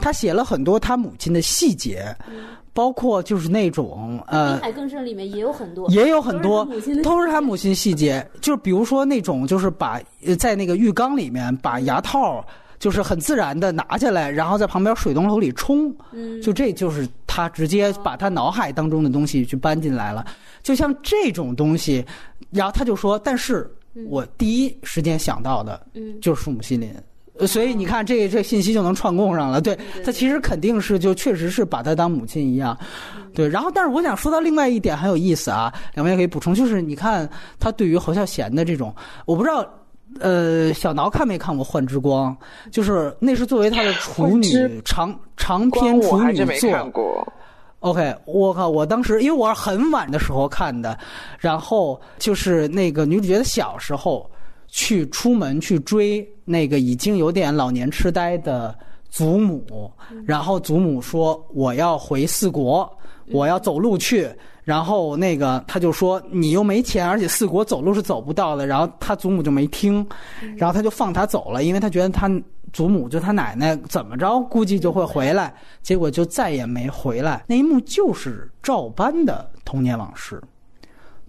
[0.02, 2.14] 他写了很多他母亲的细节，
[2.74, 6.68] 包括就是那种呃，《海更深》里面也有很多，也有很多
[7.02, 9.98] 都是他母亲细节，就比如说那种就是把
[10.38, 12.44] 在那个浴缸里面把牙套。
[12.80, 15.94] 就是很自然的拿下来，然后在旁边水龙头里冲，
[16.42, 20.24] 就这就是他直接把他脑海当中的东西去搬进来了。
[20.62, 22.02] 就像这种东西，
[22.50, 23.70] 然后他就说：“但是
[24.08, 25.78] 我第一时间想到的，
[26.22, 26.90] 就是树木心林。”
[27.46, 29.60] 所以你看，这这信息就能串供上了。
[29.60, 32.76] 对他其实肯定是就确实是把他当母亲一样。
[33.34, 37.28] 对，然后但是我想说到另外一点很有意思啊，两位可以补充，就是你看
[37.58, 38.94] 他对于侯孝贤的这种，
[39.26, 39.70] 我不知道。
[40.18, 42.36] 呃，小挠看没看过《幻之光》？
[42.70, 47.32] 就是那是作为他的处女长长篇处女作。
[47.80, 48.68] OK，我靠！
[48.68, 50.98] 我当时因为我是很晚的时候看的，
[51.38, 54.30] 然后就是那个女主角的小时候
[54.68, 58.76] 去出门去追那个已经有点老年痴呆的
[59.08, 59.90] 祖母，
[60.26, 62.90] 然后祖母说我要回四国，
[63.30, 64.28] 我要走路去。
[64.70, 68.68] 然后那个他就说你又没钱，而且四国走路是走不到的。
[68.68, 70.06] 然后他祖母就没听，
[70.56, 72.30] 然后他就放他走了，因为他觉得他
[72.72, 75.52] 祖母就他奶奶怎么着估计就会回来，
[75.82, 77.42] 结果就再也没回来。
[77.48, 80.40] 那一幕就是照搬的童年往事。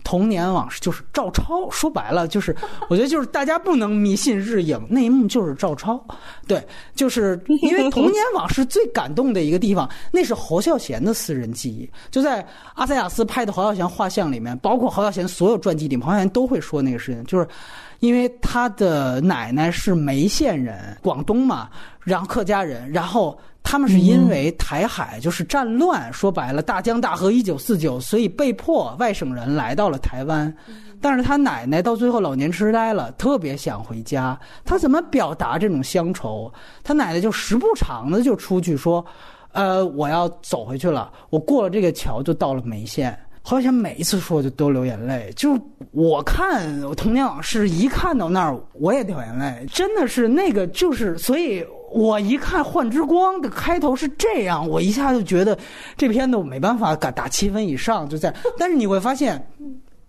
[0.04, 2.56] 童年往事就是照抄， 说白了就是，
[2.90, 6.04] 我觉得就是大家不能迷信日影那一幕就是照抄，
[6.48, 6.66] 对，
[6.96, 12.46] 就是因为童年往事最感动的一个地方， 那是侯孝贤的私人记忆，就在
[12.76, 17.48] 阿塞亚斯拍的侯孝贤画像里面，包括侯孝贤所有传记里，侯孝贤都会说那个事情，就是
[18.02, 21.70] 因为他的奶奶是梅县人，广东嘛，
[22.02, 23.40] 然后客家人，然后。
[23.64, 30.52] 他们是因为台海就是战乱，说白了，大江大河一九四九，所以被迫外省人来到了台湾。
[31.00, 34.38] 但是他奶奶到最后老年痴呆了，特别想回家。
[34.66, 36.52] 他怎么表达这种乡愁？
[36.84, 39.06] 他奶奶就时不常的就出去说
[39.54, 41.14] ：“呃，我要走回去了。
[41.30, 43.18] 我过了这个桥就到了梅县。”
[43.56, 45.32] 好像每一次说就都流眼泪。
[45.36, 45.60] 就
[45.92, 49.66] 我看《童年往事》，一看到那儿我也掉眼泪。
[49.72, 51.66] 真的是那个，就是所以。
[51.94, 55.60] 我一看《幻之光》的开头是这样，我一下就觉得
[55.98, 58.34] 这片子我没办法打打七分以上，就在。
[58.58, 59.46] 但是你会发现，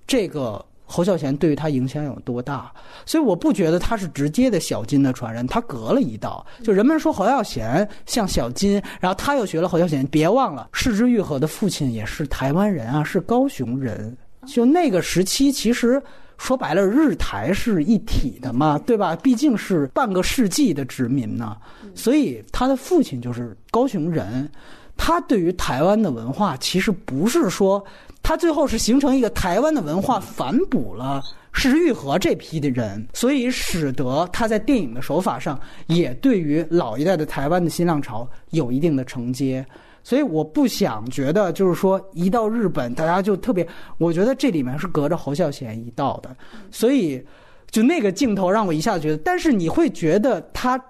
[0.07, 2.71] 这个侯孝贤对于他影响有多大，
[3.07, 6.47] 所以我不觉得他是直接的小金的传人，他隔了一道。
[6.63, 10.07] 就人们说侯孝贤像小金，然后他又学了侯孝贤。
[10.09, 14.15] 别忘了，世之愈合的父亲也是台湾人啊，是高雄人。
[14.47, 16.03] 就那个时期，其实。
[16.39, 19.15] 说白了，日台是一体的嘛，对吧？
[19.15, 21.57] 毕竟是半个世纪的殖民呢，
[21.95, 24.51] 所以他的父亲就是高雄人。
[24.97, 27.85] 他对于台湾的文化，其实不是说
[28.23, 31.21] 他最后是形成一个台湾的文化，反哺了
[31.53, 35.59] 石玉和这批的人，所以使得他在电影的手法上
[35.89, 39.65] 也对于老一代的台湾的新浪潮有一定的承接。
[40.05, 43.65] 所以我不想觉得，就是说一到日本，大家就特别。
[43.99, 46.37] 我觉得这里面是隔着侯孝贤一道的，
[46.73, 47.25] 所以
[47.71, 49.17] 就那个镜头让我一下觉得。
[49.19, 50.83] 但是你会觉得他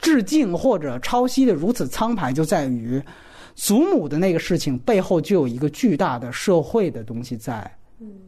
[0.00, 3.00] 致敬或者抄袭的如此苍白，就在于
[3.54, 7.70] 祖母的那个事情背后就有一个巨大的社会的东西在，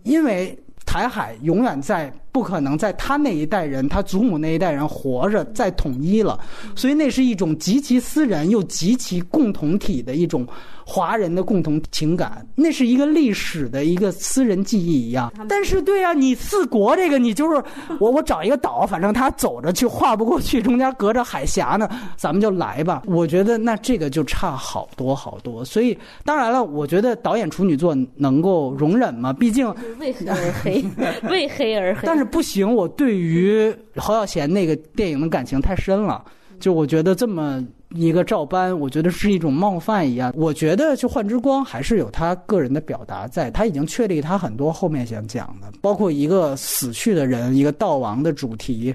[0.05, 2.13] 因为台海永远在。
[2.37, 6.39] 不可能在他那一代人，他祖母那一代人活着再统一了，
[6.75, 10.47] 所以那是一种极其私人又极其共同体的一种
[10.89, 15.33] 华人的共同情感，那是一个历史的一个私人记忆一样。
[15.49, 17.61] 但是，对呀，你四国这个，你就是
[17.99, 23.03] 我，我找一个岛，反正他走着去，跨不过去，中间隔着海峡呢，咱们就来吧。
[23.07, 25.65] 我觉得那这个就差好多好多。
[25.65, 29.33] 所以，当然了，我觉得导演处女座能够容忍吗？
[29.33, 29.69] 毕竟
[29.99, 30.85] 为黑而黑，
[31.29, 32.03] 为黑而黑。
[32.05, 32.25] 但是。
[32.27, 36.23] 不行，我对于侯耀贤那个电影的感情太深了，
[36.61, 40.33] 就我觉得这么一个照搬，我觉得是一种冒犯一样。
[40.37, 48.95] 我觉得就《幻之光》还是有他个人的表达，在他已经确立他很多后面想讲的，包括一个死去的人，一个悼亡的主题。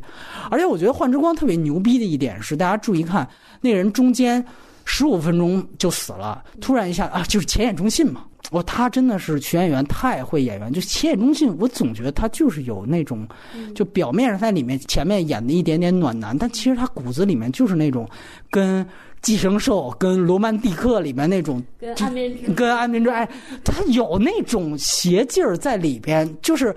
[0.50, 3.28] 而且我觉得《幻之光》特别牛逼的一点是，大家注意看，
[3.62, 4.44] 那人中间
[4.86, 8.26] 十五分钟就死了，突然一下啊，就是前眼中信嘛。
[8.50, 10.74] 我他真的是群演员，太会演员。
[10.74, 13.26] 就前眼中信，我总觉得他就是有那种，
[13.74, 18.06] 就表面上在里面前面演的一点点暖男，但其实他骨子里面就是那种，
[18.50, 18.86] 跟
[19.22, 23.30] 寄生兽、跟罗曼蒂克里面那种，跟安眠跟安眠哎，
[23.64, 26.28] 他有那种邪劲儿在里边。
[26.42, 26.76] 就是，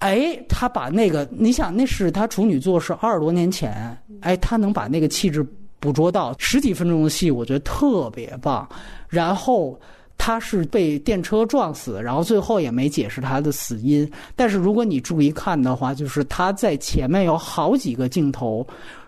[0.00, 5.46] 哎，他把那个，你想那是他处女作是二十多年前，哎，他能把那个气质
[5.80, 8.68] 捕捉到十几分钟的戏，我觉得特别棒。
[9.08, 9.78] 然后。
[10.18, 14.10] 他是被电车撞死，然后最后也没解释他的死因。
[14.34, 18.66] 但是如果你注意看的话，就是他在前面有好几个镜头，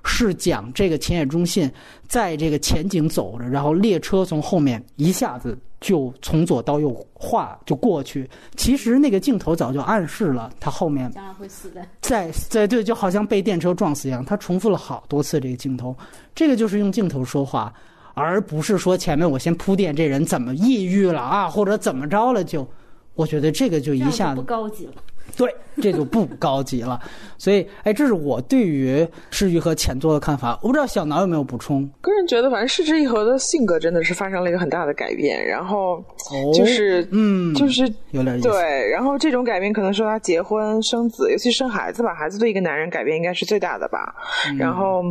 [0.08, 1.70] 是讲这个前野忠信
[2.08, 8.28] 在这个前景走着，然后列车从后面一下子就从左到右画就过去。
[8.56, 14.24] 其实那个镜头早就暗示了他后面会死的，在在对，就好像被电车撞死一样。
[14.24, 15.94] 他重复了好多次这个镜头，
[16.34, 17.72] 这个就是用镜头说话。
[18.14, 22.68] 而不是说前面我先铺垫这人怎么抑郁了啊，或者怎么着了，就
[23.14, 24.94] 我觉得这个就一下子不高级了。
[25.38, 27.00] 对，这就不高级了。
[27.38, 30.58] 所以，哎，这是我对于世玉和前作的看法。
[30.60, 31.88] 我不知道小挠有没有补充。
[32.00, 35.46] 个人觉得，反正世之一和的性格真的是发生了一个很大的改变。
[35.46, 36.04] 然后
[36.52, 38.40] 就是嗯，就是有点。
[38.40, 44.12] 对，然后这种改变可能说他结婚生子，尤其生孩子吧，孩子对一个男人改变应该是最大的吧。
[44.58, 45.02] 然后。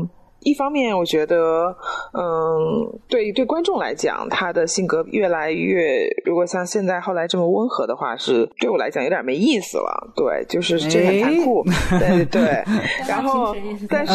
[0.48, 1.76] 一方面，我觉得，
[2.14, 10.14] 嗯，对对观众来讲，他的性格越来越，如果像现在后来这么温和的话，是对我来讲有点没意思了。
[10.16, 11.66] 对，就是这很残酷。
[12.00, 12.64] 对对。
[13.10, 13.54] 然后，
[13.90, 14.14] 但是，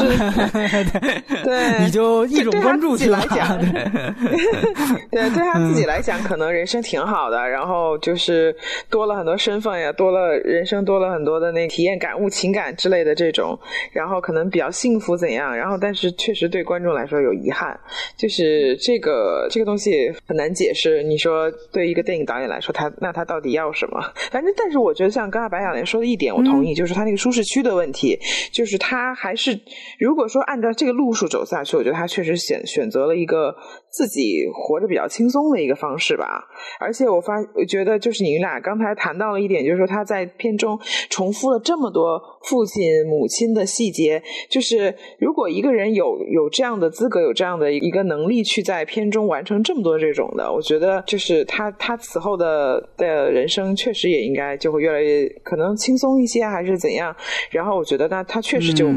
[1.44, 3.58] 对，你就一种关注去来讲，
[5.12, 8.56] 对，对他自己来讲，可能人生挺好的，然后就是
[8.88, 13.58] 多了很多身份呀，多了人生多了很多的那体验、感悟、情感之类的这种，
[13.92, 15.54] 然后可能比较幸福怎样？
[15.54, 16.10] 然后，但是。
[16.22, 17.76] 确实对观众来说有遗憾，
[18.16, 21.02] 就是这个这个东西很难解释。
[21.02, 24.00] 你说对一个电影导演来说，他那他到底要什么？
[24.30, 28.16] 反正，但是我觉得像刚才白小莲说的一点，我同意，就是他那个舒适区的问题，
[28.52, 29.58] 就是他还是
[29.98, 33.52] 如果说按照这个路数走下去，我觉得他确实选选择了一个
[33.92, 36.48] 自己活着比较轻松的一个方式吧。
[36.80, 40.78] 而且我发我觉得就是你们俩刚才谈到了一点，就是说他在片中
[41.10, 46.20] 重复了这么多父亲母亲的细节，就是如果一个人有。
[46.32, 57.14] 有这样的资格，有这样的一个能力，去在片中完成这么多这种的，我觉得就是他他此后的的人生确实也应该就会越来越可能轻松一些，还是怎样？
[57.50, 58.88] 然后我觉得他他确实就。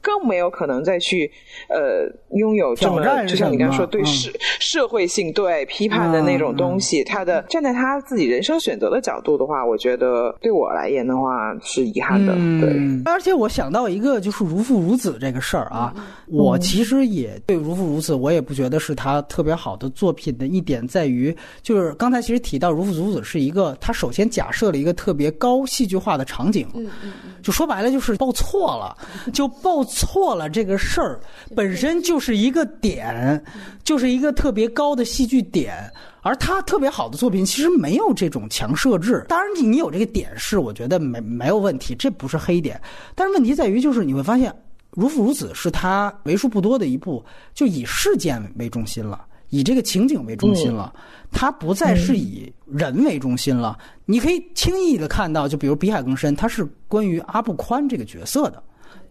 [0.00, 1.30] 更没有可能再去，
[1.68, 7.04] 呃，拥有这么就像你刚才说对社社会性对批判的那种东西。
[7.04, 12.32] 他的站在他自己人生选择的角度的话，我觉得对我来言的话是遗憾的。
[12.60, 15.94] 对，而且我想到一个就是如父如子这个事儿啊，
[16.28, 27.12] 我其实也对如父如子，我也不觉得是他特别好的作品的一点在于，就是刚才其实提到如父如子是一个，他首先假设了一个特别高戏剧化的场景，嗯嗯，
[27.42, 28.96] 就说白了就是报错了，
[29.32, 29.84] 就报。
[29.90, 31.20] 错了，这个事儿
[31.54, 33.44] 本身就是一个点，
[33.82, 35.74] 就是一个特别高的戏剧点。
[36.22, 39.24] 而他特别好的作品其实没有这种强设置。
[39.26, 42.78] 当然，你有这个点是我觉得没没有问题，这不是黑点。
[43.14, 44.50] 但是问题在于，就是你会发现，
[44.90, 50.92] 《如父如子》是他为数不多的一部就以事件为中心了，以这个情景为中心了，
[51.32, 53.78] 他不再是以人为中心了。
[54.04, 58.62] 你可以轻易的看到，就比如《比海更深》，它是关于阿布宽这个角色的。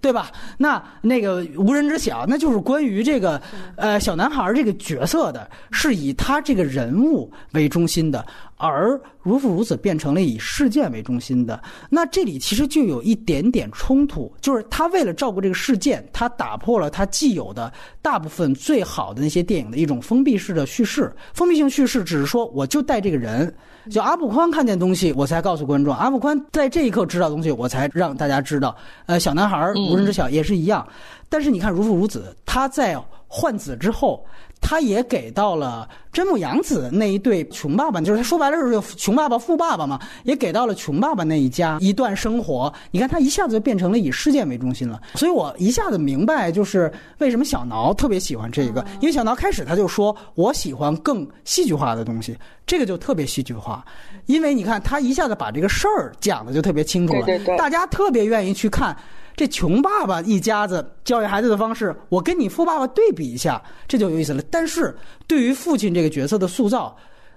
[0.01, 0.31] 对吧？
[0.57, 3.41] 那那个无人知晓，那就是关于这个
[3.75, 8.25] 呃小男孩这个角色的，是以他这个人物为中心的，
[8.57, 11.61] 而如父如此变成了以事件为中心的。
[11.89, 17.71] 那这里其实就有一点点冲突，就是他为了照顾这个事件，他打破了他既有的
[18.01, 21.13] 大部分最好的那些电影的一种封闭式的叙事。
[21.33, 23.53] 封闭性叙事只是说，我就带这个人。
[23.89, 28.75] 就阿布宽看见东西，我才告诉观众；阿布宽在这一刻知道东西，我才让大家知道。
[29.07, 30.87] 呃，小男孩无人知晓也是一样。
[31.27, 32.97] 但是你看，如父如子，他在
[33.27, 34.25] 换子之后。
[34.61, 42.71] 他也给到了真木阳子那一对穷爸爸，就是他说白了就是穷爸爸富爸爸嘛，也给到了穷爸爸那一家一段生活。
[42.91, 52.37] 你看他一下子就变成了以事件为中心了，所以我一下子明白，就是为什么小挠特别喜欢这个，因为小挠开始他就说我喜欢更戏剧化的东西，
[52.67, 53.85] 这个就特别戏剧化，
[54.25, 57.25] 因为你看他一下子把这个事儿讲的就特别清楚了，
[57.57, 58.93] 大家特别愿意去看。
[59.39, 64.43] 这穷爸爸一家子教育孩子的方式，我跟你富爸爸对比一下，这就有意思了。
[64.51, 64.93] 但是
[65.27, 66.93] 对于父亲这个角色的塑造，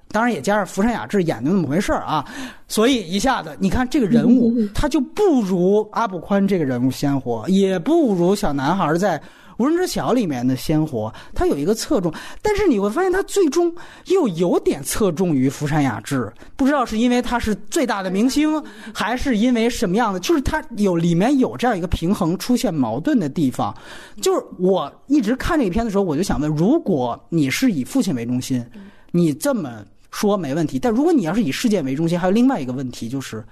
[0.09, 2.29] 当然也加上福山雅治演的那么回事儿啊，
[2.66, 9.23] 所以一下子你看这个人物，他就不如阿布宽这个人物鲜活，也不如小男孩在。
[9.59, 13.74] 无人知晓里面的鲜活，它有一个侧重，但是你会发现它最终
[14.07, 18.62] 又有点侧重于福山雅治，不知道是因为他是最大的明星，
[18.93, 23.77] 还是因为什么样的，就是它有里面有这样一个平衡出现矛盾的地方。
[24.20, 28.65] 就是我一直看这个片的时候，我就想问：如果你是以父亲为中心，
[29.11, 33.45] 你这么说没问题；但如果你要是以事件为中心，还有另外一个问题就是，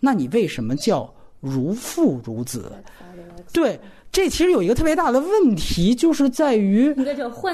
[0.00, 2.72] 那你为什么叫如父如子？
[3.52, 3.80] 对。
[4.10, 6.94] 这其实有一个特别大的问题，就是在于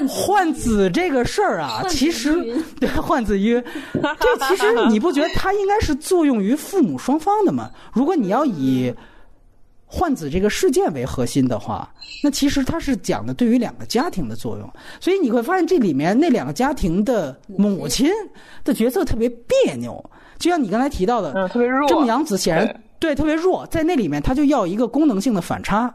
[0.07, 2.33] 换子这个事儿啊，其实
[2.79, 3.63] 对 换子晕，
[3.93, 7.69] 这其实 你不觉得它应该是作用于父母双方的吗？
[7.93, 8.91] 如果你要以
[9.85, 11.87] 换子这个事件为核心的话，
[12.23, 14.67] 那其实它是讲的对于两个家庭的作用，
[14.99, 18.09] 所以你会发现这里面那两个家庭的母亲
[18.63, 20.03] 的角色特别别扭，
[20.39, 22.81] 就像你刚才提到的，嗯，特别弱，正阳子显然。
[22.99, 25.93] 对，特别弱，在那里面他就要一个功能性的反差，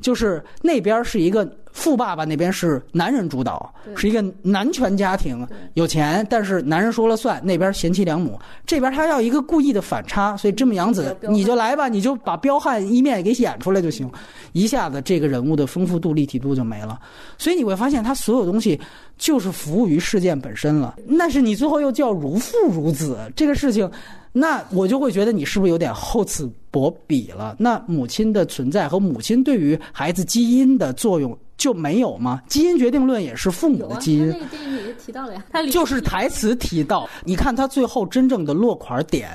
[0.00, 1.44] 就是那边是一个
[1.74, 14.08] 富爸爸，那边是男人主导，是一个男权家庭，有钱，但是男人说了算，那边贤妻良母，这边他要一个故意的反差，所以这么杨子你就来吧，你就把彪悍一面给演出来就行，
[14.52, 16.98] 一下子这个人物的丰富度、立体度就没了，
[17.36, 18.80] 所以你会发现他所有东西
[19.18, 23.90] 就是服务于事件本身了，但是你最后又叫如父如子，这个事情。
[24.36, 27.54] 那我就会觉得你是不是有点厚此薄彼了？
[27.56, 32.42] 那母亲的存在和母亲对于孩子基因的作用就没有吗？
[32.48, 34.28] 基因决定论也是父母的基因。
[34.28, 37.08] 那个电影里提到了呀，他就是台词提到。
[37.24, 39.30] 你看他最后真正的落款点，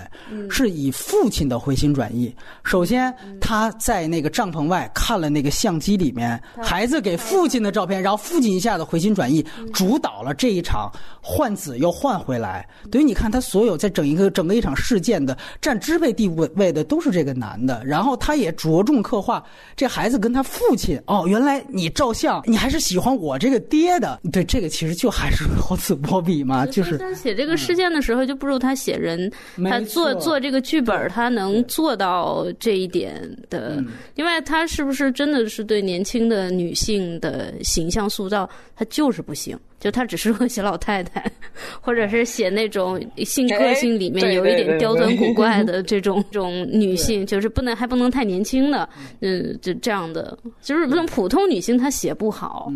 [0.50, 2.36] 是以父亲的回心转意。
[2.64, 9.44] 首先他在那个帐篷外看了那个相机里面孩子给父亲的照片，然后父亲一下子回心转意，
[9.74, 10.92] 主导了这一场
[11.22, 12.68] 换子又换回来。
[12.92, 19.44] 等于你看他所有在整一个整个一场事件的占支配地位的都是这个男的，然后他也着重刻画
[19.76, 21.02] 这孩子跟他父亲。
[21.08, 22.10] 哦，原来你照。
[22.20, 29.32] 像你还是喜欢我这个爹的，对这个其实就还是厚此薄彼嘛，就是他写这个事件的时候就不如他写人，
[29.70, 33.82] 他做做这个剧本，他能做到这一点的。
[34.16, 39.58] 另外，他是不是真的是对年轻的女性的形象塑造，他就是不行。
[39.80, 41.24] 就他只适合写老太太，
[41.82, 48.88] 或者是写那种性个性里面有一点刁钻古怪的这种种女性，就是不能还不能太年轻的，
[49.22, 52.72] 嗯，就这样的，就是这种普通女性她写不好。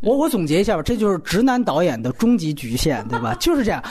[0.00, 3.34] 我我总结一下吧，这就是直男导演的终极局限，对吧？
[3.40, 3.82] 就是这样，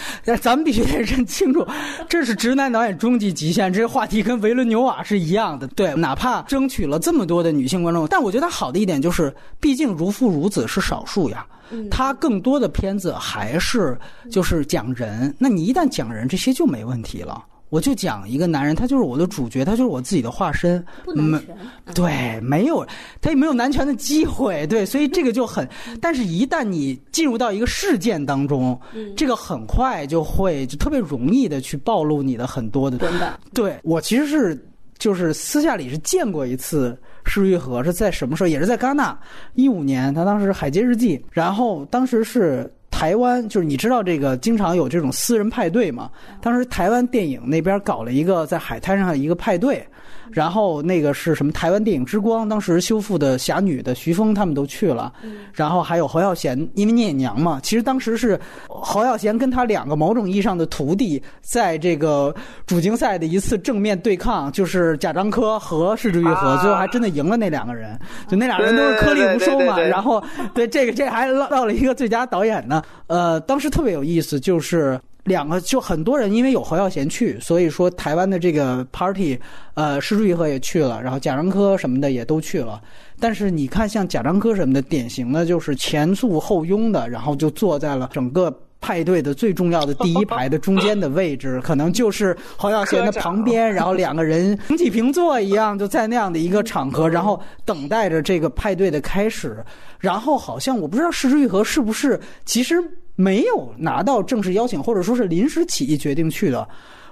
[0.41, 1.65] 咱们必须得认清楚，
[2.07, 3.71] 这是直男导演终极极限。
[3.71, 11.45] 这个话题跟维伦纽瓦是一样的，对，哪怕争取了这么多的女性观众，但我觉得好的一点就是，毕竟如父如子是少数呀。
[11.91, 13.97] 他更多的片子还是
[14.31, 17.43] 就是讲人，那你一旦讲人，这些就没问题了。
[17.69, 20.84] 我就讲一个男人，他就是我的主角，他就是我自己的化身。
[21.03, 21.57] 不男权，
[21.94, 22.85] 对，没有，
[23.19, 25.68] 他也没有男权的机会，对，所以这个就很。
[26.02, 28.80] 但是，一旦你进入到一个事件当中，
[29.18, 32.98] 这个很快就会就特别容易的去暴露你的很多的。
[33.53, 34.57] 对，我其实是
[34.98, 39.19] 就是私下里是见过一次施玉和是在什么时候，也是在戛纳，
[39.56, 42.72] 一五年，他当时《海街日记》，然后当时是。
[42.98, 46.10] 台湾就是你知道这个经常有这种私人派对嘛？
[46.41, 49.86] 当时台湾电影那边搞了一个在海滩上的一个派对。
[50.31, 51.51] 然后那个是什么？
[51.51, 55.11] 台湾电影之光，当时修复的《侠女》的徐峰他们都去了。
[55.53, 57.59] 然后还有侯耀贤，因为聂隐娘嘛。
[57.63, 62.33] 其实当时是侯耀贤跟他两个某种意义上的徒弟，在这个
[62.65, 67.99] 主竞赛的一次正面对抗，就是贾樟柯和释之愈合，最后还真的赢了那两个人。
[68.27, 69.79] 就那两个人都是颗粒无收嘛。
[69.79, 70.23] 然后
[70.53, 72.81] 对这个这还捞到了一个最佳导演呢。
[73.07, 74.99] 呃，当时特别有意思，就是。
[75.27, 79.37] 两个就很多人，因为有侯耀贤去，所以说台湾的这个 party，
[79.73, 82.81] 呃，施玉和也去了，然后贾樟柯什么的也都去了。
[83.19, 88.49] 但是你看，像贾樟柯什么的，典型的就是前簇后拥的，然后就坐在了整个
[88.79, 99.61] 派对的最重要的第一排的中间的位置， 可能就是侯耀贤的旁边，然后两个人平起平坐一样，就在那样的一个场合， 然后等待着这个派对的开始。
[99.99, 102.81] 然后好像我不知道施之玉和是不是其实。
[103.18, 106.65] 没有拿到正式邀请，或者说是临时起意决定去的。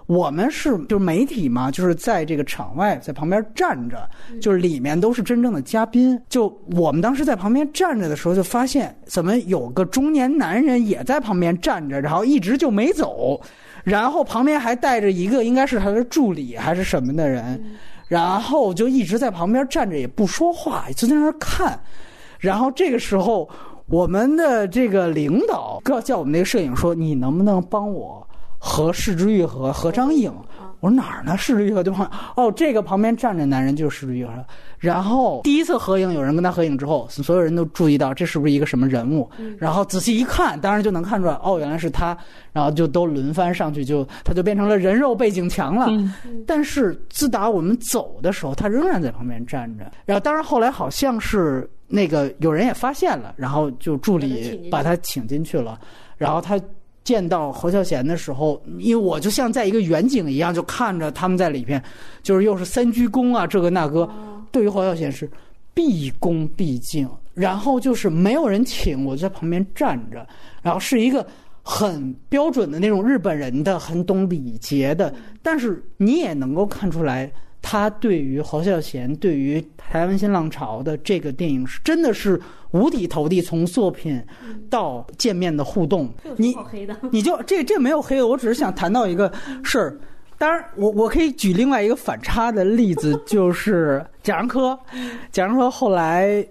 [0.06, 4.08] 我们是就是媒体嘛，就是在这个场外在旁边站着，
[4.40, 6.16] 就是里面都是真正的嘉宾。
[6.30, 6.46] 就
[6.76, 13.42] 我们当时在旁边站着的时候，就发现怎么有个中年男人也在旁边站着，然后一直就没走，
[13.84, 17.60] 然后旁边还带着一个应该是他的助理还是什么的人，
[18.08, 21.80] 然后就一直在旁边站着也不说话，就在那儿看。
[22.38, 23.50] 然后这个时候。
[23.88, 30.34] 我们的这个领导叫我们那个摄影说：“你能不能帮我和释之玉和合张影？”
[30.82, 31.38] 我说：“哪儿呢？
[31.38, 34.32] 释之玉和对方哦，这个旁边站着男人就是释之玉和。
[34.80, 39.30] 然后第一次合影，有人跟他合影之后，所有人都注意到这是不是一个什么人物？
[39.58, 42.18] 然后仔细一看，当然就能看出来，哦，原来是他。
[42.52, 45.88] 然后就都轮番上去，就他就变成了人肉背景墙了。
[46.46, 49.92] 但是自打我们走的时候，他仍然在旁边站着。
[50.06, 51.70] 然后当然后来好像是。
[51.88, 55.80] 那个有人也发现了，然后就助理把他请进去了。
[56.18, 56.60] 然后他
[57.04, 61.82] 见到侯孝贤的时候，因为我就像在一个远景一样，就看着他们在里边，
[62.24, 64.10] 就是又是三鞠躬啊，这个那个。
[64.52, 65.30] 对于侯孝贤是
[65.74, 70.28] 毕恭毕敬，然后就是没有人请，我就在旁边站着，
[70.62, 71.26] 然后是一个
[71.62, 75.14] 很标准的那种日本人的，很懂礼节的。
[75.44, 77.32] 但是你也能够看出来。
[77.68, 82.40] 他对于侯孝贤，对于台湾新浪潮的这个电影是真的是
[82.72, 84.24] 五体投地，从作品
[84.70, 86.56] 到见面的互动，你
[87.12, 89.32] 你就这这没有黑的，我只是想谈到一个
[89.64, 89.98] 事儿。
[90.38, 94.78] 当然，我我可以举另外一个反差的例子，就是 贾樟柯。
[95.32, 96.46] 贾樟柯后来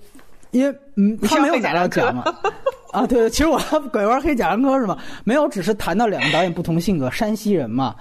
[0.50, 2.24] 因为嗯，他没有拿到奖嘛。
[2.90, 3.56] 啊，对，其实我
[3.92, 4.98] 拐弯黑贾樟柯是吗？
[5.22, 7.94] 没有，只是谈到两个导演不同性格，山西人嘛。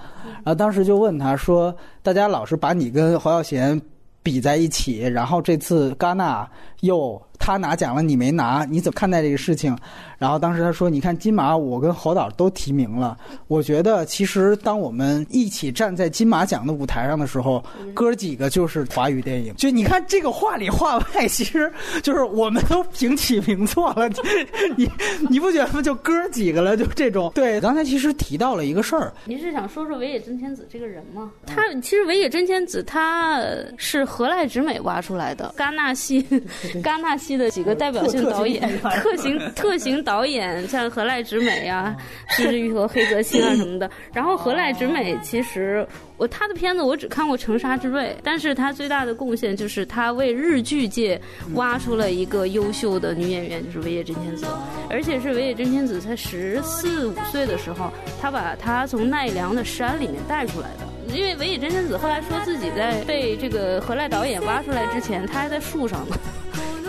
[0.44, 3.80] 然后当时就问他说：“大家老是把你跟侯耀贤
[4.22, 6.48] 比在一起，然后这次戛纳
[6.80, 9.76] 又他拿奖了，你没拿，你怎么看待这个事情？
[10.16, 13.18] 然后当时他说：“你看金马，我跟侯导都提名了。
[13.46, 17.62] 我觉得其实当我们一起站在金马奖的舞台上的时候，
[17.92, 19.54] 哥几个就是华语电影。
[19.56, 21.70] 就你看这个话里话外， 其实
[22.02, 24.08] 就是我们都平起平坐了。
[24.78, 24.88] 你
[25.28, 25.82] 你不觉得吗？
[25.82, 27.30] 就哥几个了，就这种。
[27.34, 31.30] 对，刚才其实提到了一个事儿，您是想说说尾野真千子这个人吗？
[31.44, 33.42] 他其实尾野真千子他
[33.76, 36.22] 是何濑直美挖出来的，戛纳系，
[36.82, 40.02] 戛纳系的几个代表性 导演，特型特型。
[40.04, 41.96] 导演像河濑直美啊，
[42.28, 43.90] 石之予和黑泽清啊什么的。
[44.12, 51.20] 然后河濑直美其实我他的片子我只看过《城沙之瑞》，但是他最大的贡献就是他为日剧界
[51.54, 54.46] 挖出了一个优秀的女演员，就是尾野真千子。
[54.88, 57.92] 而且是尾野真千子才十四五岁的时候，
[58.22, 60.86] 他把她从奈良的山里面带出来的。
[61.12, 66.16] 因为尾野真千子后来说自己在被这个河濑导演挖出来之前，他还在树上呢。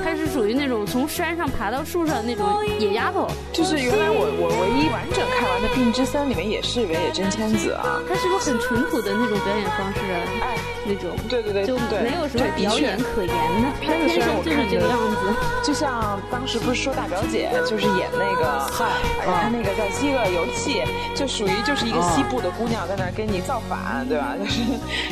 [0.03, 2.45] 她是属于那种从山上爬到树上的那种
[2.79, 9.99] 野丫头，就是原来我我唯一完整看完的《病之森》里面也是尾野真千子啊，她是个很淳朴的那种表演方式？
[10.41, 10.55] 哎，
[10.85, 15.15] 那种对对对，就没有什么表演可言的，片子上就是这个样子。
[15.63, 18.85] 就像当时不是说大表姐就是演那个，嗨，
[19.25, 20.83] 她那个叫《饥饿游戏》，
[21.17, 24.35] 就属于就是一个西部的姑娘在那跟你造反，对吧？
[24.37, 24.61] 就是，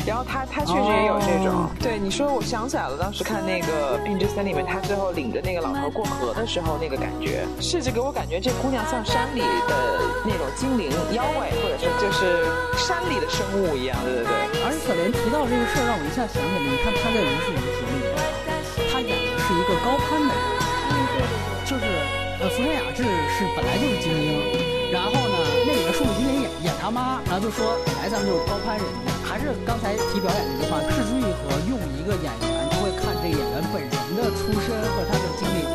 [0.06, 1.68] 然后她她确实也有这种。
[1.80, 4.80] 对你说，我想起来了，当时看那个《冰之森》里面她。
[4.84, 9.74] 最后领着那个老头过河的时候，那个感觉，甚至给我感觉这姑娘像山里的
[10.26, 12.44] 那种精灵、妖怪，或者是就是
[12.76, 14.32] 山里的生物一样，对对对。
[14.64, 18.10] 而且可怜提到这个事儿，让我一下想起来，你看他在《如是如何》里面，
[18.90, 21.22] 他演的是一个高攀的人，
[21.68, 21.84] 就是
[22.40, 33.92] 呃，福山雅治是本来就是精英，然后呢，那里面树木精灵演演他妈，然后就说本来咱们就是高攀人家，还是刚才提表演那句话，是之愈和用一个演员就会看这个演员本人。
[34.14, 35.66] 的出身和他的经历，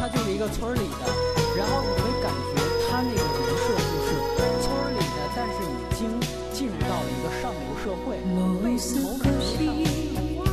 [0.00, 1.06] 他就是一个村里的，
[1.56, 2.58] 然后你会感觉
[2.90, 4.03] 他那个人设就，
[5.36, 6.08] 但是已经
[6.52, 8.16] 进入到了一个上流社会，
[8.62, 10.43] 为某种生上。